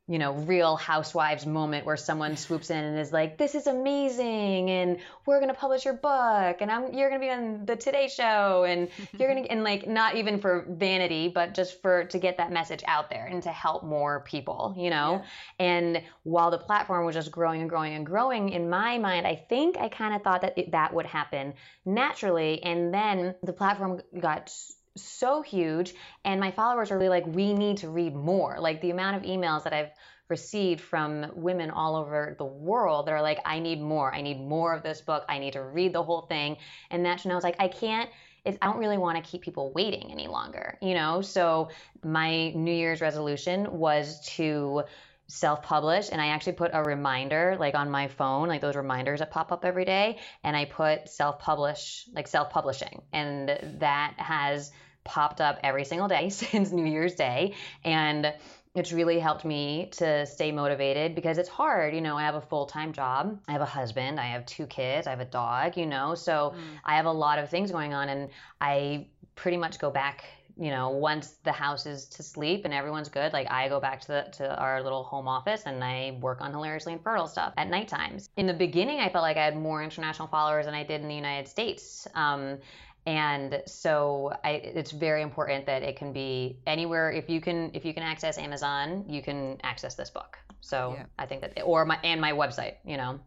you 0.08 0.20
know, 0.20 0.34
real 0.34 0.76
housewives 0.76 1.48
moment 1.48 1.84
where 1.84 1.98
someone 1.98 2.38
swoops 2.38 2.70
in 2.70 2.78
and 2.78 3.00
is 3.00 3.12
like, 3.12 3.40
"This 3.40 3.56
is 3.56 3.66
amazing, 3.66 4.70
and 4.70 5.00
we're 5.26 5.40
gonna 5.40 5.56
publish 5.56 5.84
your 5.84 5.96
book, 5.96 6.58
and 6.62 6.72
I'm 6.72 6.94
you're 6.94 7.10
gonna 7.10 7.20
be 7.20 7.32
on 7.32 7.66
the 7.66 7.76
Today 7.76 8.08
Show, 8.08 8.66
and 8.66 8.90
you're 9.18 9.28
gonna 9.28 9.48
and 9.48 9.64
like 9.64 9.88
not 9.88 10.16
even 10.16 10.40
for 10.40 10.66
vanity, 10.70 11.28
but 11.28 11.56
just 11.56 11.82
for 11.82 12.04
to 12.06 12.20
get 12.20 12.38
that 12.38 12.52
message 12.52 12.84
out 12.88 13.10
there 13.10 13.26
and 13.26 13.42
to 13.44 13.50
help 13.50 13.84
more 13.84 14.20
people, 14.22 14.76
you 14.78 14.92
know. 14.92 15.24
Yeah. 15.60 15.66
And 15.66 16.04
while 16.22 16.52
the 16.52 16.60
platform 16.60 17.06
was 17.06 17.16
just 17.16 17.32
growing 17.32 17.62
and 17.62 17.70
growing 17.70 17.96
and 17.96 18.06
growing, 18.06 18.50
in 18.50 18.70
my 18.70 19.00
mind, 19.00 19.26
I 19.26 19.36
think 19.36 19.78
I 19.78 19.90
kind 19.90 20.14
of 20.14 20.22
thought 20.22 20.42
that 20.42 20.56
it, 20.56 20.72
that 20.72 20.94
would 20.94 21.08
happen 21.08 21.56
naturally, 21.84 22.62
and 22.62 22.94
then 22.94 23.34
the 23.42 23.54
platform 23.54 24.02
got 24.20 24.54
so 24.96 25.42
huge 25.42 25.94
and 26.24 26.40
my 26.40 26.52
followers 26.52 26.92
are 26.92 26.98
really 26.98 27.10
like 27.10 27.26
we 27.28 27.54
need 27.54 27.78
to 27.78 27.90
read 27.90 28.16
more 28.16 28.58
like 28.60 28.80
the 28.82 28.92
amount 28.92 29.16
of 29.16 29.24
emails 29.24 29.64
that 29.64 29.74
i've 29.74 29.92
received 30.30 30.82
from 30.82 31.30
women 31.36 31.70
all 31.70 31.96
over 31.96 32.36
the 32.38 32.46
world 32.46 33.06
that 33.06 33.12
are 33.12 33.22
like 33.22 33.40
i 33.46 33.60
need 33.60 33.82
more 33.82 34.14
i 34.14 34.22
need 34.22 34.40
more 34.40 34.74
of 34.74 34.84
this 34.84 35.02
book 35.02 35.26
i 35.28 35.38
need 35.38 35.54
to 35.54 35.62
read 35.62 35.92
the 35.92 36.02
whole 36.02 36.22
thing 36.22 36.58
and 36.90 37.06
that's 37.06 37.26
when 37.26 37.32
i 37.32 37.36
was 37.36 37.44
like 37.44 37.56
i 37.60 37.68
can't 37.68 38.10
I 38.46 38.68
don't 38.68 38.78
really 38.78 38.98
want 38.98 39.24
to 39.24 39.28
keep 39.28 39.42
people 39.42 39.72
waiting 39.74 40.12
any 40.12 40.28
longer, 40.28 40.78
you 40.82 40.94
know? 40.94 41.22
So 41.22 41.70
my 42.04 42.50
New 42.52 42.74
Year's 42.74 43.02
resolution 43.02 43.80
was 43.80 44.24
to 44.36 44.84
self-publish 45.28 46.10
and 46.12 46.22
I 46.22 46.28
actually 46.28 46.54
put 46.54 46.70
a 46.74 46.84
reminder 46.84 47.58
like 47.60 47.74
on 47.74 47.90
my 47.90 48.08
phone, 48.08 48.48
like 48.48 48.62
those 48.62 48.76
reminders 48.76 49.20
that 49.20 49.32
pop 49.32 49.52
up 49.52 49.66
every 49.66 49.86
day, 49.86 50.20
and 50.44 50.56
I 50.56 50.66
put 50.66 51.10
self-publish, 51.10 52.06
like 52.14 52.28
self-publishing. 52.28 53.02
And 53.12 53.50
that 53.80 54.14
has 54.18 54.72
popped 55.06 55.40
up 55.40 55.60
every 55.64 55.86
single 55.86 56.10
day 56.10 56.30
since 56.42 56.72
New 56.72 56.86
Year's 56.86 57.16
Day. 57.16 57.54
And 57.86 58.34
it's 58.76 58.92
really 58.92 59.20
helped 59.20 59.46
me 59.46 59.90
to 59.94 60.26
stay 60.26 60.52
motivated 60.52 61.16
because 61.16 61.38
it's 61.38 61.48
hard. 61.48 61.96
You 61.96 62.02
know, 62.02 62.18
I 62.18 62.24
have 62.24 62.36
a 62.36 62.42
full 62.42 62.66
time 62.66 62.92
job, 62.92 63.40
I 63.48 63.54
have 63.54 63.62
a 63.62 63.66
husband, 63.66 64.20
I 64.20 64.26
have 64.26 64.46
two 64.46 64.68
kids, 64.68 65.08
I 65.08 65.12
have 65.12 65.22
a 65.22 65.26
dog, 65.26 65.78
you 65.78 65.86
know, 65.86 66.14
so 66.14 66.54
mm. 66.56 66.62
I 66.84 66.98
have 66.98 67.06
a 67.06 67.12
lot 67.12 67.40
of 67.40 67.50
things 67.50 67.72
going 67.72 67.94
on. 67.94 68.10
And 68.10 68.30
I 68.60 69.08
pretty 69.36 69.56
much 69.56 69.80
go 69.80 69.90
back 69.90 70.26
you 70.58 70.70
know 70.70 70.90
once 70.90 71.36
the 71.44 71.52
house 71.52 71.86
is 71.86 72.06
to 72.06 72.24
sleep 72.24 72.64
and 72.64 72.74
everyone's 72.74 73.10
good 73.10 73.34
like 73.34 73.50
i 73.52 73.68
go 73.68 73.80
back 73.80 74.00
to 74.00 74.08
the 74.08 74.26
to 74.32 74.58
our 74.58 74.82
little 74.82 75.04
home 75.04 75.28
office 75.28 75.64
and 75.66 75.84
i 75.84 76.18
work 76.22 76.40
on 76.42 76.52
hilariously 76.52 76.94
infertile 76.94 77.28
stuff 77.28 77.54
at 77.58 77.70
night 77.70 77.88
times 77.88 78.30
in 78.38 78.48
the 78.48 78.54
beginning 78.54 79.00
i 79.00 79.10
felt 79.10 79.22
like 79.22 79.38
i 79.38 79.44
had 79.44 79.58
more 79.58 79.84
international 79.84 80.28
followers 80.28 80.66
than 80.66 80.74
i 80.74 80.84
did 80.84 81.02
in 81.02 81.08
the 81.08 81.16
united 81.16 81.48
states 81.48 82.08
um, 82.16 82.58
and 83.06 83.62
so 83.68 84.34
I, 84.44 84.52
it's 84.52 84.92
very 84.92 85.22
important 85.22 85.66
that 85.68 85.84
it 85.84 85.96
can 85.96 86.12
be 86.12 86.58
anywhere 86.66 87.12
if 87.12 87.30
you 87.30 87.40
can 87.40 87.72
if 87.74 87.86
you 87.86 87.94
can 87.94 88.04
access 88.04 88.38
amazon 88.38 89.06
you 89.08 89.22
can 89.22 89.58
access 89.64 89.96
this 89.96 90.10
book. 90.10 90.38
So 90.62 90.96
yeah. 90.98 91.06
i 91.20 91.26
think 91.26 91.42
that 91.42 91.62
or 91.64 91.86
my 91.86 92.00
and 92.04 92.20
my 92.20 92.32
website 92.32 92.76
you 92.86 92.98
know? 92.98 93.20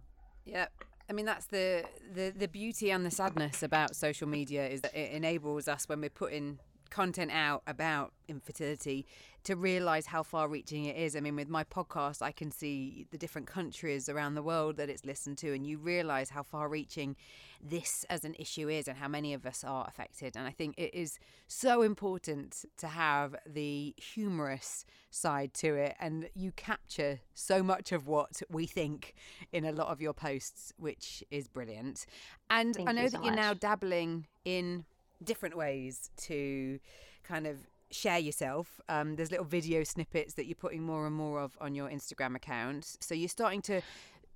Yeah. 0.44 0.66
I 1.10 1.12
mean 1.14 1.26
that's 1.26 1.46
the, 1.46 1.84
the 2.14 2.32
the 2.36 2.48
beauty 2.48 2.90
and 2.90 3.04
the 3.04 3.10
sadness 3.10 3.62
about 3.62 3.96
social 3.96 4.28
media 4.28 4.66
is 4.68 4.82
that 4.82 4.94
it 4.94 5.12
enables 5.12 5.68
us 5.68 5.88
when 5.88 6.00
we're 6.00 6.10
putting 6.10 6.58
content 6.90 7.30
out 7.30 7.62
about 7.66 8.12
infertility 8.28 9.06
to 9.44 9.56
realize 9.56 10.06
how 10.06 10.22
far 10.22 10.48
reaching 10.48 10.84
it 10.84 10.96
is. 10.96 11.16
I 11.16 11.20
mean, 11.20 11.36
with 11.36 11.48
my 11.48 11.64
podcast, 11.64 12.20
I 12.20 12.32
can 12.32 12.50
see 12.50 13.06
the 13.10 13.16
different 13.16 13.46
countries 13.46 14.08
around 14.08 14.34
the 14.34 14.42
world 14.42 14.76
that 14.76 14.90
it's 14.90 15.04
listened 15.04 15.38
to, 15.38 15.54
and 15.54 15.66
you 15.66 15.78
realize 15.78 16.30
how 16.30 16.42
far 16.42 16.68
reaching 16.68 17.16
this 17.62 18.04
as 18.10 18.24
an 18.24 18.34
issue 18.38 18.68
is 18.68 18.88
and 18.88 18.98
how 18.98 19.08
many 19.08 19.32
of 19.32 19.46
us 19.46 19.64
are 19.64 19.86
affected. 19.88 20.36
And 20.36 20.46
I 20.46 20.50
think 20.50 20.74
it 20.76 20.94
is 20.94 21.18
so 21.46 21.82
important 21.82 22.64
to 22.76 22.88
have 22.88 23.34
the 23.46 23.94
humorous 23.96 24.84
side 25.10 25.54
to 25.54 25.74
it. 25.74 25.96
And 25.98 26.28
you 26.34 26.52
capture 26.52 27.20
so 27.34 27.62
much 27.62 27.90
of 27.90 28.06
what 28.06 28.42
we 28.50 28.66
think 28.66 29.14
in 29.52 29.64
a 29.64 29.72
lot 29.72 29.88
of 29.88 30.00
your 30.00 30.12
posts, 30.12 30.72
which 30.76 31.24
is 31.30 31.48
brilliant. 31.48 32.06
And 32.50 32.74
Thank 32.74 32.88
I 32.88 32.92
know 32.92 33.02
you 33.02 33.10
that 33.10 33.18
so 33.18 33.24
you're 33.24 33.34
now 33.34 33.54
dabbling 33.54 34.26
in 34.44 34.84
different 35.22 35.56
ways 35.56 36.10
to 36.16 36.78
kind 37.24 37.46
of 37.46 37.58
share 37.90 38.18
yourself. 38.18 38.80
Um, 38.88 39.16
there's 39.16 39.30
little 39.30 39.46
video 39.46 39.84
snippets 39.84 40.34
that 40.34 40.46
you're 40.46 40.54
putting 40.54 40.82
more 40.82 41.06
and 41.06 41.14
more 41.14 41.40
of 41.40 41.56
on 41.60 41.74
your 41.74 41.88
Instagram 41.88 42.36
account. 42.36 42.96
So 43.00 43.14
you're 43.14 43.28
starting 43.28 43.62
to 43.62 43.80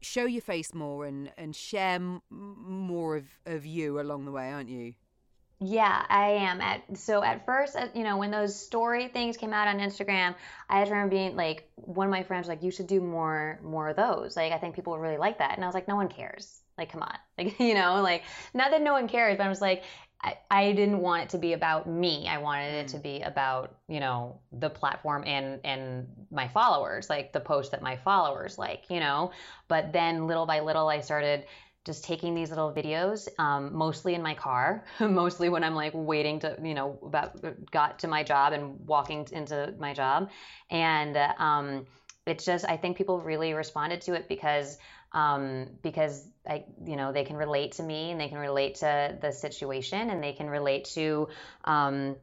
show 0.00 0.24
your 0.24 0.42
face 0.42 0.74
more 0.74 1.06
and, 1.06 1.30
and 1.36 1.54
share 1.54 1.94
m- 1.94 2.22
more 2.30 3.16
of, 3.16 3.26
of 3.46 3.64
you 3.64 4.00
along 4.00 4.24
the 4.24 4.32
way, 4.32 4.50
aren't 4.50 4.68
you? 4.68 4.94
Yeah, 5.64 6.04
I 6.08 6.30
am. 6.30 6.60
At 6.60 6.98
so 6.98 7.22
at 7.22 7.46
first, 7.46 7.76
you 7.94 8.02
know, 8.02 8.16
when 8.16 8.32
those 8.32 8.58
story 8.58 9.06
things 9.06 9.36
came 9.36 9.52
out 9.52 9.68
on 9.68 9.78
Instagram, 9.78 10.34
I 10.68 10.80
just 10.80 10.90
remember 10.90 11.14
being 11.14 11.36
like, 11.36 11.70
one 11.76 12.08
of 12.08 12.10
my 12.10 12.24
friends 12.24 12.44
was 12.44 12.48
like, 12.48 12.64
"You 12.64 12.72
should 12.72 12.88
do 12.88 13.00
more, 13.00 13.60
more 13.62 13.88
of 13.88 13.94
those." 13.94 14.34
Like, 14.36 14.50
I 14.50 14.58
think 14.58 14.74
people 14.74 14.92
would 14.94 15.00
really 15.00 15.18
like 15.18 15.38
that, 15.38 15.54
and 15.54 15.62
I 15.62 15.68
was 15.68 15.74
like, 15.74 15.86
"No 15.86 15.94
one 15.94 16.08
cares. 16.08 16.62
Like, 16.76 16.90
come 16.90 17.02
on. 17.02 17.16
Like, 17.38 17.58
you 17.58 17.74
know, 17.74 18.02
like 18.02 18.24
not 18.52 18.72
that 18.72 18.82
no 18.82 18.92
one 18.92 19.08
cares, 19.08 19.38
but 19.38 19.44
I 19.44 19.48
was 19.48 19.62
like, 19.62 19.84
I, 20.24 20.36
I 20.50 20.72
didn't 20.72 21.00
want 21.00 21.24
it 21.24 21.28
to 21.30 21.38
be 21.38 21.52
about 21.52 21.88
me. 21.88 22.28
I 22.28 22.38
wanted 22.38 22.74
it 22.74 22.88
to 22.88 22.98
mm. 22.98 23.02
be 23.02 23.22
about, 23.22 23.76
you 23.88 24.00
know, 24.00 24.40
the 24.52 24.70
platform 24.70 25.24
and 25.26 25.60
and 25.64 26.06
my 26.30 26.48
followers, 26.48 27.10
like 27.10 27.32
the 27.32 27.40
post 27.40 27.72
that 27.72 27.82
my 27.82 27.96
followers 27.96 28.58
like, 28.58 28.84
you 28.88 29.00
know. 29.00 29.32
But 29.68 29.92
then 29.92 30.26
little 30.26 30.46
by 30.46 30.60
little, 30.60 30.88
I 30.88 31.00
started 31.00 31.46
just 31.84 32.04
taking 32.04 32.34
these 32.34 32.50
little 32.50 32.72
videos, 32.72 33.28
um, 33.40 33.74
mostly 33.74 34.14
in 34.14 34.22
my 34.22 34.34
car, 34.34 34.84
mostly 35.00 35.48
when 35.48 35.64
I'm 35.64 35.74
like 35.74 35.92
waiting 35.94 36.38
to, 36.40 36.56
you 36.62 36.74
know, 36.74 36.98
about 37.02 37.44
got 37.72 37.98
to 38.00 38.08
my 38.08 38.22
job 38.22 38.52
and 38.52 38.78
walking 38.86 39.26
into 39.32 39.74
my 39.78 39.92
job, 39.92 40.30
and 40.70 41.16
um, 41.38 41.86
it's 42.26 42.44
just 42.44 42.64
I 42.64 42.76
think 42.76 42.96
people 42.96 43.20
really 43.20 43.54
responded 43.54 44.00
to 44.02 44.14
it 44.14 44.28
because 44.28 44.78
um, 45.12 45.66
because 45.82 46.28
I, 46.48 46.64
you 46.84 46.96
know, 46.96 47.12
they 47.12 47.24
can 47.24 47.36
relate 47.36 47.72
to 47.72 47.82
me 47.82 48.10
and 48.10 48.20
they 48.20 48.28
can 48.28 48.38
relate 48.38 48.76
to 48.76 49.18
the 49.20 49.32
situation 49.32 50.10
and 50.10 50.22
they 50.22 50.32
can 50.32 50.48
relate 50.48 50.86
to 50.94 51.28
um, 51.64 52.16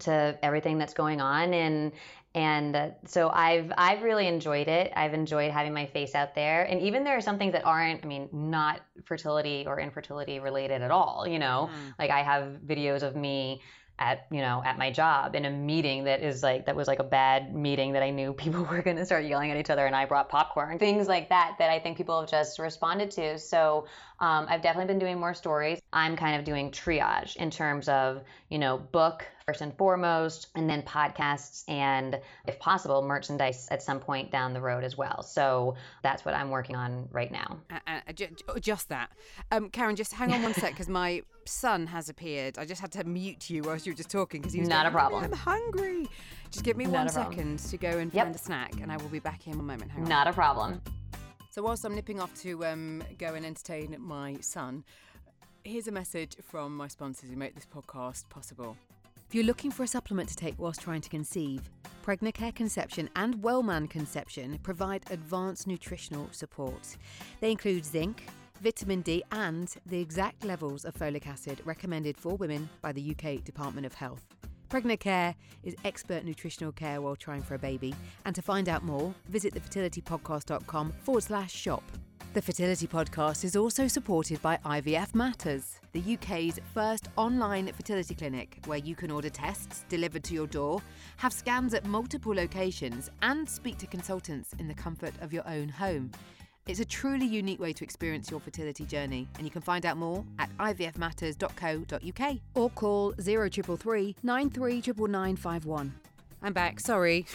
to 0.00 0.38
everything 0.42 0.78
that's 0.78 0.94
going 0.94 1.20
on 1.20 1.54
and 1.54 1.92
and 2.34 2.74
uh, 2.74 2.88
so 3.06 3.28
I've 3.28 3.72
I've 3.78 4.02
really 4.02 4.26
enjoyed 4.26 4.66
it. 4.66 4.92
I've 4.96 5.14
enjoyed 5.14 5.52
having 5.52 5.72
my 5.72 5.86
face 5.86 6.16
out 6.16 6.34
there, 6.34 6.64
and 6.64 6.80
even 6.80 7.04
there 7.04 7.16
are 7.16 7.20
some 7.20 7.38
things 7.38 7.52
that 7.52 7.64
aren't, 7.64 8.04
I 8.04 8.08
mean, 8.08 8.28
not 8.32 8.80
fertility 9.04 9.64
or 9.68 9.78
infertility 9.78 10.40
related 10.40 10.82
at 10.82 10.90
all. 10.90 11.28
You 11.28 11.38
know, 11.38 11.70
mm. 11.70 11.94
like 11.96 12.10
I 12.10 12.24
have 12.24 12.58
videos 12.66 13.02
of 13.02 13.14
me 13.14 13.62
at 13.98 14.26
you 14.30 14.40
know 14.40 14.60
at 14.64 14.76
my 14.76 14.90
job 14.90 15.36
in 15.36 15.44
a 15.44 15.50
meeting 15.50 16.04
that 16.04 16.20
is 16.20 16.42
like 16.42 16.66
that 16.66 16.74
was 16.74 16.88
like 16.88 16.98
a 16.98 17.04
bad 17.04 17.54
meeting 17.54 17.92
that 17.92 18.02
I 18.02 18.10
knew 18.10 18.32
people 18.44 18.64
were 18.64 18.82
going 18.82 18.96
to 18.96 19.06
start 19.06 19.24
yelling 19.24 19.50
at 19.50 19.56
each 19.56 19.70
other, 19.70 19.86
and 19.86 19.94
I 19.94 20.04
brought 20.04 20.28
popcorn, 20.28 20.78
things 20.78 21.06
like 21.08 21.28
that 21.28 21.56
that 21.58 21.70
I 21.70 21.78
think 21.78 21.96
people 21.96 22.20
have 22.20 22.28
just 22.28 22.58
responded 22.58 23.10
to. 23.12 23.38
So 23.38 23.86
um, 24.20 24.46
I've 24.48 24.62
definitely 24.62 24.92
been 24.92 24.98
doing 24.98 25.18
more 25.18 25.34
stories. 25.34 25.80
I'm 25.92 26.16
kind 26.16 26.38
of 26.38 26.44
doing 26.44 26.70
triage 26.70 27.36
in 27.36 27.50
terms 27.50 27.88
of 27.88 28.22
you 28.48 28.58
know 28.58 28.78
book 28.78 29.24
first 29.46 29.60
and 29.60 29.76
foremost, 29.76 30.48
and 30.54 30.68
then 30.68 30.80
podcasts 30.82 31.64
and, 31.68 32.18
if 32.46 32.58
possible, 32.58 33.02
merchandise 33.02 33.68
at 33.70 33.82
some 33.82 34.00
point 34.00 34.30
down 34.30 34.54
the 34.54 34.60
road 34.60 34.84
as 34.84 34.96
well. 34.96 35.22
So 35.22 35.74
that's 36.02 36.24
what 36.24 36.34
I'm 36.34 36.50
working 36.50 36.76
on 36.76 37.08
right 37.12 37.30
now. 37.30 37.58
Uh, 37.70 38.00
uh, 38.08 38.58
just 38.58 38.88
that. 38.88 39.10
Um, 39.52 39.68
Karen, 39.68 39.96
just 39.96 40.14
hang 40.14 40.32
on 40.32 40.42
one 40.42 40.54
sec 40.54 40.72
because 40.72 40.88
my 40.88 41.22
son 41.44 41.86
has 41.86 42.08
appeared. 42.08 42.58
I 42.58 42.64
just 42.64 42.80
had 42.80 42.90
to 42.92 43.04
mute 43.04 43.50
you 43.50 43.62
whilst 43.62 43.84
you 43.84 43.92
were 43.92 43.96
just 43.96 44.10
talking 44.10 44.40
because 44.40 44.54
he 44.54 44.60
was 44.60 44.68
not 44.68 44.84
going, 44.84 44.86
a 44.86 44.90
problem. 44.92 45.24
I'm 45.24 45.32
hungry. 45.32 46.08
Just 46.50 46.64
give 46.64 46.78
me 46.78 46.86
not 46.86 46.92
one 46.92 47.08
second 47.10 47.58
to 47.58 47.76
go 47.76 47.90
and 47.98 48.14
yep. 48.14 48.24
find 48.24 48.34
a 48.34 48.38
snack, 48.38 48.80
and 48.80 48.90
I 48.90 48.96
will 48.96 49.08
be 49.08 49.18
back 49.18 49.46
in 49.46 49.54
a 49.54 49.62
moment. 49.62 49.90
Hang 49.90 50.04
not 50.04 50.26
a 50.26 50.32
problem. 50.32 50.80
So 51.50 51.62
whilst 51.62 51.84
I'm 51.84 51.94
nipping 51.94 52.18
off 52.18 52.34
to 52.42 52.64
um, 52.64 53.02
go 53.18 53.34
and 53.34 53.44
entertain 53.44 53.94
my 54.00 54.38
son, 54.40 54.84
here's 55.64 55.86
a 55.86 55.92
message 55.92 56.36
from 56.42 56.74
my 56.74 56.88
sponsors 56.88 57.28
who 57.28 57.36
make 57.36 57.54
this 57.54 57.66
podcast 57.66 58.28
possible. 58.30 58.76
If 59.34 59.38
you're 59.38 59.46
looking 59.46 59.72
for 59.72 59.82
a 59.82 59.88
supplement 59.88 60.28
to 60.28 60.36
take 60.36 60.54
whilst 60.58 60.80
trying 60.80 61.00
to 61.00 61.08
conceive, 61.08 61.68
Pregnacare 62.06 62.54
Conception 62.54 63.10
and 63.16 63.42
Wellman 63.42 63.88
Conception 63.88 64.60
provide 64.62 65.02
advanced 65.10 65.66
nutritional 65.66 66.28
support. 66.30 66.96
They 67.40 67.50
include 67.50 67.84
zinc, 67.84 68.28
vitamin 68.60 69.00
D, 69.00 69.24
and 69.32 69.74
the 69.86 69.98
exact 69.98 70.44
levels 70.44 70.84
of 70.84 70.94
folic 70.94 71.26
acid 71.26 71.60
recommended 71.64 72.16
for 72.16 72.36
women 72.36 72.68
by 72.80 72.92
the 72.92 73.10
UK 73.10 73.42
Department 73.42 73.86
of 73.86 73.94
Health. 73.94 74.24
Pregnacare 74.70 75.34
is 75.64 75.74
expert 75.84 76.24
nutritional 76.24 76.70
care 76.70 77.00
while 77.00 77.16
trying 77.16 77.42
for 77.42 77.56
a 77.56 77.58
baby. 77.58 77.92
And 78.26 78.36
to 78.36 78.40
find 78.40 78.68
out 78.68 78.84
more, 78.84 79.12
visit 79.30 79.52
thefertilitypodcast.com 79.52 80.92
forward 81.02 81.24
slash 81.24 81.52
shop. 81.52 81.82
The 82.34 82.42
Fertility 82.42 82.88
Podcast 82.88 83.44
is 83.44 83.54
also 83.54 83.86
supported 83.86 84.42
by 84.42 84.56
IVF 84.64 85.14
Matters, 85.14 85.78
the 85.92 86.14
UK's 86.14 86.58
first 86.74 87.06
online 87.14 87.68
fertility 87.68 88.16
clinic 88.16 88.58
where 88.66 88.78
you 88.78 88.96
can 88.96 89.12
order 89.12 89.30
tests 89.30 89.84
delivered 89.88 90.24
to 90.24 90.34
your 90.34 90.48
door, 90.48 90.82
have 91.18 91.32
scans 91.32 91.74
at 91.74 91.86
multiple 91.86 92.34
locations, 92.34 93.08
and 93.22 93.48
speak 93.48 93.78
to 93.78 93.86
consultants 93.86 94.52
in 94.58 94.66
the 94.66 94.74
comfort 94.74 95.12
of 95.20 95.32
your 95.32 95.46
own 95.46 95.68
home. 95.68 96.10
It's 96.66 96.80
a 96.80 96.84
truly 96.84 97.24
unique 97.24 97.60
way 97.60 97.72
to 97.72 97.84
experience 97.84 98.32
your 98.32 98.40
fertility 98.40 98.84
journey, 98.84 99.28
and 99.36 99.46
you 99.46 99.52
can 99.52 99.62
find 99.62 99.86
out 99.86 99.96
more 99.96 100.24
at 100.40 100.50
ivfmatters.co.uk 100.58 102.36
or 102.56 102.70
call 102.70 103.12
0333 103.12 104.16
939951. 104.24 105.94
I'm 106.42 106.52
back, 106.52 106.80
sorry. 106.80 107.26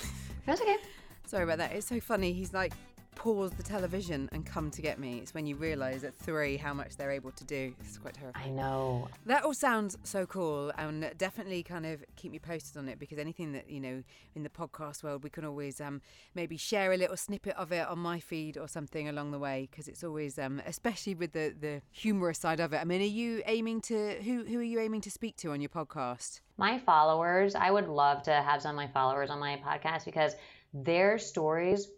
That's 0.45 0.59
okay. 0.59 0.75
Sorry 1.25 1.43
about 1.43 1.59
that. 1.59 1.73
It's 1.73 1.85
so 1.85 1.99
funny. 1.99 2.33
He's 2.33 2.53
like 2.53 2.73
pause 3.19 3.51
the 3.51 3.63
television 3.63 4.29
and 4.31 4.45
come 4.45 4.71
to 4.71 4.81
get 4.81 4.97
me. 4.97 5.19
It's 5.19 5.33
when 5.33 5.45
you 5.45 5.57
realise 5.57 6.05
at 6.05 6.15
three 6.15 6.55
how 6.55 6.73
much 6.73 6.95
they're 6.95 7.11
able 7.11 7.31
to 7.31 7.43
do. 7.43 7.75
It's 7.81 7.97
quite 7.97 8.13
terrifying. 8.13 8.57
I 8.57 8.61
know. 8.61 9.09
That 9.25 9.43
all 9.43 9.53
sounds 9.53 9.97
so 10.03 10.25
cool 10.25 10.71
and 10.77 11.11
definitely 11.17 11.61
kind 11.61 11.85
of 11.85 12.01
keep 12.15 12.31
me 12.31 12.39
posted 12.39 12.77
on 12.77 12.87
it 12.87 12.97
because 12.97 13.19
anything 13.19 13.51
that, 13.51 13.69
you 13.69 13.81
know, 13.81 14.03
in 14.35 14.43
the 14.43 14.49
podcast 14.49 15.03
world, 15.03 15.21
we 15.21 15.29
can 15.29 15.43
always 15.43 15.81
um, 15.81 16.01
maybe 16.33 16.55
share 16.55 16.93
a 16.93 16.97
little 16.97 17.17
snippet 17.17 17.57
of 17.57 17.73
it 17.73 17.85
on 17.89 17.99
my 17.99 18.21
feed 18.21 18.57
or 18.57 18.69
something 18.69 19.09
along 19.09 19.31
the 19.31 19.39
way 19.39 19.67
because 19.69 19.89
it's 19.89 20.03
always, 20.03 20.39
um, 20.39 20.61
especially 20.65 21.13
with 21.13 21.33
the, 21.33 21.53
the 21.59 21.81
humorous 21.91 22.39
side 22.39 22.61
of 22.61 22.71
it. 22.71 22.77
I 22.77 22.85
mean, 22.85 23.01
are 23.01 23.03
you 23.03 23.43
aiming 23.45 23.81
to, 23.81 24.13
who, 24.23 24.45
who 24.45 24.59
are 24.59 24.63
you 24.63 24.79
aiming 24.79 25.01
to 25.01 25.11
speak 25.11 25.35
to 25.37 25.51
on 25.51 25.59
your 25.59 25.69
podcast? 25.69 26.39
My 26.55 26.79
followers, 26.79 27.53
I 27.53 27.69
would 27.69 27.89
love 27.89 28.23
to 28.23 28.31
have 28.31 28.61
some 28.61 28.71
of 28.71 28.75
my 28.77 28.87
followers 28.87 29.29
on 29.29 29.39
my 29.39 29.61
podcast 29.65 30.05
because 30.05 30.35
their 30.73 31.17
stories 31.17 31.89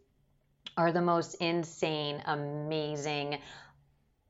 are 0.77 0.91
the 0.91 1.01
most 1.01 1.35
insane, 1.35 2.21
amazing, 2.25 3.39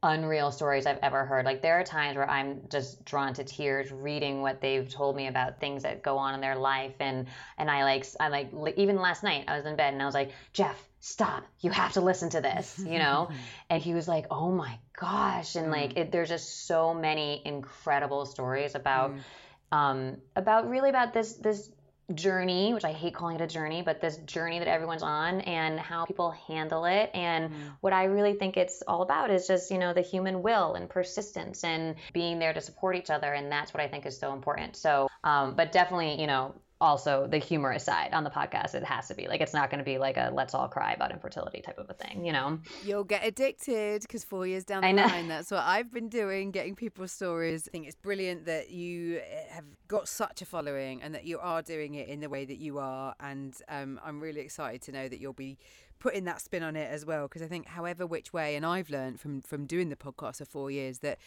unreal 0.04 0.51
stories 0.51 0.86
I've 0.88 0.97
ever 1.04 1.25
heard. 1.25 1.45
Like 1.45 1.62
there 1.62 1.80
are 1.80 1.84
times 1.84 2.17
where 2.17 2.30
I'm 2.30 2.62
just 2.69 3.06
drawn 3.06 3.34
to 3.36 3.43
tears 3.43 3.91
reading 3.91 4.41
what 4.41 4.60
they've 4.60 4.89
told 4.89 5.15
me 5.15 5.27
about 5.27 5.60
things 5.60 5.84
that 5.84 6.01
go 6.01 6.17
on 6.17 6.34
in 6.34 6.41
their 6.41 6.56
life 6.56 6.95
and 6.99 7.27
and 7.58 7.69
I 7.69 7.84
like 7.84 8.06
I 8.19 8.30
like 8.51 8.77
even 8.77 8.95
last 8.95 9.23
night 9.23 9.45
I 9.47 9.58
was 9.58 9.65
in 9.65 9.75
bed 9.75 9.93
and 9.93 10.01
I 10.01 10.06
was 10.06 10.15
like, 10.15 10.32
"Jeff, 10.54 10.84
stop. 10.99 11.43
You 11.60 11.69
have 11.69 11.93
to 11.93 12.01
listen 12.01 12.30
to 12.32 12.41
this," 12.41 12.80
you 12.80 12.97
know? 12.97 13.30
and 13.69 13.82
he 13.82 13.93
was 13.93 14.08
like, 14.08 14.25
"Oh 14.32 14.51
my 14.51 14.80
gosh." 14.99 15.56
And 15.56 15.67
mm. 15.67 15.71
like 15.71 15.97
it, 15.97 16.12
there's 16.12 16.30
just 16.30 16.65
so 16.65 16.95
many 16.95 17.41
incredible 17.45 18.25
stories 18.25 18.73
about 18.73 19.13
mm. 19.13 19.77
um 19.77 20.17
about 20.36 20.67
really 20.67 20.89
about 20.89 21.13
this 21.13 21.34
this 21.34 21.69
journey, 22.15 22.74
which 22.74 22.86
I 22.86 22.91
hate 22.91 23.13
calling 23.13 23.36
it 23.36 23.41
a 23.41 23.47
journey, 23.47 23.82
but 23.82 24.02
this 24.02 24.17
journey 24.17 24.60
that 24.60 24.67
everyone's 24.67 25.04
on 25.04 25.41
and 25.41 25.80
how 25.80 26.06
people 26.06 26.32
handle 26.47 26.86
it. 26.86 27.12
And 27.13 27.52
mm. 27.52 27.56
what 27.82 27.93
I 27.93 28.06
really 28.06 28.34
think 28.34 28.58
it's 28.58 28.82
all 28.88 29.02
about 29.02 29.32
is 29.32 29.47
just, 29.47 29.71
you 29.71 29.78
know, 29.78 29.93
the 29.93 30.02
human 30.02 30.41
will 30.41 30.74
and 30.74 30.89
persistence 30.89 31.63
and 31.63 31.95
being 32.13 32.39
there 32.39 32.54
to 32.54 32.62
support 32.62 32.95
each 32.95 33.10
other. 33.10 33.34
And 33.34 33.52
that's 33.52 33.74
what 33.74 33.82
I 33.82 33.88
think 33.88 34.06
is 34.06 34.17
so 34.17 34.34
important. 34.34 34.76
So, 34.76 35.08
um, 35.24 35.56
but 35.56 35.71
definitely, 35.71 36.19
you 36.19 36.28
know, 36.28 36.56
also 36.82 37.28
the 37.28 37.38
humorous 37.38 37.86
side 37.86 38.10
on 38.12 38.24
the 38.24 38.30
podcast. 38.30 38.74
It 38.74 38.84
has 38.84 39.08
to 39.08 39.13
be 39.13 39.28
like 39.28 39.39
it's 39.39 39.54
not 39.54 39.70
going 39.70 39.78
to 39.78 39.86
be 39.86 39.98
like 40.00 40.17
a 40.17 40.32
let's 40.34 40.54
all 40.54 40.67
cry 40.67 40.94
about 40.94 41.12
infertility 41.12 41.62
type 41.62 41.78
of 41.78 41.89
a 41.89 41.94
thing, 41.94 42.26
you 42.26 42.34
know. 42.34 42.60
You'll 42.84 43.06
get 43.06 43.26
addicted 43.26 44.02
because 44.02 44.24
four 44.24 44.48
years 44.48 44.65
down 44.65 44.82
the 44.82 44.94
line, 44.94 45.28
that's 45.28 45.52
what 45.52 45.63
I've 45.63 45.94
been 45.94 46.10
doing, 46.10 46.52
getting 46.52 46.76
people's 46.76 47.12
stories. 47.12 47.67
I 47.67 47.72
think 47.72 47.86
it's 47.86 47.96
brilliant 47.96 48.46
that 48.46 48.72
you 48.72 49.17
eh, 49.17 49.44
have 49.52 49.65
got 49.88 50.08
such 50.08 50.41
a 50.41 50.46
following 50.46 51.02
and 51.02 51.13
that 51.13 51.26
you 51.26 51.39
are 51.39 51.62
doing 51.62 51.94
it 51.94 52.10
in 52.10 52.20
the 52.20 52.30
way 52.30 52.46
that 52.46 52.58
you 52.58 52.80
are. 52.80 53.15
And 53.20 53.56
um, 53.70 54.00
I'm 54.04 54.20
really 54.20 54.41
excited 54.41 54.82
to 54.84 54.91
know 54.91 55.08
that 55.08 55.20
you'll 55.22 55.34
be 55.34 55.60
putting 56.00 56.24
that 56.24 56.41
spin 56.41 56.63
on 56.63 56.76
it 56.76 56.91
as 56.91 57.06
well 57.06 57.28
because 57.28 57.44
I 57.44 57.48
think 57.48 57.67
however 57.67 58.08
which 58.08 58.34
way, 58.34 58.56
and 58.56 58.65
I've 58.65 58.89
learned 58.89 59.20
from 59.20 59.41
from 59.41 59.67
doing 59.67 59.89
the 59.89 59.96
podcast 59.96 60.38
for 60.38 60.46
four 60.46 60.72
years 60.72 61.00
that 61.00 61.20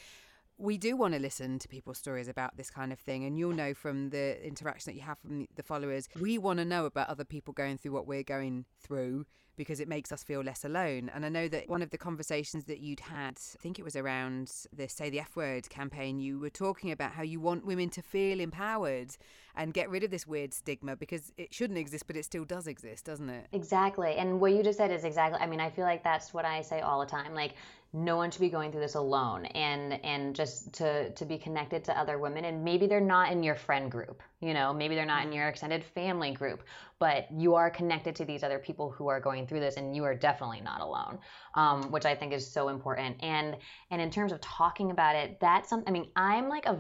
we 0.59 0.79
do 0.79 0.97
want 0.97 1.15
to 1.15 1.21
listen 1.21 1.59
to 1.59 1.69
people's 1.69 1.99
stories 1.99 2.29
about 2.29 2.57
this 2.57 2.71
kind 2.71 2.93
of 2.93 2.99
thing 2.99 3.25
and 3.25 3.39
you'll 3.39 3.53
know 3.53 3.75
from 3.75 4.11
the 4.11 4.45
interaction 4.47 4.93
that 4.93 4.97
you 4.97 5.05
have 5.05 5.19
from 5.19 5.47
the 5.57 5.63
followers. 5.63 6.09
We 6.21 6.39
want 6.39 6.59
to 6.61 6.65
know 6.65 6.87
about 6.87 7.09
other 7.09 7.25
people 7.25 7.53
going 7.53 7.79
through 7.79 7.93
what 7.93 8.07
we're 8.07 8.23
going 8.23 8.65
through 8.81 9.27
because 9.57 9.81
it 9.81 9.89
makes 9.89 10.11
us 10.13 10.23
feel 10.23 10.41
less 10.41 10.65
alone. 10.65 11.11
And 11.15 11.25
i 11.25 11.29
know 11.29 11.49
that 11.49 11.69
one 11.69 11.83
of 11.83 11.91
the 11.91 11.99
conversations 11.99 12.65
that 12.65 12.81
you'd 12.81 13.01
had 13.01 13.39
i 13.39 13.59
think 13.59 13.79
it 13.79 13.85
was 13.85 13.97
around 13.97 14.51
the 14.73 14.89
say 14.89 15.11
the 15.11 15.21
f 15.21 15.37
word 15.37 15.69
campaign 15.71 16.19
you 16.19 16.39
were 16.39 16.51
talking 16.51 16.91
about 16.91 17.13
how 17.13 17.23
you 17.23 17.41
want 17.41 17.65
women 17.65 17.91
to 17.91 18.03
feel 18.03 18.41
empowered 18.41 19.17
and 19.57 19.73
get 19.73 19.89
rid 19.91 20.05
of 20.05 20.11
this 20.11 20.27
weird 20.27 20.53
stigma 20.53 20.97
because 20.97 21.33
it 21.37 21.53
shouldn't 21.53 21.79
exist, 21.79 22.07
but 22.07 22.17
it 22.17 22.25
still 22.25 22.45
does 22.45 22.67
exist, 22.67 23.05
doesn't 23.05 23.31
it? 23.31 23.47
Exactly. 23.53 24.15
And 24.17 24.41
what 24.41 24.53
you 24.53 24.63
just 24.63 24.79
said 24.79 24.91
is 24.91 25.05
exactly, 25.05 25.41
I 25.41 25.47
mean, 25.47 25.61
I 25.61 25.71
feel 25.71 25.85
like 25.85 26.03
that's 26.03 26.35
what 26.35 26.45
I 26.45 26.63
say 26.63 26.81
all 26.81 27.01
the 27.01 27.07
time. 27.07 27.35
Like, 27.35 27.55
no 27.95 28.17
one 28.17 28.29
should 28.29 28.41
be 28.41 28.49
going 28.49 28.73
through 28.73 28.81
this 28.81 28.97
alone 28.97 29.47
and 29.47 30.05
and 30.05 30.35
just 30.35 30.73
to 30.73 31.11
to 31.11 31.25
be 31.25 31.39
connected 31.39 31.85
to 31.85 31.97
other 31.97 32.19
women 32.19 32.45
and 32.45 32.65
maybe 32.65 32.89
they're 32.89 33.01
not 33.01 33.31
in 33.31 33.41
your 33.41 33.55
friend 33.55 33.89
group 33.89 34.21
you 34.41 34.53
know 34.53 34.73
maybe 34.73 34.97
they're 34.97 35.07
not 35.07 35.23
in 35.23 35.29
mm-hmm. 35.29 35.39
your 35.39 35.49
extended 35.49 35.85
family 35.85 36.33
group 36.33 36.65
but 36.99 37.29
you 37.31 37.55
are 37.55 37.71
connected 37.71 38.17
to 38.17 38.25
these 38.25 38.43
other 38.43 38.59
people 38.59 38.91
who 38.91 39.07
are 39.07 39.21
going 39.21 39.47
through 39.47 39.61
this 39.61 39.77
and 39.77 39.95
you 39.95 40.03
are 40.03 40.15
definitely 40.15 40.61
not 40.61 40.81
alone 40.81 41.21
um, 41.55 41.85
which 41.93 42.05
i 42.05 42.17
think 42.17 42.33
is 42.33 42.45
so 42.45 42.69
important 42.69 43.17
and 43.23 43.57
and 43.93 44.03
in 44.03 44.11
terms 44.11 44.33
of 44.33 44.41
talking 44.41 44.91
about 44.91 45.15
it 45.15 45.39
that's 45.41 45.69
something 45.71 45.89
i 45.89 45.93
mean 45.93 46.09
i'm 46.17 46.49
like 46.49 46.67
a 46.67 46.77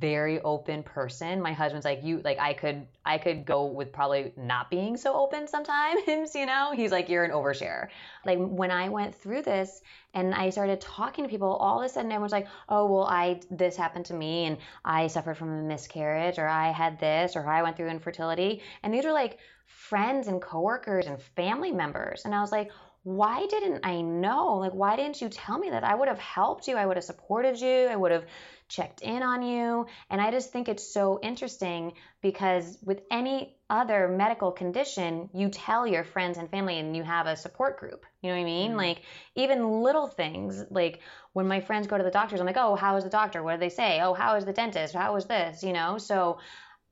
very 0.00 0.40
open 0.40 0.82
person 0.82 1.40
my 1.40 1.52
husband's 1.52 1.84
like 1.84 2.02
you 2.08 2.20
like 2.24 2.38
i 2.38 2.52
could 2.52 2.86
i 3.04 3.18
could 3.18 3.44
go 3.44 3.66
with 3.66 3.92
probably 3.92 4.32
not 4.36 4.70
being 4.70 4.96
so 4.96 5.14
open 5.14 5.46
sometimes 5.46 6.02
you 6.34 6.46
know 6.46 6.72
he's 6.74 6.90
like 6.90 7.08
you're 7.08 7.24
an 7.24 7.30
overshare 7.30 7.88
like 8.24 8.38
when 8.38 8.70
i 8.70 8.88
went 8.88 9.14
through 9.14 9.42
this 9.42 9.82
and 10.14 10.34
I 10.34 10.50
started 10.50 10.80
talking 10.80 11.24
to 11.24 11.30
people, 11.30 11.48
all 11.48 11.80
of 11.80 11.86
a 11.86 11.88
sudden 11.88 12.10
everyone's 12.10 12.32
like, 12.32 12.48
oh, 12.68 12.86
well, 12.86 13.04
I, 13.04 13.40
this 13.50 13.76
happened 13.76 14.06
to 14.06 14.14
me 14.14 14.46
and 14.46 14.56
I 14.84 15.06
suffered 15.06 15.36
from 15.36 15.50
a 15.50 15.62
miscarriage 15.62 16.38
or 16.38 16.48
I 16.48 16.70
had 16.70 16.98
this 16.98 17.36
or 17.36 17.46
I 17.46 17.62
went 17.62 17.76
through 17.76 17.88
infertility. 17.88 18.62
And 18.82 18.92
these 18.92 19.04
are 19.04 19.12
like 19.12 19.38
friends 19.66 20.26
and 20.26 20.40
coworkers 20.40 21.06
and 21.06 21.20
family 21.20 21.72
members. 21.72 22.24
And 22.24 22.34
I 22.34 22.40
was 22.40 22.50
like, 22.50 22.70
why 23.08 23.46
didn't 23.46 23.86
I 23.86 24.02
know? 24.02 24.56
Like, 24.56 24.72
why 24.72 24.94
didn't 24.94 25.22
you 25.22 25.30
tell 25.30 25.56
me 25.58 25.70
that? 25.70 25.82
I 25.82 25.94
would 25.94 26.08
have 26.08 26.18
helped 26.18 26.68
you. 26.68 26.76
I 26.76 26.84
would 26.84 26.98
have 26.98 27.04
supported 27.04 27.58
you. 27.58 27.86
I 27.86 27.96
would 27.96 28.12
have 28.12 28.26
checked 28.68 29.00
in 29.00 29.22
on 29.22 29.42
you. 29.42 29.86
And 30.10 30.20
I 30.20 30.30
just 30.30 30.52
think 30.52 30.68
it's 30.68 30.92
so 30.92 31.18
interesting 31.22 31.94
because 32.20 32.76
with 32.84 33.00
any 33.10 33.56
other 33.70 34.08
medical 34.08 34.52
condition, 34.52 35.30
you 35.32 35.48
tell 35.48 35.86
your 35.86 36.04
friends 36.04 36.36
and 36.36 36.50
family 36.50 36.78
and 36.78 36.94
you 36.94 37.02
have 37.02 37.26
a 37.26 37.34
support 37.34 37.80
group. 37.80 38.04
You 38.20 38.28
know 38.28 38.36
what 38.36 38.42
I 38.42 38.44
mean? 38.44 38.70
Mm-hmm. 38.72 38.78
Like 38.78 39.02
even 39.36 39.82
little 39.82 40.06
things, 40.06 40.62
like 40.68 41.00
when 41.32 41.48
my 41.48 41.60
friends 41.60 41.86
go 41.86 41.96
to 41.96 42.04
the 42.04 42.10
doctors, 42.10 42.40
I'm 42.40 42.46
like, 42.46 42.58
oh, 42.58 42.74
how 42.74 42.96
is 42.96 43.04
the 43.04 43.10
doctor? 43.10 43.42
What 43.42 43.54
do 43.54 43.60
they 43.60 43.70
say? 43.70 44.02
Oh, 44.02 44.12
how 44.12 44.36
is 44.36 44.44
the 44.44 44.52
dentist? 44.52 44.94
How 44.94 45.16
is 45.16 45.24
this? 45.24 45.62
You 45.62 45.72
know? 45.72 45.96
So 45.96 46.40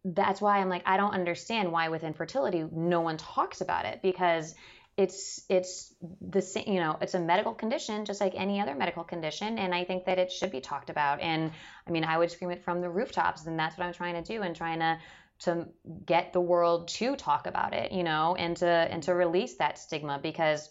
that's 0.02 0.40
why 0.40 0.60
I'm 0.60 0.70
like, 0.70 0.84
I 0.86 0.96
don't 0.96 1.12
understand 1.12 1.70
why 1.70 1.90
with 1.90 2.04
infertility 2.04 2.64
no 2.72 3.02
one 3.02 3.18
talks 3.18 3.60
about 3.60 3.84
it 3.84 4.00
because 4.02 4.54
it's 4.96 5.42
it's 5.50 5.94
the 6.22 6.40
same 6.40 6.64
you 6.66 6.80
know 6.80 6.96
it's 7.02 7.14
a 7.14 7.20
medical 7.20 7.52
condition 7.52 8.04
just 8.04 8.20
like 8.20 8.32
any 8.34 8.60
other 8.60 8.74
medical 8.74 9.04
condition 9.04 9.58
and 9.58 9.74
i 9.74 9.84
think 9.84 10.06
that 10.06 10.18
it 10.18 10.32
should 10.32 10.50
be 10.50 10.60
talked 10.60 10.88
about 10.88 11.20
and 11.20 11.50
i 11.86 11.90
mean 11.90 12.04
i 12.04 12.16
would 12.16 12.30
scream 12.30 12.50
it 12.50 12.64
from 12.64 12.80
the 12.80 12.88
rooftops 12.88 13.46
and 13.46 13.58
that's 13.58 13.76
what 13.76 13.86
i'm 13.86 13.92
trying 13.92 14.22
to 14.22 14.22
do 14.22 14.42
and 14.42 14.56
trying 14.56 14.78
to 14.78 14.98
to 15.38 15.66
get 16.06 16.32
the 16.32 16.40
world 16.40 16.88
to 16.88 17.14
talk 17.14 17.46
about 17.46 17.74
it 17.74 17.92
you 17.92 18.02
know 18.02 18.34
and 18.36 18.56
to 18.56 18.66
and 18.66 19.02
to 19.02 19.14
release 19.14 19.56
that 19.56 19.78
stigma 19.78 20.18
because 20.22 20.70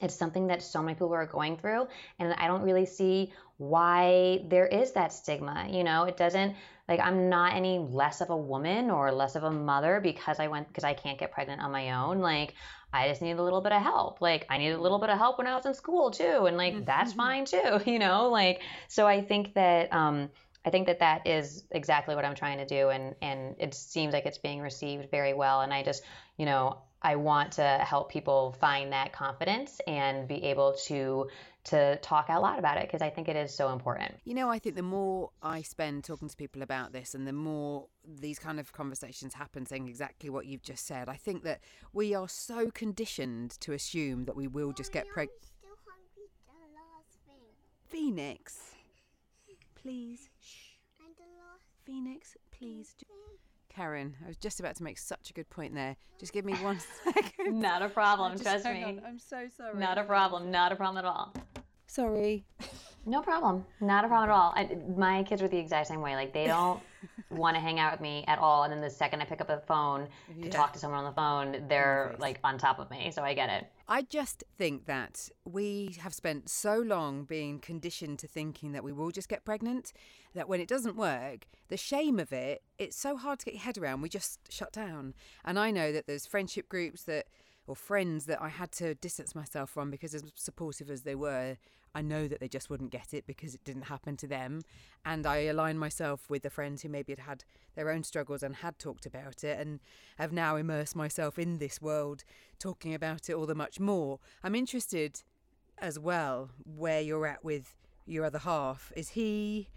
it's 0.00 0.14
something 0.14 0.46
that 0.46 0.62
so 0.62 0.82
many 0.82 0.94
people 0.94 1.12
are 1.12 1.26
going 1.26 1.58
through 1.58 1.86
and 2.18 2.32
i 2.38 2.46
don't 2.46 2.62
really 2.62 2.86
see 2.86 3.32
why 3.58 4.42
there 4.48 4.66
is 4.66 4.92
that 4.92 5.12
stigma 5.12 5.68
you 5.70 5.84
know? 5.84 6.04
It 6.04 6.16
doesn't 6.16 6.56
like 6.88 7.00
i'm 7.00 7.28
not 7.28 7.54
any 7.54 7.78
less 7.78 8.20
of 8.22 8.30
a 8.30 8.36
woman 8.36 8.90
or 8.90 9.12
less 9.12 9.36
of 9.36 9.44
a 9.44 9.50
mother 9.50 10.00
because 10.02 10.40
i 10.40 10.48
went 10.48 10.68
because 10.68 10.84
i 10.84 10.94
can't 10.94 11.18
get 11.18 11.30
pregnant 11.30 11.60
on 11.60 11.70
my 11.70 11.92
own 11.92 12.20
like 12.20 12.54
I 12.92 13.08
just 13.08 13.22
need 13.22 13.38
a 13.38 13.42
little 13.42 13.60
bit 13.60 13.72
of 13.72 13.82
help. 13.82 14.20
Like 14.20 14.46
I 14.50 14.58
needed 14.58 14.74
a 14.74 14.80
little 14.80 14.98
bit 14.98 15.10
of 15.10 15.18
help 15.18 15.38
when 15.38 15.46
I 15.46 15.54
was 15.54 15.66
in 15.66 15.74
school 15.74 16.10
too, 16.10 16.46
and 16.46 16.56
like 16.56 16.84
that's 16.84 17.12
mm-hmm. 17.12 17.20
fine 17.20 17.44
too, 17.44 17.80
you 17.90 17.98
know. 17.98 18.28
Like 18.28 18.62
so, 18.88 19.06
I 19.06 19.22
think 19.22 19.54
that 19.54 19.92
um, 19.92 20.30
I 20.64 20.70
think 20.70 20.86
that 20.86 21.00
that 21.00 21.26
is 21.26 21.64
exactly 21.70 22.14
what 22.14 22.24
I'm 22.24 22.34
trying 22.34 22.58
to 22.58 22.66
do, 22.66 22.90
and 22.90 23.14
and 23.22 23.56
it 23.58 23.74
seems 23.74 24.12
like 24.12 24.26
it's 24.26 24.38
being 24.38 24.60
received 24.60 25.10
very 25.10 25.34
well. 25.34 25.62
And 25.62 25.72
I 25.72 25.82
just, 25.82 26.02
you 26.36 26.46
know, 26.46 26.78
I 27.02 27.16
want 27.16 27.52
to 27.52 27.62
help 27.62 28.10
people 28.12 28.52
find 28.60 28.92
that 28.92 29.12
confidence 29.12 29.80
and 29.86 30.28
be 30.28 30.44
able 30.44 30.74
to 30.86 31.28
to 31.64 31.96
talk 32.02 32.26
out 32.28 32.42
loud 32.42 32.58
about 32.58 32.76
it 32.76 32.88
because 32.88 33.02
I 33.02 33.10
think 33.10 33.28
it 33.28 33.36
is 33.36 33.54
so 33.54 33.72
important. 33.72 34.14
You 34.24 34.34
know, 34.34 34.50
I 34.50 34.58
think 34.58 34.74
the 34.74 34.82
more 34.82 35.30
I 35.42 35.62
spend 35.62 36.04
talking 36.04 36.28
to 36.28 36.36
people 36.36 36.62
about 36.62 36.92
this 36.92 37.14
and 37.14 37.26
the 37.26 37.32
more 37.32 37.86
these 38.04 38.38
kind 38.38 38.58
of 38.58 38.72
conversations 38.72 39.34
happen 39.34 39.64
saying 39.66 39.88
exactly 39.88 40.28
what 40.28 40.46
you've 40.46 40.62
just 40.62 40.86
said, 40.86 41.08
I 41.08 41.16
think 41.16 41.44
that 41.44 41.60
we 41.92 42.14
are 42.14 42.28
so 42.28 42.70
conditioned 42.70 43.52
to 43.60 43.72
assume 43.72 44.24
that 44.24 44.34
we 44.34 44.48
will 44.48 44.72
just 44.72 44.92
get 44.92 45.06
pregnant. 45.08 45.38
Phoenix, 47.88 48.74
please. 49.74 50.30
Shh. 50.40 50.72
Phoenix, 51.84 52.36
please. 52.50 52.94
Karen, 53.74 54.14
I 54.24 54.28
was 54.28 54.36
just 54.36 54.60
about 54.60 54.76
to 54.76 54.82
make 54.82 54.98
such 54.98 55.30
a 55.30 55.32
good 55.32 55.48
point 55.48 55.74
there. 55.74 55.96
Just 56.18 56.32
give 56.32 56.44
me 56.44 56.54
one 56.54 56.78
second. 57.04 57.60
Not 57.60 57.82
a 57.82 57.88
problem, 57.88 58.38
trust 58.38 58.64
me. 58.66 58.82
On. 58.84 59.00
I'm 59.06 59.18
so 59.18 59.46
sorry. 59.56 59.78
Not 59.78 59.98
a 59.98 60.04
problem. 60.04 60.50
Not 60.50 60.72
a 60.72 60.76
problem 60.76 60.98
at 60.98 61.04
all. 61.04 61.32
Sorry. 61.86 62.44
No 63.04 63.20
problem. 63.20 63.64
Not 63.80 64.04
a 64.04 64.08
problem 64.08 64.30
at 64.30 64.34
all. 64.34 64.52
I, 64.54 64.76
my 64.96 65.22
kids 65.24 65.42
are 65.42 65.48
the 65.48 65.58
exact 65.58 65.88
same 65.88 66.00
way. 66.00 66.14
Like 66.14 66.32
they 66.32 66.46
don't 66.46 66.80
want 67.30 67.56
to 67.56 67.60
hang 67.60 67.80
out 67.80 67.92
with 67.92 68.00
me 68.00 68.24
at 68.28 68.38
all, 68.38 68.64
and 68.64 68.72
then 68.72 68.80
the 68.80 68.90
second 68.90 69.20
I 69.20 69.24
pick 69.24 69.40
up 69.40 69.50
a 69.50 69.58
phone 69.66 70.08
to 70.42 70.48
talk 70.48 70.72
to 70.74 70.78
someone 70.78 71.00
on 71.00 71.04
the 71.04 71.12
phone, 71.16 71.68
they're 71.68 72.14
like 72.18 72.38
on 72.44 72.58
top 72.58 72.78
of 72.78 72.90
me. 72.90 73.10
So 73.10 73.22
I 73.22 73.34
get 73.34 73.50
it. 73.50 73.66
I 73.92 74.00
just 74.00 74.42
think 74.56 74.86
that 74.86 75.28
we 75.44 75.96
have 76.00 76.14
spent 76.14 76.48
so 76.48 76.78
long 76.78 77.24
being 77.24 77.58
conditioned 77.58 78.20
to 78.20 78.26
thinking 78.26 78.72
that 78.72 78.82
we 78.82 78.90
will 78.90 79.10
just 79.10 79.28
get 79.28 79.44
pregnant 79.44 79.92
that 80.34 80.48
when 80.48 80.62
it 80.62 80.66
doesn't 80.66 80.96
work, 80.96 81.46
the 81.68 81.76
shame 81.76 82.18
of 82.18 82.32
it, 82.32 82.62
it's 82.78 82.96
so 82.96 83.18
hard 83.18 83.40
to 83.40 83.44
get 83.44 83.52
your 83.52 83.64
head 83.64 83.76
around. 83.76 84.00
We 84.00 84.08
just 84.08 84.50
shut 84.50 84.72
down. 84.72 85.12
And 85.44 85.58
I 85.58 85.70
know 85.70 85.92
that 85.92 86.06
there's 86.06 86.24
friendship 86.24 86.70
groups 86.70 87.02
that 87.02 87.26
or 87.66 87.76
friends 87.76 88.24
that 88.24 88.40
I 88.40 88.48
had 88.48 88.72
to 88.72 88.94
distance 88.94 89.34
myself 89.34 89.68
from 89.68 89.90
because 89.90 90.14
as 90.14 90.24
supportive 90.36 90.88
as 90.88 91.02
they 91.02 91.14
were, 91.14 91.58
I 91.94 92.02
know 92.02 92.26
that 92.28 92.40
they 92.40 92.48
just 92.48 92.70
wouldn't 92.70 92.90
get 92.90 93.12
it 93.12 93.26
because 93.26 93.54
it 93.54 93.64
didn't 93.64 93.82
happen 93.82 94.16
to 94.18 94.26
them. 94.26 94.62
And 95.04 95.26
I 95.26 95.38
align 95.44 95.78
myself 95.78 96.28
with 96.30 96.42
the 96.42 96.50
friends 96.50 96.82
who 96.82 96.88
maybe 96.88 97.12
had 97.12 97.20
had 97.20 97.44
their 97.74 97.90
own 97.90 98.02
struggles 98.02 98.42
and 98.42 98.56
had 98.56 98.78
talked 98.78 99.06
about 99.06 99.44
it 99.44 99.58
and 99.58 99.80
have 100.18 100.32
now 100.32 100.56
immersed 100.56 100.96
myself 100.96 101.38
in 101.38 101.58
this 101.58 101.80
world 101.80 102.24
talking 102.58 102.94
about 102.94 103.28
it 103.28 103.34
all 103.34 103.46
the 103.46 103.54
much 103.54 103.78
more. 103.78 104.20
I'm 104.42 104.54
interested 104.54 105.22
as 105.78 105.98
well 105.98 106.50
where 106.64 107.00
you're 107.00 107.26
at 107.26 107.44
with 107.44 107.76
your 108.06 108.24
other 108.24 108.38
half. 108.38 108.92
Is 108.96 109.10
he 109.10 109.68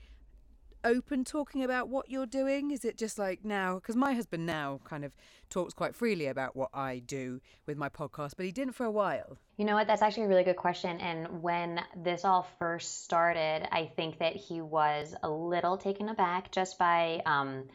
open 0.85 1.25
talking 1.25 1.63
about 1.63 1.89
what 1.89 2.09
you're 2.09 2.25
doing? 2.25 2.71
Is 2.71 2.85
it 2.85 2.97
just 2.97 3.19
like 3.19 3.43
now? 3.43 3.75
Because 3.75 3.95
my 3.95 4.13
husband 4.13 4.45
now 4.45 4.79
kind 4.85 5.03
of 5.03 5.15
talks 5.49 5.73
quite 5.73 5.95
freely 5.95 6.27
about 6.27 6.55
what 6.55 6.69
I 6.73 6.99
do 6.99 7.41
with 7.65 7.77
my 7.77 7.89
podcast, 7.89 8.33
but 8.37 8.45
he 8.45 8.51
didn't 8.51 8.75
for 8.75 8.85
a 8.85 8.91
while. 8.91 9.37
You 9.57 9.65
know 9.65 9.75
what? 9.75 9.87
That's 9.87 10.01
actually 10.01 10.23
a 10.23 10.27
really 10.27 10.43
good 10.43 10.55
question. 10.55 10.99
And 11.01 11.41
when 11.41 11.81
this 11.95 12.23
all 12.23 12.47
first 12.59 13.03
started, 13.03 13.67
I 13.71 13.91
think 13.95 14.19
that 14.19 14.35
he 14.35 14.61
was 14.61 15.15
a 15.23 15.29
little 15.29 15.77
taken 15.77 16.07
aback 16.07 16.51
just 16.51 16.77
by 16.77 17.21
um, 17.25 17.65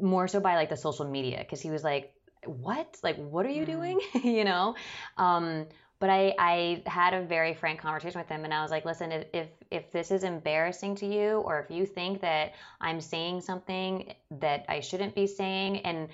more 0.00 0.28
so 0.28 0.40
by 0.40 0.56
like 0.56 0.68
the 0.68 0.76
social 0.76 1.08
media 1.08 1.38
because 1.38 1.60
he 1.60 1.70
was 1.70 1.84
like, 1.84 2.12
what 2.46 2.96
like 3.02 3.16
what 3.16 3.44
are 3.44 3.50
you 3.50 3.64
mm. 3.64 3.66
doing 3.66 4.00
you 4.24 4.44
know 4.44 4.74
um 5.18 5.66
but 6.00 6.10
I, 6.10 6.34
I 6.38 6.82
had 6.86 7.14
a 7.14 7.22
very 7.22 7.54
frank 7.54 7.80
conversation 7.80 8.18
with 8.18 8.28
him 8.28 8.44
and 8.44 8.52
i 8.52 8.62
was 8.62 8.70
like 8.70 8.84
listen 8.84 9.12
if, 9.12 9.26
if 9.32 9.48
if 9.70 9.92
this 9.92 10.10
is 10.10 10.24
embarrassing 10.24 10.96
to 10.96 11.06
you 11.06 11.38
or 11.38 11.60
if 11.60 11.70
you 11.70 11.86
think 11.86 12.20
that 12.22 12.54
i'm 12.80 13.00
saying 13.00 13.42
something 13.42 14.12
that 14.40 14.64
i 14.68 14.80
shouldn't 14.80 15.14
be 15.14 15.26
saying 15.26 15.78
and 15.80 16.08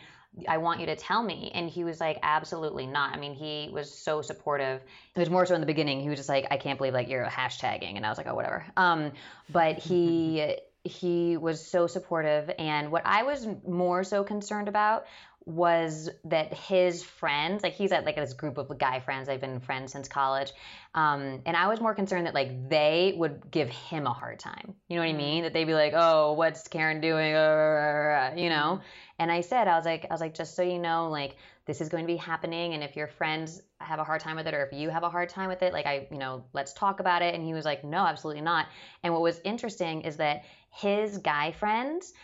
I 0.46 0.58
want 0.58 0.80
you 0.80 0.86
to 0.86 0.96
tell 0.96 1.22
me. 1.22 1.50
And 1.54 1.70
he 1.70 1.84
was 1.84 2.00
like, 2.00 2.18
absolutely 2.22 2.86
not. 2.86 3.14
I 3.14 3.18
mean, 3.18 3.34
he 3.34 3.70
was 3.72 3.90
so 3.90 4.20
supportive. 4.20 4.82
It 5.14 5.18
was 5.18 5.30
more 5.30 5.46
so 5.46 5.54
in 5.54 5.60
the 5.60 5.66
beginning. 5.66 6.00
He 6.00 6.08
was 6.08 6.18
just 6.18 6.28
like, 6.28 6.46
I 6.50 6.58
can't 6.58 6.78
believe 6.78 6.92
like 6.92 7.08
you're 7.08 7.24
hashtagging. 7.24 7.96
And 7.96 8.04
I 8.04 8.08
was 8.10 8.18
like, 8.18 8.26
oh, 8.26 8.34
whatever. 8.34 8.66
Um, 8.76 9.12
but 9.50 9.78
he, 9.82 10.56
he 10.84 11.36
was 11.36 11.64
so 11.64 11.86
supportive. 11.86 12.50
And 12.58 12.90
what 12.92 13.02
I 13.06 13.22
was 13.22 13.46
more 13.66 14.04
so 14.04 14.24
concerned 14.24 14.68
about 14.68 15.06
was 15.46 16.10
that 16.24 16.52
his 16.52 17.04
friends, 17.04 17.62
like 17.62 17.74
he's 17.74 17.92
at 17.92 18.04
like 18.04 18.16
this 18.16 18.32
group 18.32 18.58
of 18.58 18.76
guy 18.78 18.98
friends, 18.98 19.28
they've 19.28 19.40
been 19.40 19.60
friends 19.60 19.92
since 19.92 20.08
college. 20.08 20.52
Um, 20.92 21.40
and 21.46 21.56
I 21.56 21.68
was 21.68 21.80
more 21.80 21.94
concerned 21.94 22.26
that 22.26 22.34
like 22.34 22.68
they 22.68 23.14
would 23.16 23.48
give 23.48 23.68
him 23.68 24.08
a 24.08 24.12
hard 24.12 24.40
time. 24.40 24.74
You 24.88 24.96
know 24.96 25.02
what 25.02 25.08
I 25.08 25.12
mean? 25.12 25.40
Mm. 25.40 25.46
That 25.46 25.52
they'd 25.52 25.64
be 25.64 25.74
like, 25.74 25.92
oh, 25.94 26.32
what's 26.32 26.66
Karen 26.66 27.00
doing? 27.00 27.30
you 27.30 28.50
know? 28.50 28.80
Mm. 28.80 28.80
And 29.20 29.30
I 29.30 29.40
said, 29.40 29.68
I 29.68 29.76
was 29.76 29.84
like, 29.84 30.06
I 30.10 30.12
was 30.12 30.20
like, 30.20 30.34
just 30.34 30.56
so 30.56 30.62
you 30.62 30.80
know, 30.80 31.10
like 31.10 31.36
this 31.66 31.80
is 31.80 31.88
going 31.88 32.02
to 32.02 32.12
be 32.12 32.16
happening. 32.16 32.74
And 32.74 32.82
if 32.82 32.96
your 32.96 33.06
friends 33.06 33.62
have 33.80 34.00
a 34.00 34.04
hard 34.04 34.20
time 34.20 34.34
with 34.34 34.48
it, 34.48 34.54
or 34.54 34.64
if 34.64 34.72
you 34.72 34.90
have 34.90 35.04
a 35.04 35.10
hard 35.10 35.28
time 35.28 35.48
with 35.48 35.62
it, 35.62 35.72
like 35.72 35.86
I, 35.86 36.08
you 36.10 36.18
know, 36.18 36.44
let's 36.54 36.72
talk 36.72 36.98
about 36.98 37.22
it. 37.22 37.34
And 37.36 37.44
he 37.44 37.54
was 37.54 37.64
like, 37.64 37.84
no, 37.84 37.98
absolutely 37.98 38.42
not. 38.42 38.66
And 39.04 39.12
what 39.12 39.22
was 39.22 39.40
interesting 39.44 40.00
is 40.00 40.16
that 40.16 40.44
his 40.70 41.18
guy 41.18 41.52
friends 41.52 42.14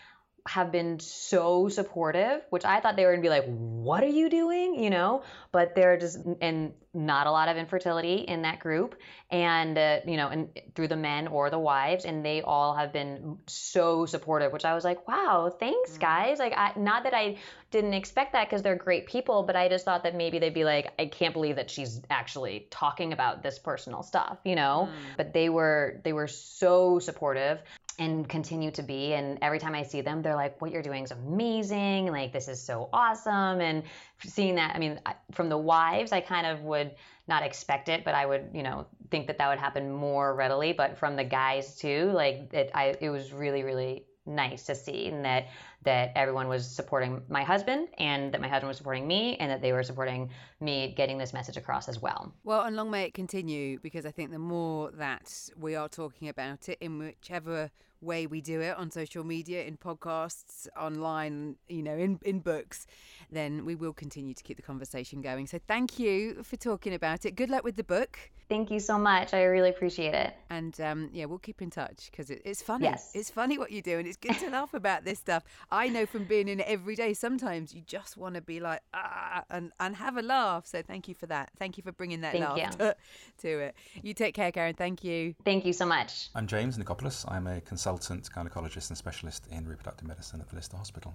have 0.46 0.72
been 0.72 0.98
so 0.98 1.68
supportive, 1.68 2.42
which 2.50 2.64
I 2.64 2.81
thought 2.81 2.96
they 2.96 3.05
were 3.05 3.12
gonna 3.12 3.22
be 3.22 3.28
like, 3.28 3.46
"What 3.46 4.02
are 4.02 4.09
you 4.09 4.28
doing?" 4.28 4.83
You 4.83 4.90
know, 4.90 5.22
but 5.52 5.74
they're 5.74 5.96
just 5.96 6.18
and 6.40 6.72
not 6.94 7.26
a 7.26 7.31
lot 7.31 7.48
of 7.48 7.57
infertility 7.57 8.16
in 8.16 8.42
that 8.42 8.59
group, 8.59 8.96
and 9.31 9.78
uh, 9.78 10.00
you 10.05 10.16
know, 10.16 10.28
and 10.28 10.48
through 10.74 10.88
the 10.88 10.96
men 10.96 11.28
or 11.28 11.48
the 11.48 11.59
wives, 11.59 12.05
and 12.05 12.24
they 12.24 12.42
all 12.42 12.74
have 12.74 12.92
been 12.92 13.38
so 13.46 14.05
supportive, 14.05 14.52
which 14.52 14.64
I 14.64 14.74
was 14.74 14.85
like, 14.85 15.07
"Wow, 15.07 15.48
thanks, 15.48 15.92
mm-hmm. 15.92 16.00
guys!" 16.00 16.38
Like, 16.38 16.55
I, 16.57 16.72
not 16.76 17.05
that 17.05 17.14
I 17.14 17.38
didn't 17.70 17.94
expect 17.94 18.33
that 18.33 18.48
because 18.48 18.62
they're 18.62 18.76
great 18.76 19.07
people, 19.07 19.44
but 19.44 19.55
I 19.57 19.68
just 19.68 19.85
thought 19.85 20.02
that 20.02 20.14
maybe 20.14 20.38
they'd 20.40 20.52
be 20.52 20.64
like, 20.64 20.92
"I 20.98 21.07
can't 21.07 21.33
believe 21.33 21.57
that 21.57 21.70
she's 21.70 22.02
actually 22.11 22.66
talking 22.70 23.12
about 23.12 23.42
this 23.42 23.59
personal 23.61 24.02
stuff," 24.02 24.38
you 24.44 24.57
know. 24.57 24.88
Mm. 24.90 25.16
But 25.16 25.33
they 25.33 25.48
were 25.48 26.00
they 26.02 26.12
were 26.12 26.28
so 26.28 26.98
supportive 26.98 27.61
and 27.98 28.28
continue 28.28 28.70
to 28.72 28.83
be. 28.83 29.14
And 29.14 29.38
every 29.42 29.59
time 29.59 29.74
I 29.74 29.83
see 29.83 30.00
them, 30.00 30.22
they're 30.22 30.35
like, 30.35 30.61
what 30.61 30.70
you're 30.70 30.83
doing 30.83 31.05
is 31.05 31.11
amazing. 31.11 32.07
Like, 32.07 32.33
this 32.33 32.48
is 32.48 32.61
so 32.62 32.88
awesome. 32.92 33.61
And 33.61 33.83
seeing 34.24 34.55
that, 34.57 34.74
I 34.74 34.78
mean, 34.78 35.00
from 35.33 35.48
the 35.48 35.59
wives, 35.59 36.12
I 36.12 36.20
kind 36.20 36.46
of 36.46 36.62
would 36.62 36.94
not 37.28 37.42
expect 37.42 37.88
it, 37.88 38.05
but 38.05 38.14
I 38.14 38.26
would, 38.26 38.50
you 38.52 38.62
know, 38.62 38.87
think 39.11 39.26
that 39.26 39.38
that 39.38 39.48
would 39.48 39.59
happen 39.59 39.92
more 39.92 40.35
readily. 40.35 40.72
But 40.72 40.98
from 40.98 41.16
the 41.16 41.24
guys 41.24 41.76
too, 41.76 42.11
like, 42.12 42.52
it, 42.52 42.70
I, 42.74 42.96
it 43.00 43.11
was 43.11 43.33
really, 43.33 43.62
really 43.62 44.07
nice 44.26 44.66
to 44.66 44.74
see 44.74 45.09
and 45.09 45.24
that 45.24 45.48
that 45.85 46.12
everyone 46.14 46.49
was 46.49 46.68
supporting 46.68 47.23
my 47.29 47.42
husband 47.42 47.88
and 47.99 48.33
that 48.33 48.40
my 48.40 48.49
husband 48.49 48.68
was 48.68 48.77
supporting 48.77 49.07
me 49.07 49.37
and 49.37 49.51
that 49.51 49.61
they 49.61 49.73
were 49.73 49.83
supporting 49.83 50.31
me 50.61 50.95
getting 50.97 51.18
this 51.18 51.33
message 51.33 51.57
across 51.57 51.88
as 51.88 52.01
well. 52.01 52.33
Well, 52.45 52.62
and 52.62 52.77
long 52.77 52.90
may 52.90 53.05
it 53.05 53.14
continue 53.14 53.79
because 53.81 54.07
I 54.07 54.11
think 54.11 54.31
the 54.31 54.38
more 54.38 54.90
that 54.92 55.51
we 55.59 55.75
are 55.75 55.88
talking 55.88 56.29
about 56.29 56.68
it 56.68 56.79
in 56.81 56.99
whichever 56.99 57.71
way 58.03 58.27
we 58.27 58.40
do 58.40 58.61
it 58.61 58.77
on 58.77 58.90
social 58.90 59.25
media, 59.25 59.64
in 59.64 59.77
podcasts, 59.77 60.66
online, 60.77 61.57
you 61.68 61.83
know, 61.83 61.97
in, 61.97 62.18
in 62.23 62.40
books, 62.40 62.87
then 63.31 63.64
we 63.64 63.75
will 63.75 63.92
continue 63.92 64.35
to 64.35 64.42
keep 64.42 64.57
the 64.57 64.62
conversation 64.62 65.23
going. 65.23 65.47
So 65.47 65.59
thank 65.66 65.99
you 65.99 66.42
for 66.42 66.57
talking 66.57 66.95
about 66.95 67.25
it. 67.25 67.37
Good 67.37 67.49
luck 67.49 67.64
with 67.64 67.77
the 67.77 67.85
book. 67.85 68.18
Thank 68.49 68.71
you 68.71 68.81
so 68.81 68.99
much. 68.99 69.33
I 69.33 69.45
really 69.45 69.71
appreciate 69.71 70.14
it. 70.14 70.35
And 70.51 70.79
um, 70.81 71.09
yeah, 71.12 71.25
we'll 71.25 71.38
keep 71.38 71.62
in 71.62 71.71
touch 71.71 72.11
because 72.11 72.29
it, 72.29 72.42
it's 72.45 72.61
funny. 72.61 72.85
Yes. 72.85 73.12
It's 73.14 73.31
funny 73.31 73.57
what 73.57 73.71
you 73.71 73.81
do, 73.81 73.99
and 73.99 74.07
it's 74.07 74.18
good 74.18 74.37
to 74.40 74.51
laugh 74.51 74.75
about 74.75 75.05
this 75.05 75.18
stuff. 75.18 75.45
I 75.73 75.89
know 75.89 76.05
from 76.05 76.25
being 76.25 76.49
in 76.49 76.61
it 76.61 76.67
every 76.69 76.95
day, 76.95 77.15
sometimes 77.15 77.75
you 77.75 77.81
just 77.81 78.19
want 78.19 78.35
to 78.35 78.43
be 78.43 78.61
like, 78.61 78.83
ah, 78.93 79.43
and, 79.49 79.73
and 79.81 79.97
have 79.97 80.19
a 80.19 80.23
laugh. 80.23 80.67
So 80.67 80.83
thank 80.83 81.09
you 81.09 81.15
for 81.15 81.25
that. 81.27 81.51
Thank 81.59 81.79
you 81.79 81.83
for 81.83 81.93
bringing 81.93 82.21
that 82.21 82.33
thank 82.33 82.45
laugh 82.45 82.77
to, 82.77 82.95
to, 83.39 83.59
it. 83.59 83.75
You 84.03 84.13
take 84.13 84.35
care, 84.35 84.53
Karen. 84.53 84.75
Thank 84.75 85.03
you. 85.03 85.35
Thank 85.47 85.65
you 85.65 85.73
so 85.73 85.87
much. 85.87 86.29
I'm 86.35 86.47
James 86.47 86.77
Nicopoullos. 86.77 87.25
I'm 87.27 87.47
a 87.47 87.63
consultant 87.63 88.29
gynecologist 88.31 88.91
and 88.91 88.99
specialist 88.99 89.49
in 89.51 89.67
reproductive 89.67 90.07
medicine 90.07 90.43
at 90.43 90.51
the 90.51 90.57
Lister 90.57 90.77
Hospital. 90.77 91.15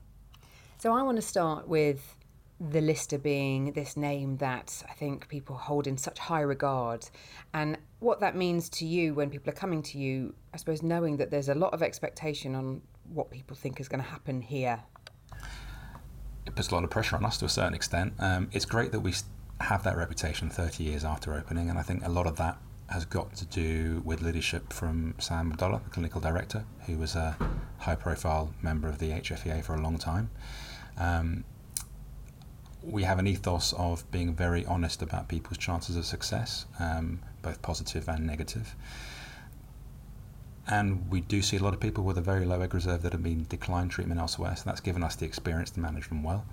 So 0.80 0.92
I 0.92 1.04
want 1.04 1.18
to 1.18 1.22
start 1.22 1.68
with 1.68 2.16
the 2.60 2.82
Lister 2.82 3.20
being 3.20 3.74
this 3.74 3.96
name 3.96 4.38
that 4.38 4.84
I 4.90 4.94
think 4.94 5.28
people 5.28 5.56
hold 5.56 5.86
in 5.86 6.00
such 6.00 6.18
high 6.18 6.42
regard, 6.42 7.08
and 7.54 7.78
what 8.00 8.22
that 8.22 8.36
means 8.36 8.70
to 8.70 8.88
you 8.88 9.14
when 9.14 9.30
people 9.30 9.52
are 9.52 9.56
coming 9.56 9.84
to 9.84 10.00
you, 10.00 10.34
I 10.52 10.58
suppose, 10.58 10.82
knowing 10.82 11.18
that 11.18 11.30
there's 11.30 11.50
a 11.50 11.56
lot 11.56 11.74
of 11.74 11.84
expectation 11.84 12.56
on 12.56 12.82
what 13.14 13.30
people 13.32 13.56
think 13.56 13.80
is 13.80 13.88
going 13.88 14.04
to 14.04 14.10
happen 14.10 14.42
here. 14.42 14.82
It 16.46 16.56
puts 16.56 16.70
a 16.70 16.76
lot 16.76 16.84
of 16.84 16.90
pressure 16.90 17.16
on 17.16 17.26
us 17.26 17.38
to 17.40 17.46
a 17.46 17.50
certain 17.50 17.74
extent. 17.74 18.14
Um, 18.20 18.50
it's 18.52 18.66
great 18.66 18.92
that 18.92 19.02
we 19.02 19.14
have 19.62 19.84
that 19.84 19.98
reputation 19.98 20.50
30 20.50 20.84
years 20.84 21.04
after 21.04 21.34
opening, 21.34 21.70
and 21.70 21.78
I 21.78 21.82
think 21.82 22.06
a 22.06 22.10
lot 22.10 22.28
of 22.28 22.38
that 22.38 22.58
has 22.90 23.04
got 23.04 23.36
to 23.36 23.46
do 23.46 24.02
with 24.06 24.22
leadership 24.22 24.72
from 24.72 25.14
Sam 25.20 25.52
Abdalla, 25.52 25.84
the 25.84 25.90
clinical 25.90 26.22
director, 26.22 26.64
who 26.86 26.98
was 26.98 27.16
a 27.16 27.36
high 27.80 27.96
profile 27.96 28.54
member 28.62 28.88
of 28.88 29.00
the 29.00 29.10
HFEA 29.10 29.64
for 29.64 29.76
a 29.76 29.82
long 29.82 29.98
time. 29.98 30.30
Um, 30.98 31.44
we 32.82 33.04
have 33.04 33.20
an 33.20 33.28
ethos 33.28 33.74
of 33.74 34.10
being 34.12 34.34
very 34.34 34.66
honest 34.66 35.02
about 35.02 35.28
people's 35.28 35.58
chances 35.58 35.98
of 35.98 36.06
success, 36.06 36.66
um, 36.80 37.20
both 37.42 37.62
positive 37.62 38.08
and 38.08 38.26
negative. 38.26 38.76
And 40.70 41.10
we 41.10 41.22
do 41.22 41.42
see 41.42 41.58
a 41.58 41.64
lot 41.64 41.74
of 41.74 41.80
people 41.80 42.04
with 42.04 42.18
a 42.18 42.22
very 42.22 42.46
low 42.46 42.60
egg 42.62 42.74
reserve 42.74 43.02
that 43.04 43.14
have 43.14 43.24
been 43.24 43.46
declined 43.48 43.92
treatment 43.92 44.20
elsewhere, 44.20 44.56
so 44.56 44.64
that's 44.66 44.82
given 44.82 45.02
us 45.02 45.16
the 45.16 45.26
experience 45.26 45.72
to 45.72 45.80
manage 45.80 46.10
them 46.10 46.24
well. 46.24 46.46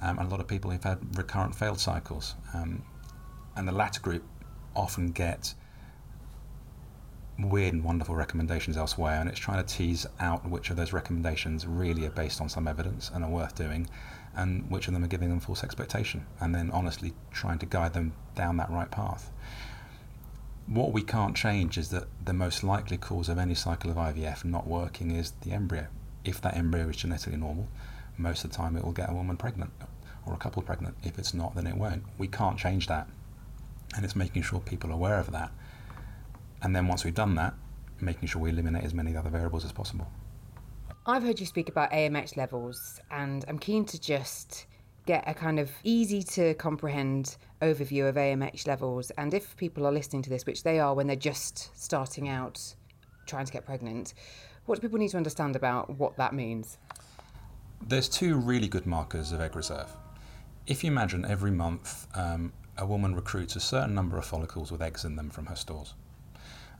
Um, 0.00 0.18
and 0.18 0.28
a 0.28 0.30
lot 0.30 0.40
of 0.40 0.46
people 0.46 0.70
who've 0.70 0.82
had 0.82 1.18
recurrent 1.18 1.54
failed 1.54 1.80
cycles. 1.80 2.34
Um, 2.54 2.84
and 3.56 3.66
the 3.66 3.72
latter 3.72 4.00
group 4.00 4.22
often 4.76 5.10
get 5.10 5.54
weird 7.38 7.74
and 7.74 7.84
wonderful 7.84 8.14
recommendations 8.14 8.76
elsewhere, 8.76 9.20
and 9.20 9.28
it's 9.28 9.38
trying 9.38 9.64
to 9.64 9.74
tease 9.74 10.06
out 10.20 10.48
which 10.48 10.70
of 10.70 10.76
those 10.76 10.92
recommendations 10.92 11.66
really 11.66 12.06
are 12.06 12.10
based 12.10 12.40
on 12.40 12.48
some 12.48 12.68
evidence 12.68 13.10
and 13.12 13.24
are 13.24 13.30
worth 13.30 13.54
doing, 13.54 13.88
and 14.36 14.70
which 14.70 14.86
of 14.88 14.94
them 14.94 15.02
are 15.04 15.08
giving 15.08 15.28
them 15.28 15.40
false 15.40 15.64
expectation, 15.64 16.24
and 16.40 16.54
then 16.54 16.70
honestly 16.70 17.12
trying 17.32 17.58
to 17.58 17.66
guide 17.66 17.92
them 17.92 18.12
down 18.34 18.56
that 18.58 18.70
right 18.70 18.90
path. 18.90 19.30
What 20.66 20.92
we 20.92 21.02
can't 21.02 21.36
change 21.36 21.78
is 21.78 21.90
that 21.90 22.08
the 22.24 22.32
most 22.32 22.64
likely 22.64 22.96
cause 22.96 23.28
of 23.28 23.38
any 23.38 23.54
cycle 23.54 23.90
of 23.90 23.96
IVF 23.96 24.44
not 24.44 24.66
working 24.66 25.12
is 25.12 25.32
the 25.42 25.52
embryo. 25.52 25.86
If 26.24 26.40
that 26.40 26.56
embryo 26.56 26.88
is 26.88 26.96
genetically 26.96 27.38
normal, 27.38 27.68
most 28.18 28.44
of 28.44 28.50
the 28.50 28.56
time 28.56 28.76
it 28.76 28.84
will 28.84 28.92
get 28.92 29.10
a 29.10 29.14
woman 29.14 29.36
pregnant 29.36 29.70
or 30.26 30.34
a 30.34 30.38
couple 30.38 30.62
pregnant. 30.62 30.96
If 31.04 31.18
it's 31.18 31.32
not, 31.32 31.54
then 31.54 31.66
it 31.66 31.76
won't. 31.76 32.02
We 32.18 32.26
can't 32.26 32.58
change 32.58 32.88
that. 32.88 33.08
And 33.94 34.04
it's 34.04 34.16
making 34.16 34.42
sure 34.42 34.58
people 34.58 34.90
are 34.90 34.94
aware 34.94 35.20
of 35.20 35.30
that 35.30 35.52
and 36.62 36.74
then 36.74 36.88
once 36.88 37.04
we've 37.04 37.14
done 37.14 37.34
that, 37.36 37.54
making 38.00 38.28
sure 38.28 38.42
we 38.42 38.50
eliminate 38.50 38.84
as 38.84 38.94
many 38.94 39.16
other 39.16 39.30
variables 39.30 39.64
as 39.64 39.72
possible. 39.72 40.06
I've 41.06 41.22
heard 41.22 41.38
you 41.38 41.46
speak 41.46 41.68
about 41.68 41.92
AMH 41.92 42.36
levels, 42.36 43.00
and 43.10 43.44
I'm 43.46 43.58
keen 43.58 43.84
to 43.86 44.00
just 44.00 44.66
get 45.06 45.24
a 45.26 45.34
kind 45.34 45.58
of 45.58 45.70
easy 45.84 46.22
to 46.22 46.54
comprehend 46.54 47.36
overview 47.62 48.08
of 48.08 48.16
AMH 48.16 48.66
levels. 48.66 49.10
And 49.12 49.32
if 49.32 49.56
people 49.56 49.86
are 49.86 49.92
listening 49.92 50.22
to 50.22 50.30
this, 50.30 50.44
which 50.44 50.62
they 50.62 50.78
are 50.78 50.94
when 50.94 51.06
they're 51.06 51.16
just 51.16 51.70
starting 51.80 52.28
out 52.28 52.74
trying 53.26 53.46
to 53.46 53.52
get 53.52 53.64
pregnant, 53.64 54.14
what 54.66 54.76
do 54.76 54.80
people 54.82 54.98
need 54.98 55.10
to 55.10 55.16
understand 55.16 55.56
about 55.56 55.90
what 55.98 56.16
that 56.16 56.34
means? 56.34 56.78
There's 57.86 58.08
two 58.08 58.36
really 58.36 58.68
good 58.68 58.86
markers 58.86 59.32
of 59.32 59.40
egg 59.40 59.54
reserve. 59.54 59.90
If 60.66 60.82
you 60.82 60.90
imagine 60.90 61.24
every 61.24 61.52
month 61.52 62.08
um, 62.16 62.52
a 62.78 62.86
woman 62.86 63.14
recruits 63.14 63.56
a 63.56 63.60
certain 63.60 63.94
number 63.94 64.18
of 64.18 64.24
follicles 64.24 64.70
with 64.70 64.82
eggs 64.82 65.04
in 65.04 65.16
them 65.16 65.30
from 65.30 65.46
her 65.46 65.56
stores. 65.56 65.94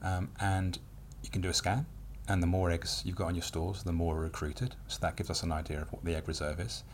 Um, 0.02 0.30
and 0.40 0.78
you 1.22 1.30
can 1.30 1.40
do 1.40 1.48
a 1.48 1.54
scan, 1.54 1.86
and 2.28 2.42
the 2.42 2.46
more 2.46 2.70
eggs 2.70 3.02
you've 3.04 3.16
got 3.16 3.28
on 3.28 3.34
your 3.34 3.42
stores, 3.42 3.82
the 3.82 3.92
more 3.92 4.16
are 4.16 4.20
recruited. 4.20 4.74
So 4.88 4.98
that 5.00 5.16
gives 5.16 5.30
us 5.30 5.42
an 5.42 5.52
idea 5.52 5.80
of 5.80 5.92
what 5.92 6.04
the 6.04 6.14
egg 6.14 6.28
reserve 6.28 6.60
is. 6.60 6.84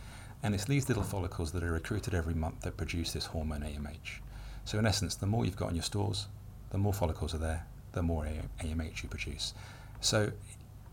And 0.42 0.54
it's 0.54 0.64
these 0.64 0.88
little 0.88 1.04
follicles 1.04 1.52
that 1.52 1.62
are 1.62 1.72
recruited 1.72 2.14
every 2.14 2.34
month 2.34 2.62
that 2.62 2.76
produce 2.76 3.12
this 3.12 3.26
hormone 3.26 3.60
AMH. 3.60 4.20
So 4.64 4.78
in 4.78 4.86
essence, 4.86 5.14
the 5.14 5.26
more 5.26 5.44
you've 5.44 5.56
got 5.56 5.70
in 5.70 5.76
your 5.76 5.84
stores, 5.84 6.26
the 6.70 6.78
more 6.78 6.92
follicles 6.92 7.34
are 7.34 7.38
there, 7.38 7.66
the 7.92 8.02
more 8.02 8.26
AMH 8.60 9.02
you 9.02 9.08
produce. 9.08 9.54
So 10.00 10.32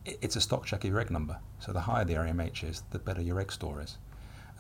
it's 0.05 0.35
a 0.35 0.41
stock 0.41 0.65
check 0.65 0.83
of 0.83 0.89
your 0.89 0.99
egg 0.99 1.09
number. 1.09 1.38
So 1.59 1.71
the 1.71 1.79
higher 1.79 2.05
the 2.05 2.13
AMH 2.13 2.63
is, 2.63 2.83
the 2.91 2.99
better 2.99 3.21
your 3.21 3.39
egg 3.39 3.51
store 3.51 3.81
is. 3.81 3.97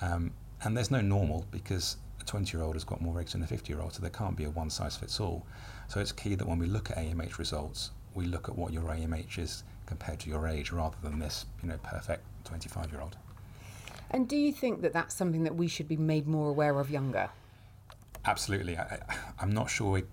Um, 0.01 0.31
and 0.63 0.75
there's 0.75 0.91
no 0.91 1.01
normal 1.01 1.45
because 1.51 1.97
a 2.19 2.23
20 2.23 2.55
year 2.55 2.65
old 2.65 2.75
has 2.75 2.83
got 2.83 3.01
more 3.01 3.19
eggs 3.19 3.33
than 3.33 3.43
a 3.43 3.47
50 3.47 3.71
year 3.71 3.81
old, 3.81 3.93
so 3.93 4.01
there 4.01 4.09
can't 4.09 4.35
be 4.35 4.45
a 4.45 4.49
one 4.49 4.69
size 4.69 4.95
fits 4.95 5.19
all. 5.19 5.45
So 5.87 5.99
it's 5.99 6.11
key 6.11 6.35
that 6.35 6.47
when 6.47 6.59
we 6.59 6.65
look 6.65 6.91
at 6.91 6.97
AMH 6.97 7.37
results, 7.37 7.91
we 8.15 8.25
look 8.25 8.49
at 8.49 8.57
what 8.57 8.73
your 8.73 8.83
AMH 8.83 9.37
is 9.37 9.63
compared 9.85 10.19
to 10.21 10.29
your 10.29 10.47
age 10.47 10.71
rather 10.71 10.97
than 11.01 11.19
this, 11.19 11.45
you 11.61 11.69
know, 11.69 11.77
perfect 11.83 12.23
25 12.45 12.91
year 12.91 13.01
old. 13.01 13.17
And 14.11 14.27
do 14.27 14.35
you 14.35 14.51
think 14.51 14.81
that 14.81 14.93
that's 14.93 15.15
something 15.15 15.43
that 15.43 15.55
we 15.55 15.67
should 15.67 15.87
be 15.87 15.97
made 15.97 16.27
more 16.27 16.49
aware 16.49 16.79
of 16.79 16.89
younger? 16.89 17.29
Absolutely. 18.25 18.77
I, 18.77 18.99
am 19.41 19.51
not 19.51 19.69
sure 19.69 19.91
we, 19.91 20.03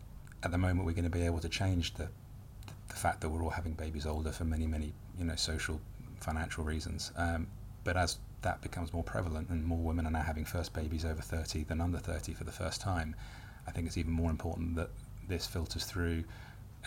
at 0.42 0.50
the 0.50 0.58
moment 0.58 0.86
we're 0.86 0.92
going 0.92 1.04
to 1.04 1.10
be 1.10 1.24
able 1.24 1.40
to 1.40 1.48
change 1.48 1.94
the, 1.94 2.08
the 2.88 2.94
fact 2.94 3.20
that 3.20 3.28
we're 3.28 3.42
all 3.42 3.50
having 3.50 3.72
babies 3.72 4.06
older 4.06 4.32
for 4.32 4.44
many, 4.44 4.66
many, 4.66 4.92
you 5.18 5.24
know, 5.24 5.36
social, 5.36 5.80
financial 6.20 6.62
reasons. 6.62 7.12
Um, 7.16 7.46
but 7.84 7.96
as 7.96 8.18
that 8.42 8.60
becomes 8.60 8.92
more 8.92 9.02
prevalent 9.02 9.48
and 9.48 9.64
more 9.64 9.78
women 9.78 10.06
are 10.06 10.10
now 10.10 10.22
having 10.22 10.44
first 10.44 10.72
babies 10.72 11.04
over 11.04 11.22
30 11.22 11.64
than 11.64 11.80
under 11.80 11.98
30 11.98 12.32
for 12.34 12.44
the 12.44 12.52
first 12.52 12.80
time, 12.80 13.16
I 13.66 13.70
think 13.70 13.86
it's 13.86 13.96
even 13.96 14.12
more 14.12 14.30
important 14.30 14.76
that 14.76 14.90
this 15.28 15.46
filters 15.46 15.84
through 15.84 16.24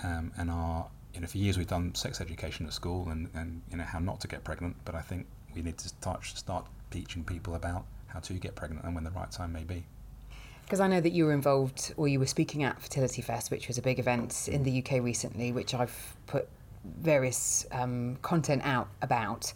um, 0.04 0.32
and 0.38 0.50
our 0.50 0.88
you 1.13 1.22
know 1.22 1.28
for 1.28 1.38
years 1.38 1.58
we've 1.58 1.67
done 1.67 1.93
sex 1.95 2.22
education 2.22 2.65
at 2.65 2.74
school 2.74 3.10
and, 3.10 3.30
and 3.34 3.62
you 3.69 3.78
know 3.78 3.84
how 3.84 4.00
not 4.00 4.22
to 4.22 4.28
get 4.28 4.43
pregnant 4.43 4.76
but 4.86 4.95
I 4.95 5.02
think 5.02 5.26
we 5.54 5.62
need 5.62 5.78
to 5.80 5.89
start 5.89 6.24
start 6.24 6.65
teaching 6.91 7.23
people 7.23 7.56
about 7.56 7.86
how 8.08 8.19
to 8.19 8.34
get 8.34 8.56
pregnant 8.56 8.86
and 8.86 8.95
when 8.95 9.04
the 9.04 9.12
right 9.12 9.32
time 9.32 9.52
may 9.52 9.63
be 9.63 9.84
because 10.63 10.80
I 10.80 10.88
know 10.88 11.02
that 11.02 11.13
you 11.13 11.25
were 11.25 11.34
involved 11.34 11.93
or 11.97 12.08
you 12.08 12.19
were 12.19 12.28
speaking 12.28 12.63
at 12.63 12.82
Fertility 12.82 13.21
Fest 13.21 13.52
which 13.52 13.67
was 13.67 13.78
a 13.78 13.82
big 13.82 13.99
event 13.99 14.47
in 14.52 14.63
the 14.63 14.84
UK 14.84 15.04
recently 15.04 15.52
which 15.52 15.73
I've 15.73 16.15
put 16.28 16.47
various 17.02 17.65
um, 17.71 18.17
content 18.21 18.62
out 18.63 18.88
about 19.02 19.52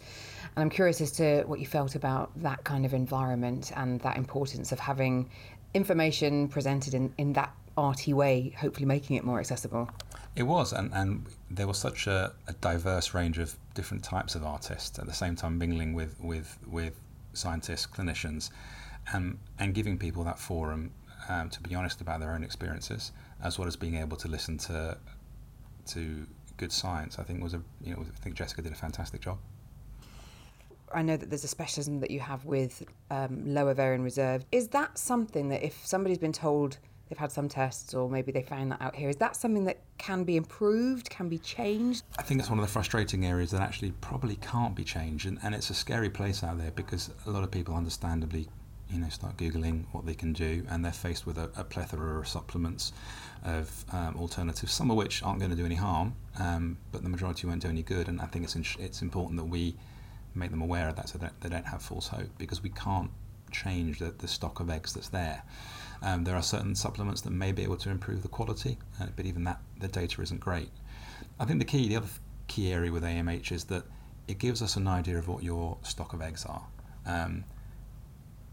and 0.56 0.62
I'm 0.62 0.70
curious 0.70 1.00
as 1.00 1.10
to 1.12 1.42
what 1.46 1.58
you 1.58 1.66
felt 1.66 1.94
about 1.94 2.30
that 2.42 2.62
kind 2.64 2.84
of 2.84 2.94
environment 2.94 3.72
and 3.74 4.00
that 4.00 4.16
importance 4.16 4.70
of 4.70 4.78
having 4.78 5.28
information 5.74 6.48
presented 6.48 6.94
in, 6.94 7.12
in 7.18 7.32
that 7.32 7.52
arty 7.76 8.14
way, 8.14 8.54
hopefully 8.56 8.86
making 8.86 9.16
it 9.16 9.24
more 9.24 9.40
accessible. 9.40 9.90
It 10.36 10.44
was, 10.44 10.72
and, 10.72 10.92
and 10.94 11.26
there 11.50 11.66
was 11.66 11.78
such 11.78 12.06
a, 12.06 12.32
a 12.46 12.52
diverse 12.54 13.14
range 13.14 13.38
of 13.38 13.56
different 13.74 14.04
types 14.04 14.36
of 14.36 14.44
artists 14.44 14.98
at 14.98 15.06
the 15.06 15.12
same 15.12 15.34
time 15.34 15.58
mingling 15.58 15.92
with, 15.92 16.20
with, 16.20 16.56
with 16.66 17.00
scientists, 17.34 17.86
clinicians, 17.86 18.50
and, 19.12 19.38
and 19.58 19.74
giving 19.74 19.98
people 19.98 20.24
that 20.24 20.38
forum 20.38 20.92
um, 21.28 21.48
to 21.50 21.60
be 21.60 21.74
honest 21.74 22.00
about 22.00 22.20
their 22.20 22.32
own 22.32 22.44
experiences, 22.44 23.12
as 23.42 23.58
well 23.58 23.68
as 23.68 23.76
being 23.76 23.96
able 23.96 24.16
to 24.18 24.28
listen 24.28 24.58
to 24.58 24.96
to 25.86 26.26
good 26.56 26.72
science. 26.72 27.18
I 27.18 27.22
think 27.22 27.42
was 27.42 27.54
a 27.54 27.62
you 27.82 27.94
know 27.94 28.02
I 28.02 28.20
think 28.20 28.36
Jessica 28.36 28.62
did 28.62 28.72
a 28.72 28.76
fantastic 28.76 29.20
job. 29.20 29.38
I 30.92 31.02
know 31.02 31.16
that 31.16 31.28
there's 31.28 31.44
a 31.44 31.48
specialism 31.48 32.00
that 32.00 32.10
you 32.10 32.20
have 32.20 32.44
with 32.44 32.84
um, 33.10 33.42
low 33.52 33.68
ovarian 33.68 34.02
reserve. 34.02 34.44
Is 34.52 34.68
that 34.68 34.96
something 34.96 35.48
that 35.48 35.64
if 35.64 35.84
somebody's 35.84 36.18
been 36.18 36.32
told 36.32 36.78
they've 37.14 37.20
had 37.20 37.30
some 37.30 37.48
tests 37.48 37.94
or 37.94 38.10
maybe 38.10 38.32
they 38.32 38.42
found 38.42 38.72
that 38.72 38.82
out 38.82 38.96
here, 38.96 39.08
is 39.08 39.16
that 39.16 39.36
something 39.36 39.64
that 39.64 39.78
can 39.98 40.24
be 40.24 40.36
improved, 40.36 41.08
can 41.10 41.28
be 41.28 41.38
changed? 41.38 42.02
I 42.18 42.22
think 42.22 42.40
it's 42.40 42.50
one 42.50 42.58
of 42.58 42.64
the 42.64 42.70
frustrating 42.70 43.24
areas 43.24 43.52
that 43.52 43.60
actually 43.60 43.92
probably 44.00 44.34
can't 44.36 44.74
be 44.74 44.82
changed, 44.82 45.26
and, 45.26 45.38
and 45.44 45.54
it's 45.54 45.70
a 45.70 45.74
scary 45.74 46.10
place 46.10 46.42
out 46.42 46.58
there 46.58 46.72
because 46.72 47.10
a 47.26 47.30
lot 47.30 47.44
of 47.44 47.52
people 47.52 47.76
understandably 47.76 48.48
you 48.90 48.98
know, 48.98 49.08
start 49.08 49.36
googling 49.36 49.84
what 49.92 50.04
they 50.06 50.14
can 50.14 50.32
do, 50.32 50.66
and 50.68 50.84
they're 50.84 50.92
faced 50.92 51.24
with 51.24 51.38
a, 51.38 51.50
a 51.56 51.62
plethora 51.62 52.18
of 52.18 52.26
supplements 52.26 52.92
of 53.44 53.84
um, 53.92 54.16
alternatives, 54.16 54.72
some 54.72 54.90
of 54.90 54.96
which 54.96 55.22
aren't 55.22 55.38
going 55.38 55.50
to 55.50 55.56
do 55.56 55.64
any 55.64 55.74
harm, 55.76 56.14
um, 56.40 56.76
but 56.90 57.02
the 57.02 57.08
majority 57.08 57.46
won't 57.46 57.62
do 57.62 57.68
any 57.68 57.82
good. 57.82 58.08
And 58.08 58.20
I 58.20 58.26
think 58.26 58.44
it's 58.44 58.56
in, 58.56 58.64
it's 58.80 59.02
important 59.02 59.38
that 59.38 59.44
we 59.44 59.76
make 60.34 60.50
them 60.50 60.62
aware 60.62 60.88
of 60.88 60.96
that 60.96 61.08
so 61.08 61.18
that 61.18 61.40
they 61.40 61.48
don't 61.48 61.66
have 61.66 61.80
false 61.80 62.08
hope 62.08 62.28
because 62.38 62.62
we 62.62 62.70
can't 62.70 63.10
change 63.52 64.00
the, 64.00 64.10
the 64.18 64.28
stock 64.28 64.58
of 64.60 64.68
eggs 64.68 64.92
that's 64.92 65.08
there. 65.08 65.42
Um, 66.04 66.24
there 66.24 66.36
are 66.36 66.42
certain 66.42 66.74
supplements 66.74 67.22
that 67.22 67.30
may 67.30 67.50
be 67.50 67.62
able 67.62 67.78
to 67.78 67.88
improve 67.88 68.22
the 68.22 68.28
quality, 68.28 68.76
uh, 69.00 69.06
but 69.16 69.24
even 69.24 69.44
that 69.44 69.60
the 69.80 69.88
data 69.88 70.20
isn't 70.20 70.38
great. 70.38 70.68
I 71.40 71.46
think 71.46 71.60
the 71.60 71.64
key, 71.64 71.88
the 71.88 71.96
other 71.96 72.08
key 72.46 72.70
area 72.70 72.92
with 72.92 73.02
AMH 73.02 73.50
is 73.50 73.64
that 73.64 73.84
it 74.28 74.38
gives 74.38 74.60
us 74.60 74.76
an 74.76 74.86
idea 74.86 75.16
of 75.16 75.28
what 75.28 75.42
your 75.42 75.78
stock 75.82 76.12
of 76.12 76.20
eggs 76.20 76.44
are. 76.44 76.66
Um, 77.06 77.44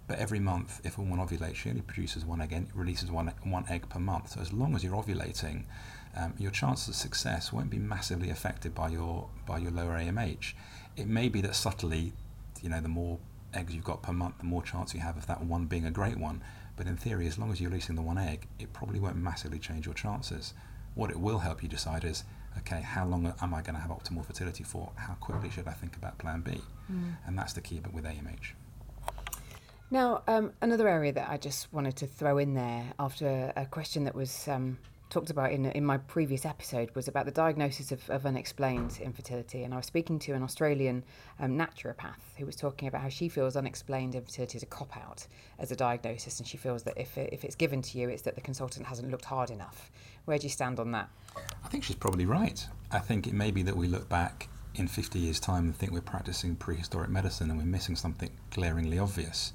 but 0.07 0.17
every 0.17 0.39
month, 0.39 0.79
if 0.85 0.97
a 0.97 1.01
woman 1.01 1.25
ovulates, 1.25 1.55
she 1.55 1.69
only 1.69 1.81
produces 1.81 2.25
one 2.25 2.41
egg 2.41 2.67
releases 2.73 3.11
one, 3.11 3.33
one 3.43 3.65
egg 3.69 3.89
per 3.89 3.99
month. 3.99 4.31
So 4.31 4.41
as 4.41 4.53
long 4.53 4.73
as 4.75 4.83
you're 4.83 4.95
ovulating, 4.95 5.63
um, 6.15 6.33
your 6.37 6.51
chances 6.51 6.87
of 6.89 6.95
success 6.95 7.51
won't 7.51 7.69
be 7.69 7.79
massively 7.79 8.29
affected 8.29 8.73
by 8.73 8.89
your 8.89 9.29
by 9.45 9.57
your 9.57 9.71
lower 9.71 9.97
AMH. 9.97 10.53
It 10.95 11.07
may 11.07 11.29
be 11.29 11.41
that 11.41 11.55
subtly, 11.55 12.13
you 12.61 12.69
know, 12.69 12.81
the 12.81 12.89
more 12.89 13.19
eggs 13.53 13.73
you've 13.73 13.83
got 13.83 14.01
per 14.01 14.13
month, 14.13 14.37
the 14.39 14.45
more 14.45 14.63
chance 14.63 14.93
you 14.93 15.01
have 15.01 15.17
of 15.17 15.27
that 15.27 15.43
one 15.43 15.65
being 15.65 15.85
a 15.85 15.91
great 15.91 16.17
one. 16.17 16.41
But 16.81 16.87
in 16.87 16.97
theory, 16.97 17.27
as 17.27 17.37
long 17.37 17.51
as 17.51 17.61
you're 17.61 17.69
releasing 17.69 17.95
the 17.95 18.01
one 18.01 18.17
egg, 18.17 18.47
it 18.57 18.73
probably 18.73 18.99
won't 18.99 19.15
massively 19.15 19.59
change 19.59 19.85
your 19.85 19.93
chances. 19.93 20.55
What 20.95 21.11
it 21.11 21.19
will 21.19 21.37
help 21.37 21.61
you 21.61 21.69
decide 21.69 22.03
is, 22.03 22.23
okay, 22.57 22.81
how 22.81 23.05
long 23.05 23.31
am 23.39 23.53
I 23.53 23.61
going 23.61 23.75
to 23.75 23.79
have 23.79 23.91
optimal 23.91 24.25
fertility 24.25 24.63
for? 24.63 24.91
How 24.95 25.13
quickly 25.13 25.51
should 25.51 25.67
I 25.67 25.73
think 25.73 25.95
about 25.95 26.17
Plan 26.17 26.41
B? 26.41 26.59
Mm. 26.91 27.17
And 27.27 27.37
that's 27.37 27.53
the 27.53 27.61
key 27.61 27.77
bit 27.77 27.93
with 27.93 28.05
AMH. 28.05 28.53
Now, 29.91 30.23
um, 30.27 30.53
another 30.59 30.87
area 30.87 31.11
that 31.11 31.29
I 31.29 31.37
just 31.37 31.71
wanted 31.71 31.97
to 31.97 32.07
throw 32.07 32.39
in 32.39 32.55
there 32.55 32.85
after 32.97 33.53
a 33.55 33.67
question 33.67 34.05
that 34.05 34.15
was 34.15 34.47
um, 34.47 34.79
talked 35.11 35.29
about 35.29 35.51
in, 35.51 35.65
in 35.67 35.85
my 35.85 35.97
previous 35.97 36.45
episode 36.45 36.89
was 36.95 37.07
about 37.07 37.25
the 37.25 37.31
diagnosis 37.31 37.91
of, 37.91 38.09
of 38.09 38.25
unexplained 38.25 38.97
infertility. 39.01 39.63
And 39.63 39.73
I 39.73 39.77
was 39.77 39.85
speaking 39.85 40.17
to 40.19 40.31
an 40.33 40.41
Australian 40.41 41.03
um, 41.39 41.57
naturopath 41.57 42.37
who 42.37 42.45
was 42.45 42.55
talking 42.55 42.87
about 42.87 43.01
how 43.01 43.09
she 43.09 43.27
feels 43.27 43.55
unexplained 43.55 44.15
infertility 44.15 44.57
is 44.57 44.63
a 44.63 44.67
cop 44.67 44.95
out 44.95 45.27
as 45.59 45.69
a 45.71 45.75
diagnosis. 45.75 46.39
And 46.39 46.47
she 46.47 46.57
feels 46.57 46.83
that 46.83 46.97
if, 46.97 47.17
it, 47.17 47.31
if 47.33 47.43
it's 47.43 47.55
given 47.55 47.81
to 47.83 47.97
you, 47.99 48.09
it's 48.09 48.21
that 48.23 48.35
the 48.35 48.41
consultant 48.41 48.87
hasn't 48.87 49.11
looked 49.11 49.25
hard 49.25 49.51
enough. 49.51 49.91
Where 50.25 50.37
do 50.37 50.43
you 50.43 50.49
stand 50.49 50.79
on 50.79 50.91
that? 50.93 51.09
I 51.63 51.67
think 51.67 51.83
she's 51.83 51.97
probably 51.97 52.25
right. 52.25 52.65
I 52.89 52.99
think 52.99 53.27
it 53.27 53.33
may 53.33 53.51
be 53.51 53.63
that 53.63 53.75
we 53.75 53.87
look 53.87 54.07
back 54.07 54.47
in 54.75 54.87
50 54.87 55.19
years' 55.19 55.41
time 55.41 55.65
and 55.65 55.75
think 55.75 55.91
we're 55.91 55.99
practicing 55.99 56.55
prehistoric 56.55 57.09
medicine 57.09 57.49
and 57.49 57.59
we're 57.59 57.65
missing 57.65 57.97
something 57.97 58.29
glaringly 58.51 58.97
obvious. 58.97 59.51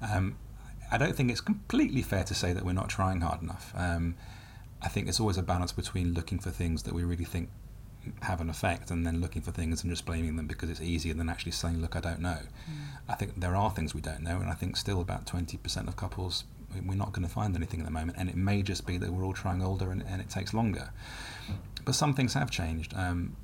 Um, 0.00 0.38
I 0.90 0.96
don't 0.96 1.14
think 1.14 1.30
it's 1.30 1.42
completely 1.42 2.00
fair 2.00 2.24
to 2.24 2.34
say 2.34 2.54
that 2.54 2.64
we're 2.64 2.72
not 2.72 2.88
trying 2.88 3.20
hard 3.20 3.42
enough. 3.42 3.72
Um, 3.76 4.14
I 4.84 4.88
think 4.88 5.08
it's 5.08 5.18
always 5.18 5.38
a 5.38 5.42
balance 5.42 5.72
between 5.72 6.12
looking 6.12 6.38
for 6.38 6.50
things 6.50 6.82
that 6.82 6.94
we 6.94 7.04
really 7.04 7.24
think 7.24 7.48
have 8.20 8.40
an 8.40 8.50
effect 8.50 8.90
and 8.90 9.06
then 9.06 9.20
looking 9.20 9.40
for 9.40 9.50
things 9.50 9.82
and 9.82 9.90
just 9.90 10.04
blaming 10.04 10.36
them 10.36 10.46
because 10.46 10.68
it's 10.68 10.80
easier 10.80 11.14
than 11.14 11.28
actually 11.28 11.52
saying, 11.52 11.80
look, 11.80 11.96
I 11.96 12.00
don't 12.00 12.20
know. 12.20 12.38
Mm. 12.38 12.74
I 13.08 13.14
think 13.14 13.40
there 13.40 13.56
are 13.56 13.70
things 13.70 13.94
we 13.94 14.02
don't 14.02 14.22
know, 14.22 14.36
and 14.36 14.50
I 14.50 14.54
think 14.54 14.76
still 14.76 15.00
about 15.00 15.26
20% 15.26 15.88
of 15.88 15.96
couples, 15.96 16.44
we're 16.86 16.96
not 16.96 17.12
going 17.12 17.26
to 17.26 17.32
find 17.32 17.56
anything 17.56 17.80
at 17.80 17.86
the 17.86 17.92
moment, 17.92 18.18
and 18.18 18.28
it 18.28 18.36
may 18.36 18.62
just 18.62 18.86
be 18.86 18.98
that 18.98 19.10
we're 19.10 19.24
all 19.24 19.32
trying 19.32 19.62
older 19.62 19.90
and, 19.90 20.04
and 20.06 20.20
it 20.20 20.28
takes 20.28 20.52
longer. 20.52 20.90
But 21.84 21.94
some 21.94 22.14
things 22.14 22.34
have 22.34 22.50
changed. 22.50 22.94
Um, 22.94 23.36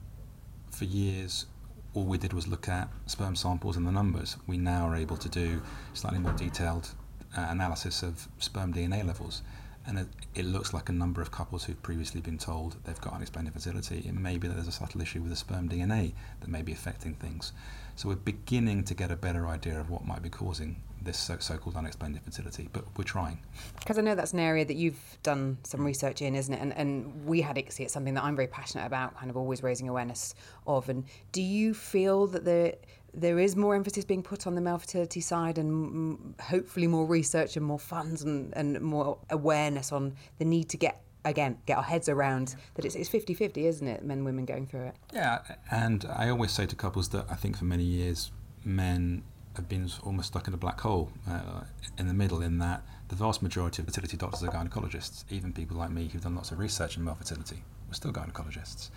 for 0.70 0.84
years, 0.84 1.46
all 1.94 2.04
we 2.04 2.18
did 2.18 2.32
was 2.32 2.46
look 2.46 2.68
at 2.68 2.88
sperm 3.06 3.36
samples 3.36 3.76
and 3.76 3.86
the 3.86 3.92
numbers. 3.92 4.36
We 4.46 4.56
now 4.56 4.88
are 4.88 4.96
able 4.96 5.16
to 5.18 5.28
do 5.28 5.62
slightly 5.94 6.18
more 6.18 6.32
detailed 6.32 6.90
uh, 7.36 7.46
analysis 7.50 8.02
of 8.02 8.28
sperm 8.38 8.72
DNA 8.72 9.06
levels. 9.06 9.42
And 9.86 9.98
it, 9.98 10.08
it, 10.34 10.44
looks 10.44 10.74
like 10.74 10.88
a 10.88 10.92
number 10.92 11.22
of 11.22 11.30
couples 11.30 11.64
who've 11.64 11.82
previously 11.82 12.20
been 12.20 12.38
told 12.38 12.76
they've 12.84 13.00
got 13.00 13.14
unexplained 13.14 13.48
infertility. 13.48 14.04
It 14.06 14.14
may 14.14 14.36
be 14.36 14.46
that 14.46 14.54
there's 14.54 14.68
a 14.68 14.72
subtle 14.72 15.00
issue 15.00 15.20
with 15.20 15.30
the 15.30 15.36
sperm 15.36 15.68
DNA 15.68 16.12
that 16.40 16.48
may 16.48 16.62
be 16.62 16.72
affecting 16.72 17.14
things. 17.14 17.52
So 17.96 18.08
we're 18.08 18.16
beginning 18.16 18.84
to 18.84 18.94
get 18.94 19.10
a 19.10 19.16
better 19.16 19.46
idea 19.46 19.80
of 19.80 19.90
what 19.90 20.04
might 20.06 20.22
be 20.22 20.28
causing 20.28 20.82
this 21.02 21.18
so- 21.18 21.56
called 21.58 21.76
unexplained 21.76 22.16
infertility, 22.16 22.68
but 22.72 22.84
we're 22.96 23.04
trying. 23.04 23.38
Because 23.78 23.98
I 23.98 24.02
know 24.02 24.14
that's 24.14 24.32
an 24.32 24.38
area 24.38 24.64
that 24.64 24.74
you've 24.74 25.18
done 25.22 25.58
some 25.64 25.84
research 25.84 26.22
in, 26.22 26.34
isn't 26.34 26.52
it? 26.52 26.60
And, 26.60 26.76
and 26.76 27.24
we 27.24 27.40
had 27.40 27.56
ICSI, 27.56 27.80
it's 27.80 27.92
something 27.92 28.14
that 28.14 28.24
I'm 28.24 28.36
very 28.36 28.48
passionate 28.48 28.86
about, 28.86 29.16
kind 29.16 29.30
of 29.30 29.36
always 29.36 29.62
raising 29.62 29.88
awareness 29.88 30.34
of. 30.66 30.88
And 30.88 31.04
do 31.32 31.42
you 31.42 31.74
feel 31.74 32.26
that 32.28 32.44
there, 32.44 32.74
there 33.14 33.38
is 33.38 33.56
more 33.56 33.74
emphasis 33.74 34.04
being 34.04 34.22
put 34.22 34.46
on 34.46 34.54
the 34.54 34.60
male 34.60 34.78
fertility 34.78 35.20
side 35.20 35.58
and 35.58 36.34
hopefully 36.40 36.86
more 36.86 37.06
research 37.06 37.56
and 37.56 37.64
more 37.64 37.78
funds 37.78 38.22
and, 38.22 38.52
and 38.56 38.80
more 38.80 39.18
awareness 39.30 39.92
on 39.92 40.14
the 40.38 40.44
need 40.44 40.68
to 40.68 40.76
get 40.76 41.02
again 41.24 41.58
get 41.66 41.76
our 41.76 41.82
heads 41.82 42.08
around 42.08 42.56
that 42.74 42.84
it's, 42.86 42.94
it's 42.94 43.10
50-50 43.10 43.58
isn't 43.58 43.86
it 43.86 44.02
men 44.02 44.24
women 44.24 44.46
going 44.46 44.66
through 44.66 44.86
it 44.86 44.94
yeah 45.12 45.40
and 45.70 46.06
i 46.16 46.30
always 46.30 46.50
say 46.50 46.64
to 46.64 46.74
couples 46.74 47.10
that 47.10 47.26
i 47.30 47.34
think 47.34 47.58
for 47.58 47.66
many 47.66 47.82
years 47.84 48.32
men 48.64 49.22
have 49.56 49.68
been 49.68 49.90
almost 50.04 50.28
stuck 50.28 50.48
in 50.48 50.54
a 50.54 50.56
black 50.56 50.80
hole 50.80 51.10
uh, 51.28 51.62
in 51.98 52.08
the 52.08 52.14
middle, 52.14 52.42
in 52.42 52.58
that 52.58 52.82
the 53.08 53.16
vast 53.16 53.42
majority 53.42 53.82
of 53.82 53.86
fertility 53.86 54.16
doctors 54.16 54.42
are 54.42 54.50
gynecologists. 54.50 55.24
Even 55.30 55.52
people 55.52 55.76
like 55.76 55.90
me 55.90 56.08
who've 56.08 56.22
done 56.22 56.34
lots 56.34 56.52
of 56.52 56.58
research 56.58 56.96
in 56.96 57.04
male 57.04 57.14
fertility, 57.14 57.62
we're 57.88 57.94
still 57.94 58.12
gynecologists. 58.12 58.90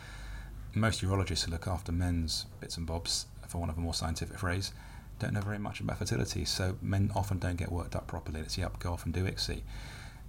Most 0.75 1.01
urologists 1.01 1.45
who 1.45 1.51
look 1.51 1.67
after 1.67 1.91
men's 1.91 2.45
bits 2.59 2.77
and 2.77 2.85
bobs, 2.85 3.25
for 3.53 3.59
want 3.59 3.71
of 3.71 3.77
a 3.77 3.81
more 3.81 3.93
scientific 3.93 4.37
phrase, 4.37 4.73
don't 5.19 5.33
know 5.33 5.41
very 5.41 5.59
much 5.59 5.79
about 5.79 5.99
fertility. 5.99 6.43
So 6.43 6.75
men 6.81 7.11
often 7.15 7.37
don't 7.37 7.55
get 7.55 7.71
worked 7.71 7.95
up 7.95 8.07
properly. 8.07 8.41
It's 8.41 8.57
yep, 8.57 8.79
go 8.79 8.91
off 8.91 9.05
and 9.05 9.13
do 9.13 9.23
ICSI. 9.23 9.61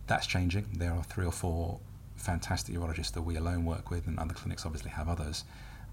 That's 0.06 0.26
changing. 0.26 0.66
There 0.74 0.92
are 0.92 1.02
three 1.02 1.24
or 1.24 1.32
four 1.32 1.80
fantastic 2.16 2.74
urologists 2.76 3.12
that 3.12 3.22
we 3.22 3.36
alone 3.36 3.64
work 3.64 3.90
with, 3.90 4.06
and 4.06 4.18
other 4.18 4.34
clinics 4.34 4.66
obviously 4.66 4.90
have 4.90 5.08
others. 5.08 5.44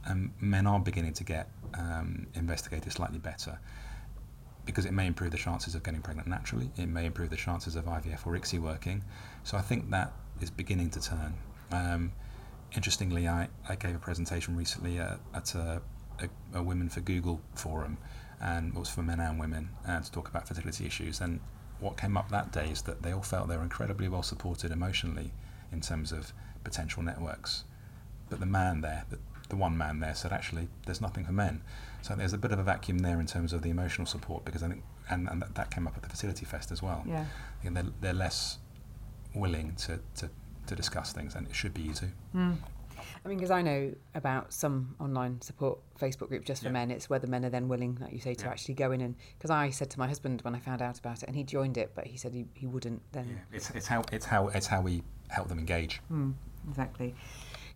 And 0.05 0.31
men 0.41 0.67
are 0.67 0.79
beginning 0.79 1.13
to 1.13 1.23
get 1.23 1.49
um, 1.73 2.27
investigated 2.33 2.91
slightly 2.91 3.19
better 3.19 3.59
because 4.65 4.85
it 4.85 4.91
may 4.91 5.07
improve 5.07 5.31
the 5.31 5.37
chances 5.37 5.73
of 5.73 5.83
getting 5.83 6.01
pregnant 6.01 6.27
naturally. 6.27 6.69
It 6.77 6.87
may 6.87 7.05
improve 7.05 7.29
the 7.29 7.37
chances 7.37 7.75
of 7.75 7.85
IVF 7.85 8.27
or 8.27 8.37
ICSI 8.37 8.59
working. 8.59 9.03
So 9.43 9.57
I 9.57 9.61
think 9.61 9.89
that 9.91 10.11
is 10.41 10.51
beginning 10.51 10.89
to 10.91 11.01
turn. 11.01 11.33
Um, 11.71 12.11
interestingly, 12.75 13.27
I, 13.27 13.47
I 13.69 13.75
gave 13.75 13.95
a 13.95 13.99
presentation 13.99 14.57
recently 14.57 14.99
at, 14.99 15.19
at 15.33 15.55
a, 15.55 15.81
a, 16.23 16.59
a, 16.59 16.63
Women 16.63 16.89
for 16.89 17.01
Google 17.01 17.41
forum, 17.55 17.97
and 18.39 18.73
it 18.75 18.79
was 18.79 18.89
for 18.89 19.01
men 19.01 19.19
and 19.19 19.39
women, 19.39 19.69
uh, 19.87 19.99
to 19.99 20.11
talk 20.11 20.27
about 20.27 20.47
fertility 20.47 20.85
issues. 20.85 21.21
And 21.21 21.39
what 21.79 21.97
came 21.97 22.17
up 22.17 22.29
that 22.29 22.51
day 22.51 22.69
is 22.69 22.81
that 22.83 23.01
they 23.01 23.11
all 23.11 23.21
felt 23.21 23.47
they 23.47 23.57
were 23.57 23.63
incredibly 23.63 24.07
well 24.07 24.23
supported 24.23 24.71
emotionally 24.71 25.31
in 25.71 25.81
terms 25.81 26.11
of 26.11 26.33
potential 26.63 27.03
networks. 27.03 27.63
But 28.29 28.39
the 28.39 28.45
man 28.45 28.81
there, 28.81 29.05
the, 29.09 29.19
the 29.49 29.55
one 29.55 29.77
man 29.77 29.99
there, 29.99 30.15
said 30.15 30.31
actually 30.31 30.67
there's 30.85 31.01
nothing 31.01 31.25
for 31.25 31.31
men. 31.31 31.61
So 32.01 32.15
there's 32.15 32.33
a 32.33 32.37
bit 32.37 32.51
of 32.51 32.59
a 32.59 32.63
vacuum 32.63 32.99
there 32.99 33.19
in 33.19 33.25
terms 33.25 33.53
of 33.53 33.61
the 33.61 33.69
emotional 33.69 34.07
support 34.07 34.45
because 34.45 34.63
I 34.63 34.69
think, 34.69 34.83
and, 35.09 35.27
and 35.29 35.41
that, 35.41 35.55
that 35.55 35.71
came 35.71 35.87
up 35.87 35.95
at 35.95 36.03
the 36.03 36.09
Fertility 36.09 36.45
Fest 36.45 36.71
as 36.71 36.81
well. 36.81 37.03
Yeah. 37.05 37.25
They're, 37.63 37.85
they're 37.99 38.13
less 38.13 38.57
willing 39.35 39.75
to, 39.75 39.99
to, 40.17 40.29
to 40.67 40.75
discuss 40.75 41.13
things, 41.13 41.35
and 41.35 41.47
it 41.47 41.55
should 41.55 41.73
be 41.73 41.81
you 41.81 41.93
too. 41.93 42.11
Mm. 42.35 42.57
I 43.23 43.29
mean, 43.29 43.37
because 43.37 43.51
I 43.51 43.61
know 43.61 43.93
about 44.15 44.51
some 44.51 44.95
online 44.99 45.41
support 45.41 45.79
Facebook 45.99 46.29
group 46.29 46.43
just 46.43 46.63
for 46.63 46.69
yeah. 46.69 46.73
men. 46.73 46.91
It's 46.91 47.09
where 47.09 47.19
the 47.19 47.27
men 47.27 47.45
are 47.45 47.51
then 47.51 47.67
willing, 47.67 47.97
like 48.01 48.13
you 48.13 48.19
say, 48.19 48.33
to 48.33 48.45
yeah. 48.45 48.51
actually 48.51 48.73
go 48.73 48.91
in 48.91 49.01
and. 49.01 49.15
Because 49.37 49.51
I 49.51 49.69
said 49.69 49.91
to 49.91 49.99
my 49.99 50.07
husband 50.07 50.41
when 50.41 50.55
I 50.55 50.59
found 50.59 50.81
out 50.81 50.97
about 50.97 51.21
it, 51.21 51.27
and 51.27 51.35
he 51.35 51.43
joined 51.43 51.77
it, 51.77 51.91
but 51.93 52.07
he 52.07 52.17
said 52.17 52.33
he, 52.33 52.45
he 52.55 52.65
wouldn't. 52.65 53.01
Then 53.11 53.27
yeah. 53.29 53.55
it's 53.57 53.69
it's 53.71 53.87
how 53.87 54.03
it's 54.11 54.25
how 54.25 54.47
it's 54.47 54.65
how 54.65 54.81
we 54.81 55.03
help 55.29 55.49
them 55.49 55.59
engage. 55.59 56.01
Mm, 56.11 56.33
exactly. 56.67 57.13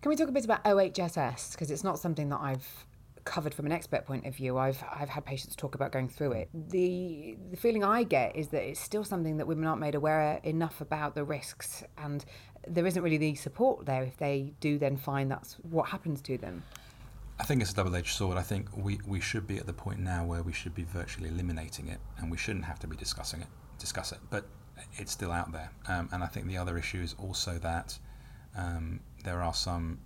Can 0.02 0.10
we 0.10 0.16
talk 0.16 0.28
a 0.28 0.32
bit 0.32 0.44
about 0.44 0.64
OHSS 0.64 1.52
because 1.52 1.70
it's 1.70 1.84
not 1.84 1.98
something 1.98 2.28
that 2.28 2.40
I've 2.40 2.86
covered 3.26 3.52
from 3.52 3.66
an 3.66 3.72
expert 3.72 4.06
point 4.06 4.24
of 4.24 4.34
view. 4.34 4.56
I've 4.56 4.82
I've 4.90 5.10
had 5.10 5.26
patients 5.26 5.54
talk 5.54 5.74
about 5.74 5.92
going 5.92 6.08
through 6.08 6.32
it. 6.32 6.48
The 6.54 7.36
the 7.50 7.56
feeling 7.58 7.84
I 7.84 8.04
get 8.04 8.34
is 8.34 8.48
that 8.48 8.62
it's 8.62 8.80
still 8.80 9.04
something 9.04 9.36
that 9.36 9.46
women 9.46 9.66
aren't 9.66 9.80
made 9.80 9.94
aware 9.94 10.40
enough 10.44 10.80
about 10.80 11.14
the 11.14 11.24
risks, 11.24 11.84
and 11.98 12.24
there 12.66 12.86
isn't 12.86 13.02
really 13.02 13.18
the 13.18 13.34
support 13.34 13.84
there 13.84 14.02
if 14.02 14.16
they 14.16 14.54
do 14.60 14.78
then 14.78 14.96
find 14.96 15.30
that's 15.30 15.54
what 15.70 15.90
happens 15.90 16.22
to 16.22 16.38
them. 16.38 16.62
I 17.38 17.44
think 17.44 17.60
it's 17.60 17.72
a 17.72 17.74
double-edged 17.74 18.16
sword. 18.16 18.38
I 18.38 18.42
think 18.42 18.74
we, 18.74 18.98
we 19.06 19.20
should 19.20 19.46
be 19.46 19.58
at 19.58 19.66
the 19.66 19.74
point 19.74 20.00
now 20.00 20.24
where 20.24 20.42
we 20.42 20.54
should 20.54 20.74
be 20.74 20.84
virtually 20.84 21.28
eliminating 21.28 21.88
it, 21.88 21.98
and 22.16 22.30
we 22.30 22.38
shouldn't 22.38 22.64
have 22.64 22.78
to 22.78 22.86
be 22.86 22.96
discussing 22.96 23.42
it, 23.42 23.48
discuss 23.78 24.10
it. 24.12 24.18
But 24.30 24.46
it's 24.94 25.12
still 25.12 25.32
out 25.32 25.52
there, 25.52 25.70
um, 25.86 26.08
and 26.12 26.24
I 26.24 26.28
think 26.28 26.46
the 26.46 26.56
other 26.56 26.78
issue 26.78 27.02
is 27.02 27.14
also 27.18 27.58
that 27.58 27.98
um, 28.56 29.00
there 29.22 29.42
are 29.42 29.52
some 29.52 29.98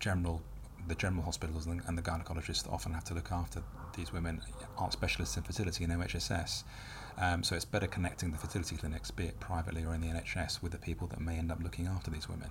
general, 0.00 0.42
the 0.88 0.94
general 0.94 1.22
hospitals 1.22 1.66
and, 1.66 1.98
the 1.98 2.02
gynecologists 2.02 2.64
that 2.64 2.70
often 2.70 2.92
have 2.92 3.04
to 3.04 3.14
look 3.14 3.30
after 3.30 3.62
these 3.96 4.12
women 4.12 4.40
aren't 4.78 4.92
specialists 4.92 5.36
in 5.36 5.42
fertility 5.42 5.84
and 5.84 5.92
OHSS. 5.92 6.64
Um, 7.18 7.42
so 7.42 7.54
it's 7.54 7.64
better 7.64 7.86
connecting 7.86 8.30
the 8.30 8.38
fertility 8.38 8.76
clinics, 8.76 9.10
be 9.10 9.24
it 9.24 9.38
privately 9.38 9.84
or 9.84 9.94
in 9.94 10.00
the 10.00 10.08
NHS, 10.08 10.62
with 10.62 10.72
the 10.72 10.78
people 10.78 11.06
that 11.08 11.20
may 11.20 11.36
end 11.36 11.52
up 11.52 11.62
looking 11.62 11.86
after 11.86 12.10
these 12.10 12.28
women. 12.28 12.50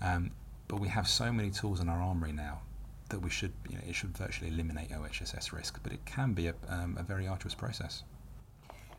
Mm. 0.00 0.16
Um, 0.16 0.30
but 0.68 0.80
we 0.80 0.88
have 0.88 1.06
so 1.06 1.30
many 1.30 1.50
tools 1.50 1.80
in 1.80 1.88
our 1.88 2.00
armory 2.00 2.32
now 2.32 2.62
that 3.10 3.20
we 3.20 3.30
should, 3.30 3.52
you 3.68 3.76
know, 3.76 3.82
it 3.86 3.94
should 3.94 4.16
virtually 4.16 4.50
eliminate 4.50 4.90
OHSS 4.90 5.52
risk, 5.52 5.78
but 5.82 5.92
it 5.92 6.04
can 6.06 6.32
be 6.32 6.48
a, 6.48 6.54
um, 6.68 6.96
a 6.98 7.02
very 7.02 7.28
arduous 7.28 7.54
process. 7.54 8.02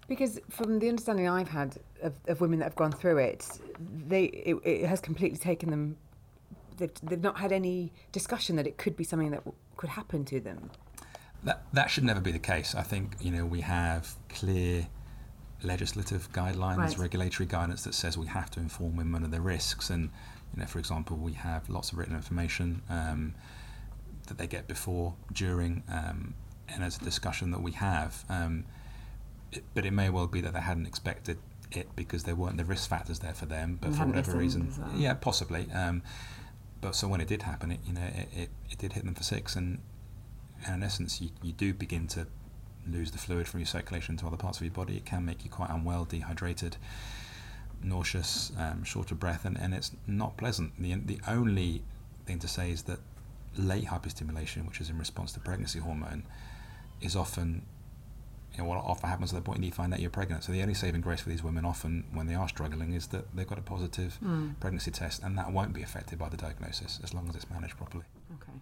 Because 0.07 0.39
from 0.49 0.79
the 0.79 0.89
understanding 0.89 1.27
I've 1.27 1.49
had 1.49 1.77
of, 2.01 2.13
of 2.27 2.41
women 2.41 2.59
that 2.59 2.65
have 2.65 2.75
gone 2.75 2.91
through 2.91 3.17
it, 3.17 3.47
they 4.07 4.25
it, 4.25 4.55
it 4.63 4.85
has 4.85 4.99
completely 4.99 5.37
taken 5.37 5.69
them. 5.69 5.97
They've, 6.77 6.93
they've 7.03 7.21
not 7.21 7.37
had 7.37 7.51
any 7.51 7.93
discussion 8.11 8.55
that 8.55 8.67
it 8.67 8.77
could 8.77 8.95
be 8.95 9.03
something 9.03 9.31
that 9.31 9.45
w- 9.45 9.55
could 9.77 9.89
happen 9.91 10.25
to 10.25 10.39
them. 10.39 10.71
That 11.43 11.63
that 11.73 11.89
should 11.89 12.05
never 12.05 12.21
be 12.21 12.31
the 12.31 12.39
case. 12.39 12.73
I 12.73 12.83
think 12.83 13.15
you 13.19 13.31
know 13.31 13.45
we 13.45 13.61
have 13.61 14.15
clear 14.29 14.87
legislative 15.63 16.31
guidelines, 16.31 16.77
right. 16.77 16.97
regulatory 16.97 17.47
guidance 17.47 17.83
that 17.83 17.93
says 17.93 18.17
we 18.17 18.27
have 18.27 18.49
to 18.51 18.59
inform 18.59 18.95
women 18.95 19.23
of 19.23 19.31
the 19.31 19.41
risks, 19.41 19.89
and 19.89 20.09
you 20.53 20.61
know, 20.61 20.67
for 20.67 20.79
example, 20.79 21.17
we 21.17 21.33
have 21.33 21.69
lots 21.69 21.91
of 21.91 21.97
written 21.97 22.15
information 22.15 22.81
um, 22.89 23.33
that 24.27 24.37
they 24.37 24.47
get 24.47 24.67
before, 24.67 25.15
during, 25.31 25.83
um, 25.89 26.33
and 26.69 26.83
as 26.83 26.97
a 26.97 27.03
discussion 27.03 27.51
that 27.51 27.61
we 27.61 27.71
have. 27.73 28.23
Um, 28.29 28.65
it, 29.51 29.63
but 29.73 29.85
it 29.85 29.91
may 29.91 30.09
well 30.09 30.27
be 30.27 30.41
that 30.41 30.53
they 30.53 30.61
hadn't 30.61 30.85
expected 30.85 31.37
it 31.71 31.87
because 31.95 32.23
there 32.23 32.35
weren't 32.35 32.57
the 32.57 32.65
risk 32.65 32.89
factors 32.89 33.19
there 33.19 33.33
for 33.33 33.45
them, 33.45 33.79
but 33.81 33.93
for 33.95 34.05
whatever 34.05 34.37
reason, 34.37 34.71
well. 34.77 34.91
yeah, 34.95 35.13
possibly. 35.13 35.67
But 36.83 36.95
so 36.95 37.07
when 37.07 37.21
it 37.21 37.29
did 37.29 37.43
happen, 37.43 37.71
it 37.71 37.79
you 37.87 37.93
know 37.93 38.01
it, 38.03 38.27
it, 38.35 38.49
it, 38.69 38.77
did 38.77 38.91
hit 38.91 39.05
them 39.05 39.15
for 39.15 39.23
six, 39.23 39.55
and, 39.55 39.79
and 40.65 40.75
in 40.75 40.83
essence, 40.83 41.21
you, 41.21 41.29
you 41.41 41.53
do 41.53 41.73
begin 41.73 42.07
to 42.07 42.27
lose 42.85 43.11
the 43.11 43.17
fluid 43.17 43.47
from 43.47 43.61
your 43.61 43.67
circulation 43.67 44.17
to 44.17 44.27
other 44.27 44.35
parts 44.35 44.57
of 44.57 44.65
your 44.65 44.73
body. 44.73 44.97
It 44.97 45.05
can 45.05 45.23
make 45.23 45.45
you 45.45 45.49
quite 45.49 45.69
unwell, 45.69 46.03
dehydrated, 46.03 46.75
nauseous, 47.81 48.51
um, 48.59 48.83
short 48.83 49.11
of 49.11 49.19
breath, 49.19 49.45
and, 49.45 49.57
and 49.57 49.73
it's 49.73 49.91
not 50.07 50.35
pleasant. 50.35 50.73
The 50.77 50.95
the 50.95 51.19
only 51.25 51.83
thing 52.25 52.39
to 52.39 52.49
say 52.49 52.69
is 52.69 52.83
that 52.83 52.99
late 53.57 53.85
hyperstimulation, 53.85 54.67
which 54.67 54.81
is 54.81 54.89
in 54.89 54.99
response 54.99 55.31
to 55.33 55.39
pregnancy 55.39 55.79
hormone, 55.79 56.23
is 56.99 57.15
often 57.15 57.61
you 58.55 58.61
know, 58.61 58.69
what 58.69 58.77
often 58.77 59.09
happens 59.09 59.33
at 59.33 59.35
the 59.35 59.41
point 59.41 59.63
you 59.63 59.71
find 59.71 59.93
out 59.93 59.99
you're 59.99 60.11
pregnant. 60.11 60.43
So 60.43 60.51
the 60.51 60.61
only 60.61 60.75
saving 60.75 61.01
grace 61.01 61.21
for 61.21 61.29
these 61.29 61.43
women 61.43 61.65
often 61.65 62.05
when 62.13 62.27
they 62.27 62.35
are 62.35 62.47
struggling 62.47 62.93
is 62.93 63.07
that 63.07 63.35
they've 63.35 63.47
got 63.47 63.57
a 63.57 63.63
positive 63.63 64.17
mm. 64.23 64.59
pregnancy 64.59 64.91
test 64.91 65.23
and 65.23 65.37
that 65.37 65.51
won't 65.51 65.73
be 65.73 65.81
affected 65.81 66.19
by 66.19 66.29
the 66.29 66.37
diagnosis 66.37 66.99
as 67.03 67.13
long 67.13 67.27
as 67.29 67.35
it's 67.35 67.49
managed 67.49 67.77
properly. 67.77 68.03
Okay. 68.35 68.57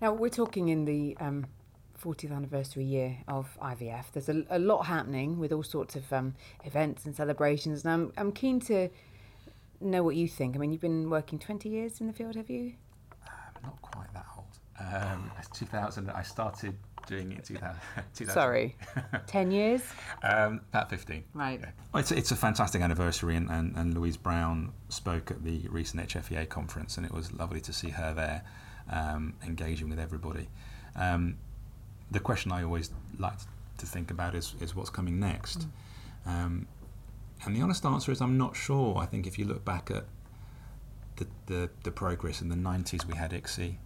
Now 0.00 0.14
we're 0.14 0.30
talking 0.30 0.68
in 0.68 0.86
the 0.86 1.16
um, 1.20 1.46
40th 2.02 2.34
anniversary 2.34 2.84
year 2.84 3.18
of 3.28 3.58
IVF. 3.60 4.04
There's 4.12 4.28
a, 4.30 4.42
a 4.48 4.58
lot 4.58 4.86
happening 4.86 5.38
with 5.38 5.52
all 5.52 5.62
sorts 5.62 5.96
of 5.96 6.10
um, 6.12 6.34
events 6.64 7.04
and 7.04 7.14
celebrations 7.14 7.84
and 7.84 7.92
I'm, 7.92 8.12
I'm 8.16 8.32
keen 8.32 8.58
to 8.60 8.88
know 9.80 10.02
what 10.02 10.16
you 10.16 10.28
think. 10.28 10.56
I 10.56 10.58
mean, 10.58 10.72
you've 10.72 10.80
been 10.80 11.10
working 11.10 11.38
20 11.38 11.68
years 11.68 12.00
in 12.00 12.06
the 12.06 12.14
field, 12.14 12.36
have 12.36 12.48
you? 12.48 12.72
Um, 13.26 13.62
not 13.62 13.82
quite 13.82 14.12
that 14.14 14.26
old. 14.34 14.46
Um, 14.80 15.30
2000, 15.52 16.10
I 16.10 16.22
started 16.22 16.74
doing 17.06 17.32
it 17.32 17.44
2000. 17.44 17.76
2000. 18.14 18.34
Sorry, 18.34 18.76
10 19.26 19.50
years? 19.50 19.82
Um, 20.22 20.60
about 20.70 20.90
15. 20.90 21.24
Right. 21.34 21.60
Yeah. 21.60 21.70
Well, 21.92 22.00
it's, 22.00 22.12
it's 22.12 22.30
a 22.30 22.36
fantastic 22.36 22.82
anniversary, 22.82 23.36
and, 23.36 23.48
and, 23.50 23.76
and 23.76 23.94
Louise 23.94 24.16
Brown 24.16 24.72
spoke 24.88 25.30
at 25.30 25.44
the 25.44 25.66
recent 25.68 26.08
HFEA 26.08 26.48
conference, 26.48 26.96
and 26.96 27.06
it 27.06 27.12
was 27.12 27.32
lovely 27.32 27.60
to 27.62 27.72
see 27.72 27.90
her 27.90 28.12
there 28.14 28.42
um, 28.90 29.34
engaging 29.44 29.88
with 29.88 29.98
everybody. 29.98 30.48
Um, 30.94 31.38
the 32.10 32.20
question 32.20 32.52
I 32.52 32.62
always 32.62 32.90
like 33.18 33.38
to 33.78 33.86
think 33.86 34.10
about 34.10 34.34
is, 34.34 34.54
is 34.60 34.74
what's 34.74 34.90
coming 34.90 35.18
next. 35.18 35.66
Mm. 36.26 36.30
Um, 36.30 36.68
and 37.44 37.54
the 37.54 37.62
honest 37.62 37.84
answer 37.84 38.12
is 38.12 38.20
I'm 38.20 38.38
not 38.38 38.56
sure. 38.56 38.96
I 38.98 39.06
think 39.06 39.26
if 39.26 39.38
you 39.38 39.44
look 39.44 39.64
back 39.64 39.90
at 39.90 40.04
the, 41.16 41.26
the, 41.46 41.70
the 41.82 41.90
progress 41.90 42.40
in 42.40 42.48
the 42.48 42.56
90s, 42.56 43.04
we 43.06 43.14
had 43.14 43.32
ICSI 43.32 43.76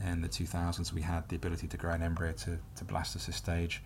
in 0.00 0.20
the 0.20 0.28
2000s 0.28 0.92
we 0.92 1.02
had 1.02 1.28
the 1.28 1.36
ability 1.36 1.66
to 1.68 1.76
grow 1.76 1.92
an 1.92 2.02
embryo 2.02 2.32
to, 2.32 2.58
to 2.76 2.84
blastocyst 2.84 3.34
stage. 3.34 3.82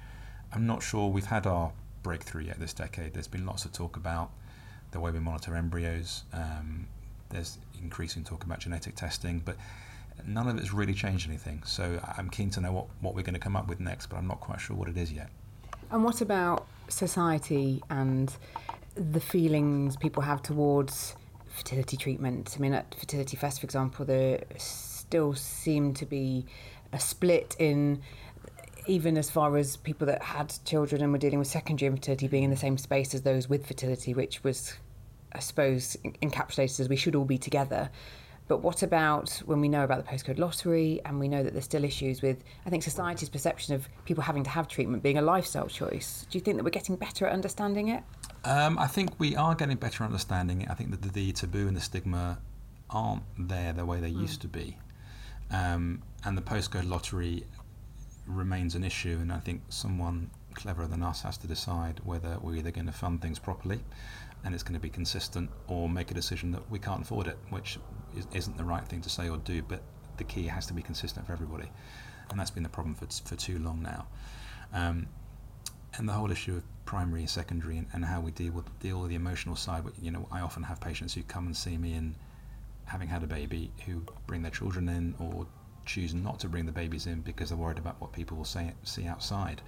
I'm 0.53 0.67
not 0.67 0.83
sure 0.83 1.09
we've 1.09 1.27
had 1.27 1.47
our 1.47 1.73
breakthrough 2.03 2.45
yet 2.45 2.59
this 2.59 2.73
decade. 2.73 3.15
There's 3.15 3.29
been 3.29 3.47
lots 3.47 3.65
of 3.65 3.73
talk 3.73 3.97
about 3.97 4.31
the 4.91 5.01
way 5.01 5.11
we 5.11 5.21
monitor 5.21 5.55
embryos. 5.55 6.25
Um, 6.33 6.89
there's 7.29 7.59
increasing 7.81 8.25
talk 8.25 8.45
about 8.45 8.61
genetic 8.61 8.97
testing, 8.97 9.41
but 9.45 9.57
none 10.27 10.49
of 10.49 10.59
it's 10.59 10.73
really 10.73 10.95
changed 10.95 11.29
anything. 11.29 11.63
So 11.65 12.01
I'm 12.17 12.29
keen 12.29 12.51
to 12.51 12.61
know 12.61 12.73
what, 12.73 12.87
what 13.01 13.15
we're 13.15 13.23
going 13.23 13.35
to 13.35 13.41
come 13.41 13.57
up 13.57 13.69
with 13.69 13.81
next, 13.81 14.07
but 14.07 14.17
I'm 14.17 14.27
not 14.27 14.41
quite 14.41 14.61
sure 14.61 14.77
what 14.77 14.89
it 14.89 14.97
is 14.97 15.13
yet. 15.13 15.31
And 15.91 16.05
what 16.05 16.21
about 16.21 16.67
society 16.89 17.83
and 17.91 18.33
the 18.95 19.21
feelings 19.21 19.97
people 19.97 20.23
have 20.23 20.43
towards 20.43 21.17
fertility 21.49 21.97
treatment? 21.97 22.55
I 22.57 22.61
mean, 22.61 22.75
at 22.75 22.95
Fertility 22.95 23.37
Fest, 23.37 23.61
for 23.61 23.65
example, 23.65 24.05
the 24.05 24.41
still 25.11 25.35
seem 25.35 25.93
to 25.93 26.07
be 26.07 26.47
a 26.93 27.01
split 27.01 27.57
in 27.59 28.01
even 28.87 29.19
as 29.19 29.29
far 29.29 29.57
as 29.57 29.77
people 29.77 30.07
that 30.07 30.23
had 30.23 30.55
children 30.65 31.03
and 31.03 31.11
were 31.11 31.19
dealing 31.19 31.41
with 31.41 31.49
secondary 31.49 31.89
infertility 31.89 32.29
being 32.29 32.45
in 32.45 32.51
the 32.51 32.57
same 32.57 32.79
space 32.79 33.13
as 33.13 33.23
those 33.23 33.49
with 33.49 33.67
fertility, 33.67 34.15
which 34.15 34.45
was, 34.45 34.75
I 35.33 35.41
suppose, 35.41 35.97
encapsulated 36.23 36.79
as 36.79 36.89
we 36.89 36.95
should 36.95 37.17
all 37.17 37.25
be 37.25 37.39
together. 37.39 37.91
But 38.47 38.63
what 38.63 38.85
about 38.85 39.31
when 39.47 39.61
we 39.61 39.69
know 39.69 39.83
about 39.83 40.05
the 40.05 40.09
postcode 40.09 40.39
lottery 40.39 41.01
and 41.05 41.19
we 41.19 41.27
know 41.27 41.43
that 41.43 41.55
there's 41.55 41.65
still 41.65 41.85
issues 41.85 42.23
with, 42.23 42.45
I 42.65 42.71
think, 42.71 42.85
society's 42.85 43.29
perception 43.29 43.75
of 43.75 43.89
people 44.05 44.23
having 44.23 44.45
to 44.45 44.51
have 44.51 44.69
treatment 44.69 45.03
being 45.03 45.19
a 45.19 45.23
lifestyle 45.23 45.67
choice? 45.67 46.25
Do 46.31 46.39
you 46.39 46.43
think 46.45 46.57
that 46.57 46.63
we're 46.63 46.71
getting 46.71 46.95
better 46.95 47.27
at 47.27 47.33
understanding 47.33 47.89
it? 47.89 48.05
Um, 48.45 48.79
I 48.79 48.87
think 48.87 49.11
we 49.19 49.35
are 49.35 49.57
getting 49.57 49.77
better 49.77 50.05
at 50.05 50.07
understanding 50.07 50.63
it. 50.63 50.71
I 50.71 50.75
think 50.75 50.93
that 50.93 51.03
the, 51.03 51.09
the 51.09 51.33
taboo 51.33 51.67
and 51.67 51.77
the 51.77 51.81
stigma 51.81 52.39
aren't 52.89 53.23
there 53.39 53.73
the 53.73 53.85
way 53.85 53.99
they 54.01 54.11
mm. 54.11 54.21
used 54.21 54.41
to 54.43 54.49
be. 54.49 54.77
Um, 55.51 56.03
and 56.25 56.37
the 56.37 56.43
postcode 56.43 56.89
lottery 56.89 57.45
remains 58.27 58.75
an 58.75 58.85
issue, 58.85 59.19
and 59.21 59.33
I 59.33 59.39
think 59.39 59.63
someone 59.69 60.31
cleverer 60.55 60.87
than 60.87 61.03
us 61.03 61.23
has 61.23 61.37
to 61.39 61.47
decide 61.47 62.01
whether 62.05 62.37
we're 62.41 62.57
either 62.57 62.71
going 62.71 62.87
to 62.87 62.93
fund 62.93 63.23
things 63.23 63.39
properly 63.39 63.81
and 64.45 64.55
it's 64.55 64.63
going 64.63 64.75
to 64.75 64.81
be 64.81 64.89
consistent 64.89 65.51
or 65.69 65.89
make 65.89 66.11
a 66.11 66.15
decision 66.15 66.51
that 66.53 66.71
we 66.71 66.79
can't 66.79 67.03
afford 67.03 67.27
it, 67.27 67.37
which 67.51 67.79
is, 68.33 68.49
not 68.49 68.57
the 68.57 68.65
right 68.65 68.87
thing 68.87 69.01
to 69.03 69.11
say 69.11 69.29
or 69.29 69.37
do, 69.39 69.63
but 69.63 69.83
the 70.17 70.25
key 70.25 70.47
has 70.47 70.67
to 70.67 70.73
be 70.73 70.83
consistent 70.83 71.27
for 71.27 71.33
everybody. 71.33 71.71
And 72.31 72.39
that's 72.39 72.51
been 72.51 72.63
the 72.63 72.69
problem 72.69 72.95
for, 72.95 73.07
for 73.29 73.37
too 73.37 73.59
long 73.59 73.83
now. 73.83 74.07
Um, 74.73 75.07
and 75.99 76.09
the 76.09 76.13
whole 76.13 76.31
issue 76.31 76.57
of 76.57 76.63
primary 76.85 77.21
and 77.21 77.31
secondary 77.31 77.77
and, 77.77 77.87
and, 77.93 78.05
how 78.05 78.21
we 78.21 78.31
deal 78.31 78.53
with 78.53 78.79
deal 78.79 79.01
with 79.01 79.11
the 79.11 79.17
emotional 79.17 79.57
side. 79.57 79.83
You 80.01 80.13
know, 80.13 80.29
I 80.31 80.41
often 80.41 80.63
have 80.63 80.81
patients 80.81 81.15
who 81.15 81.23
come 81.25 81.47
and 81.47 81.57
see 81.57 81.77
me 81.77 81.95
and 81.95 82.15
having 82.91 83.07
had 83.07 83.23
a 83.23 83.27
baby 83.27 83.71
who 83.87 84.03
bring 84.27 84.43
their 84.43 84.51
children 84.51 84.89
in 84.89 85.15
or 85.21 85.47
choose 85.87 86.13
not 86.13 86.41
to 86.41 86.49
bring 86.49 86.67
the 86.67 86.73
babies 86.73 87.07
in 87.07 87.21
because 87.21 87.49
they're 87.49 87.59
worried 87.59 87.79
about 87.79 88.01
what 88.01 88.13
people 88.13 88.37
will 88.37 88.45
say, 88.45 88.73
see 88.83 89.07
outside. 89.07 89.63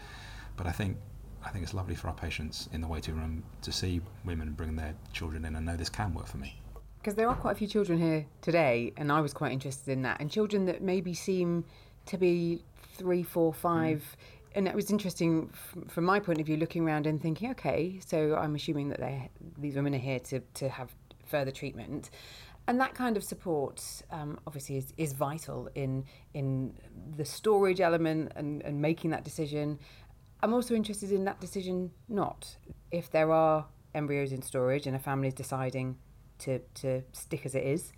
But 0.56 0.66
I 0.66 0.72
think 0.72 0.96
I 1.44 1.50
think 1.50 1.62
it's 1.64 1.74
lovely 1.74 1.94
for 1.94 2.08
our 2.08 2.14
patients 2.14 2.68
in 2.72 2.80
the 2.80 2.88
waiting 2.88 3.16
room 3.16 3.44
to 3.62 3.72
see 3.72 4.00
women 4.24 4.52
bring 4.52 4.74
their 4.76 4.94
children 5.12 5.44
in 5.44 5.54
and 5.56 5.64
know 5.66 5.76
this 5.76 5.88
can 5.88 6.14
work 6.14 6.26
for 6.26 6.36
me. 6.36 6.60
Because 6.98 7.14
there 7.14 7.28
are 7.28 7.34
quite 7.34 7.52
a 7.52 7.54
few 7.54 7.66
children 7.66 7.98
here 7.98 8.26
today, 8.42 8.92
and 8.96 9.10
I 9.10 9.20
was 9.20 9.32
quite 9.32 9.50
interested 9.50 9.90
in 9.90 10.02
that, 10.02 10.20
and 10.20 10.30
children 10.30 10.66
that 10.66 10.82
maybe 10.82 11.14
seem 11.14 11.64
to 12.06 12.16
be 12.16 12.62
three, 12.96 13.24
four, 13.24 13.52
five. 13.52 13.98
Mm. 13.98 14.48
And 14.54 14.68
it 14.68 14.74
was 14.74 14.90
interesting 14.90 15.50
from 15.88 16.04
my 16.04 16.20
point 16.20 16.38
of 16.38 16.46
view, 16.46 16.56
looking 16.58 16.84
around 16.84 17.06
and 17.06 17.20
thinking, 17.20 17.50
okay, 17.52 17.98
so 18.06 18.36
I'm 18.36 18.54
assuming 18.54 18.88
that 18.90 19.00
they 19.00 19.30
these 19.58 19.74
women 19.74 19.94
are 19.94 20.04
here 20.10 20.20
to, 20.20 20.40
to 20.54 20.68
have 20.68 20.94
further 21.26 21.50
treatment 21.50 22.10
and 22.68 22.80
that 22.80 22.94
kind 22.94 23.16
of 23.16 23.24
support 23.24 23.82
um, 24.10 24.38
obviously 24.46 24.76
is, 24.76 24.92
is 24.96 25.12
vital 25.12 25.68
in 25.74 26.04
in 26.34 26.74
the 27.16 27.24
storage 27.24 27.80
element 27.80 28.32
and, 28.36 28.62
and 28.62 28.80
making 28.80 29.10
that 29.10 29.24
decision. 29.24 29.78
I'm 30.42 30.52
also 30.54 30.74
interested 30.74 31.12
in 31.12 31.24
that 31.24 31.40
decision 31.40 31.90
not 32.08 32.56
if 32.90 33.10
there 33.10 33.30
are 33.32 33.66
embryos 33.94 34.32
in 34.32 34.42
storage 34.42 34.86
and 34.86 34.96
a 34.96 34.98
family 34.98 35.28
is 35.28 35.34
deciding 35.34 35.96
to, 36.38 36.58
to 36.74 37.02
stick 37.12 37.46
as 37.46 37.54
it 37.54 37.64
is. 37.64 37.92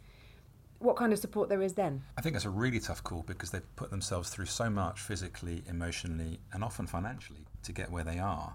what 0.84 0.96
kind 0.96 1.12
of 1.12 1.18
support 1.18 1.48
there 1.48 1.62
is 1.62 1.72
then? 1.74 2.02
I 2.18 2.20
think 2.20 2.36
it's 2.36 2.44
a 2.44 2.50
really 2.50 2.78
tough 2.78 3.02
call 3.02 3.22
because 3.26 3.50
they've 3.50 3.76
put 3.76 3.90
themselves 3.90 4.28
through 4.28 4.46
so 4.46 4.68
much 4.68 5.00
physically, 5.00 5.62
emotionally, 5.68 6.40
and 6.52 6.62
often 6.62 6.86
financially 6.86 7.46
to 7.62 7.72
get 7.72 7.90
where 7.90 8.04
they 8.04 8.18
are. 8.18 8.54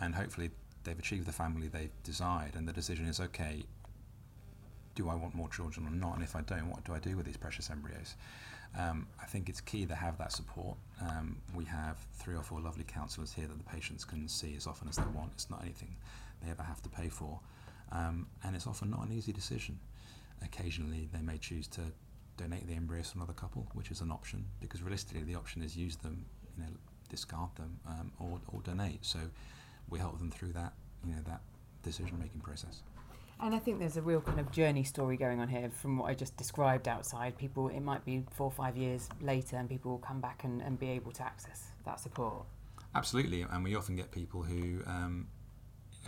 And 0.00 0.14
hopefully 0.14 0.50
they've 0.84 0.98
achieved 0.98 1.26
the 1.26 1.32
family 1.32 1.68
they've 1.68 2.02
desired, 2.02 2.54
and 2.54 2.68
the 2.68 2.72
decision 2.72 3.06
is 3.06 3.18
okay, 3.20 3.64
do 4.94 5.08
I 5.08 5.14
want 5.14 5.34
more 5.34 5.48
children 5.48 5.86
or 5.86 5.90
not? 5.90 6.14
And 6.14 6.22
if 6.22 6.36
I 6.36 6.40
don't, 6.42 6.70
what 6.70 6.84
do 6.84 6.94
I 6.94 6.98
do 6.98 7.16
with 7.16 7.26
these 7.26 7.36
precious 7.36 7.70
embryos? 7.70 8.14
Um, 8.78 9.06
I 9.22 9.26
think 9.26 9.48
it's 9.48 9.60
key 9.60 9.86
to 9.86 9.94
have 9.94 10.18
that 10.18 10.32
support. 10.32 10.76
Um, 11.00 11.36
we 11.54 11.64
have 11.66 11.96
three 12.14 12.34
or 12.34 12.42
four 12.42 12.60
lovely 12.60 12.84
counsellors 12.84 13.32
here 13.32 13.46
that 13.46 13.56
the 13.56 13.64
patients 13.64 14.04
can 14.04 14.28
see 14.28 14.54
as 14.56 14.66
often 14.66 14.88
as 14.88 14.96
they 14.96 15.04
want. 15.14 15.30
It's 15.34 15.48
not 15.50 15.62
anything 15.62 15.94
they 16.42 16.50
ever 16.50 16.62
have 16.62 16.82
to 16.82 16.88
pay 16.88 17.08
for. 17.08 17.38
Um, 17.92 18.26
and 18.42 18.56
it's 18.56 18.66
often 18.66 18.90
not 18.90 19.06
an 19.06 19.12
easy 19.12 19.32
decision. 19.32 19.78
Occasionally, 20.42 21.08
they 21.12 21.20
may 21.22 21.38
choose 21.38 21.68
to 21.68 21.82
donate 22.36 22.66
the 22.66 22.74
embryos 22.74 23.10
to 23.12 23.18
another 23.18 23.32
couple, 23.32 23.66
which 23.74 23.90
is 23.92 24.00
an 24.00 24.10
option, 24.10 24.44
because 24.60 24.82
realistically, 24.82 25.22
the 25.22 25.36
option 25.36 25.62
is 25.62 25.76
use 25.76 25.96
them, 25.96 26.24
you 26.56 26.64
know, 26.64 26.70
discard 27.08 27.54
them, 27.54 27.78
um, 27.86 28.10
or, 28.18 28.40
or 28.52 28.60
donate. 28.62 29.04
So 29.04 29.20
we 29.88 30.00
help 30.00 30.18
them 30.18 30.32
through 30.32 30.52
that, 30.54 30.72
you 31.06 31.12
know, 31.12 31.22
that 31.26 31.42
decision-making 31.84 32.40
process. 32.40 32.82
And 33.40 33.54
I 33.54 33.58
think 33.58 33.78
there's 33.78 33.96
a 33.96 34.02
real 34.02 34.20
kind 34.20 34.38
of 34.38 34.50
journey 34.52 34.84
story 34.84 35.16
going 35.16 35.40
on 35.40 35.48
here 35.48 35.70
from 35.70 35.98
what 35.98 36.06
I 36.06 36.14
just 36.14 36.36
described 36.36 36.86
outside. 36.86 37.36
People, 37.36 37.68
it 37.68 37.80
might 37.80 38.04
be 38.04 38.24
four 38.30 38.46
or 38.46 38.52
five 38.52 38.76
years 38.76 39.08
later, 39.20 39.56
and 39.56 39.68
people 39.68 39.90
will 39.90 39.98
come 39.98 40.20
back 40.20 40.44
and, 40.44 40.62
and 40.62 40.78
be 40.78 40.88
able 40.90 41.12
to 41.12 41.22
access 41.22 41.68
that 41.84 42.00
support. 42.00 42.44
Absolutely, 42.94 43.42
and 43.42 43.64
we 43.64 43.74
often 43.74 43.96
get 43.96 44.12
people 44.12 44.42
who, 44.42 44.80
um, 44.86 45.26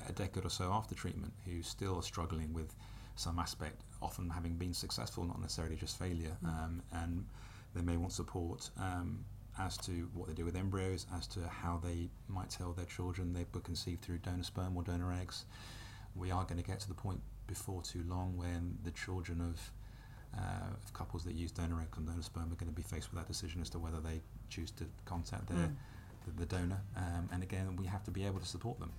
a 0.09 0.13
decade 0.13 0.45
or 0.45 0.51
so 0.51 0.71
after 0.73 0.95
treatment, 0.95 1.33
who 1.45 1.63
still 1.63 1.97
are 1.97 2.03
struggling 2.03 2.53
with 2.53 2.75
some 3.17 3.39
aspect, 3.39 3.83
often 4.01 4.31
having 4.31 4.55
been 4.55 4.73
successful, 4.73 5.25
not 5.25 5.41
necessarily 5.41 5.75
just 5.75 5.99
failure, 5.99 6.37
mm. 6.45 6.49
um, 6.49 6.83
and 6.93 7.27
they 7.75 7.83
may 7.83 7.97
want 7.97 8.13
support 8.13 8.71
um, 8.79 9.25
as 9.59 9.77
to 9.79 10.09
what 10.15 10.29
they 10.29 10.35
do 10.35 10.45
with 10.45 10.55
embryos, 10.55 11.07
as 11.17 11.27
to 11.27 11.41
how 11.49 11.81
they 11.83 12.09
might 12.29 12.51
tell 12.51 12.73
their 12.73 12.85
children 12.85 13.33
they 13.33 13.47
were 13.53 13.61
conceived 13.61 14.03
through 14.03 14.19
donor 14.19 14.45
sperm 14.45 14.77
or 14.77 14.85
donor 14.85 15.13
eggs 15.13 15.45
we 16.17 16.31
are 16.31 16.45
going 16.45 16.59
to 16.59 16.67
get 16.67 16.81
to 16.81 16.89
the 16.89 16.95
point 16.95 17.21
before 17.47 17.83
too 17.83 18.03
long 18.09 18.37
when 18.37 18.79
the 18.85 18.91
children 18.91 19.41
of, 19.41 19.73
uh, 20.39 20.71
of 20.85 20.93
couples 20.93 21.25
that 21.25 21.35
use 21.35 21.53
donor 21.53 21.81
egg 21.81 21.89
and 21.97 22.07
donor 22.07 22.23
sperm 22.23 22.45
are 22.53 22.57
going 22.57 22.71
to 22.71 22.75
be 22.75 22.83
faced 22.83 23.11
with 23.11 23.21
that 23.21 23.29
decision 23.29 23.61
as 23.61 23.71
to 23.71 23.79
whether 23.79 24.01
they 24.01 24.21
choose 24.49 24.71
to 24.73 24.85
contact 25.05 25.47
their, 25.49 25.59
mm. 25.59 25.75
the, 26.27 26.45
the, 26.45 26.47
donor. 26.47 26.81
Um, 26.97 27.29
and 27.33 27.43
again, 27.43 27.77
we 27.77 27.87
have 27.87 28.05
to 28.05 28.11
be 28.11 28.25
able 28.25 28.41
to 28.41 28.47
support 28.47 28.79
them. 28.81 28.93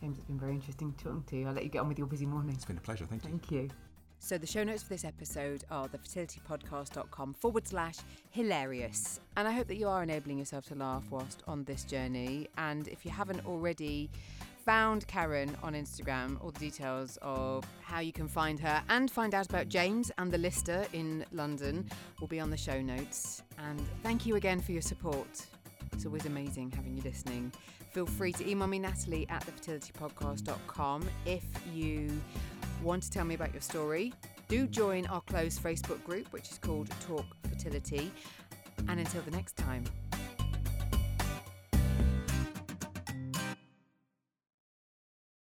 James, 0.00 0.18
it's 0.18 0.26
been 0.26 0.38
very 0.38 0.52
interesting 0.52 0.94
talking 1.02 1.24
to 1.28 1.36
you. 1.36 1.46
I'll 1.46 1.54
let 1.54 1.64
you 1.64 1.70
get 1.70 1.80
on 1.80 1.88
with 1.88 1.98
your 1.98 2.06
busy 2.06 2.26
morning. 2.26 2.54
It's 2.54 2.64
been 2.64 2.76
a 2.76 2.80
pleasure. 2.80 3.06
Thank 3.06 3.24
you. 3.24 3.30
Thank 3.30 3.50
you. 3.50 3.70
So 4.18 4.38
the 4.38 4.46
show 4.46 4.64
notes 4.64 4.82
for 4.82 4.88
this 4.88 5.04
episode 5.04 5.64
are 5.70 5.86
thefertilitypodcast.com 5.86 7.34
forward 7.34 7.68
slash 7.68 7.96
hilarious. 8.30 9.20
And 9.36 9.46
I 9.46 9.52
hope 9.52 9.66
that 9.68 9.76
you 9.76 9.86
are 9.86 10.02
enabling 10.02 10.38
yourself 10.38 10.64
to 10.68 10.74
laugh 10.74 11.04
whilst 11.10 11.42
on 11.46 11.64
this 11.64 11.84
journey. 11.84 12.48
And 12.56 12.88
if 12.88 13.04
you 13.04 13.10
haven't 13.10 13.44
already 13.44 14.08
found 14.64 15.06
Karen 15.06 15.54
on 15.62 15.74
Instagram, 15.74 16.42
all 16.42 16.50
the 16.50 16.58
details 16.58 17.18
of 17.20 17.64
how 17.82 18.00
you 18.00 18.12
can 18.12 18.26
find 18.26 18.58
her 18.60 18.82
and 18.88 19.10
find 19.10 19.34
out 19.34 19.48
about 19.48 19.68
James 19.68 20.10
and 20.16 20.32
the 20.32 20.38
Lister 20.38 20.86
in 20.92 21.24
London 21.32 21.88
will 22.20 22.28
be 22.28 22.40
on 22.40 22.50
the 22.50 22.56
show 22.56 22.80
notes. 22.80 23.42
And 23.58 23.80
thank 24.02 24.24
you 24.24 24.36
again 24.36 24.60
for 24.60 24.72
your 24.72 24.82
support. 24.82 25.46
It's 25.92 26.06
always 26.06 26.24
amazing 26.24 26.72
having 26.72 26.96
you 26.96 27.02
listening. 27.02 27.52
Feel 27.92 28.06
free 28.06 28.32
to 28.32 28.48
email 28.48 28.66
me, 28.66 28.78
Natalie 28.78 29.26
at 29.28 29.46
thefertilitypodcast.com, 29.46 31.08
if 31.26 31.44
you 31.72 32.10
want 32.82 33.02
to 33.04 33.10
tell 33.10 33.24
me 33.24 33.34
about 33.34 33.52
your 33.52 33.62
story. 33.62 34.12
Do 34.48 34.66
join 34.66 35.06
our 35.06 35.20
closed 35.22 35.62
Facebook 35.62 36.02
group, 36.04 36.32
which 36.32 36.50
is 36.50 36.58
called 36.58 36.88
Talk 37.06 37.26
Fertility. 37.48 38.10
And 38.88 38.98
until 38.98 39.22
the 39.22 39.30
next 39.30 39.56
time, 39.56 39.84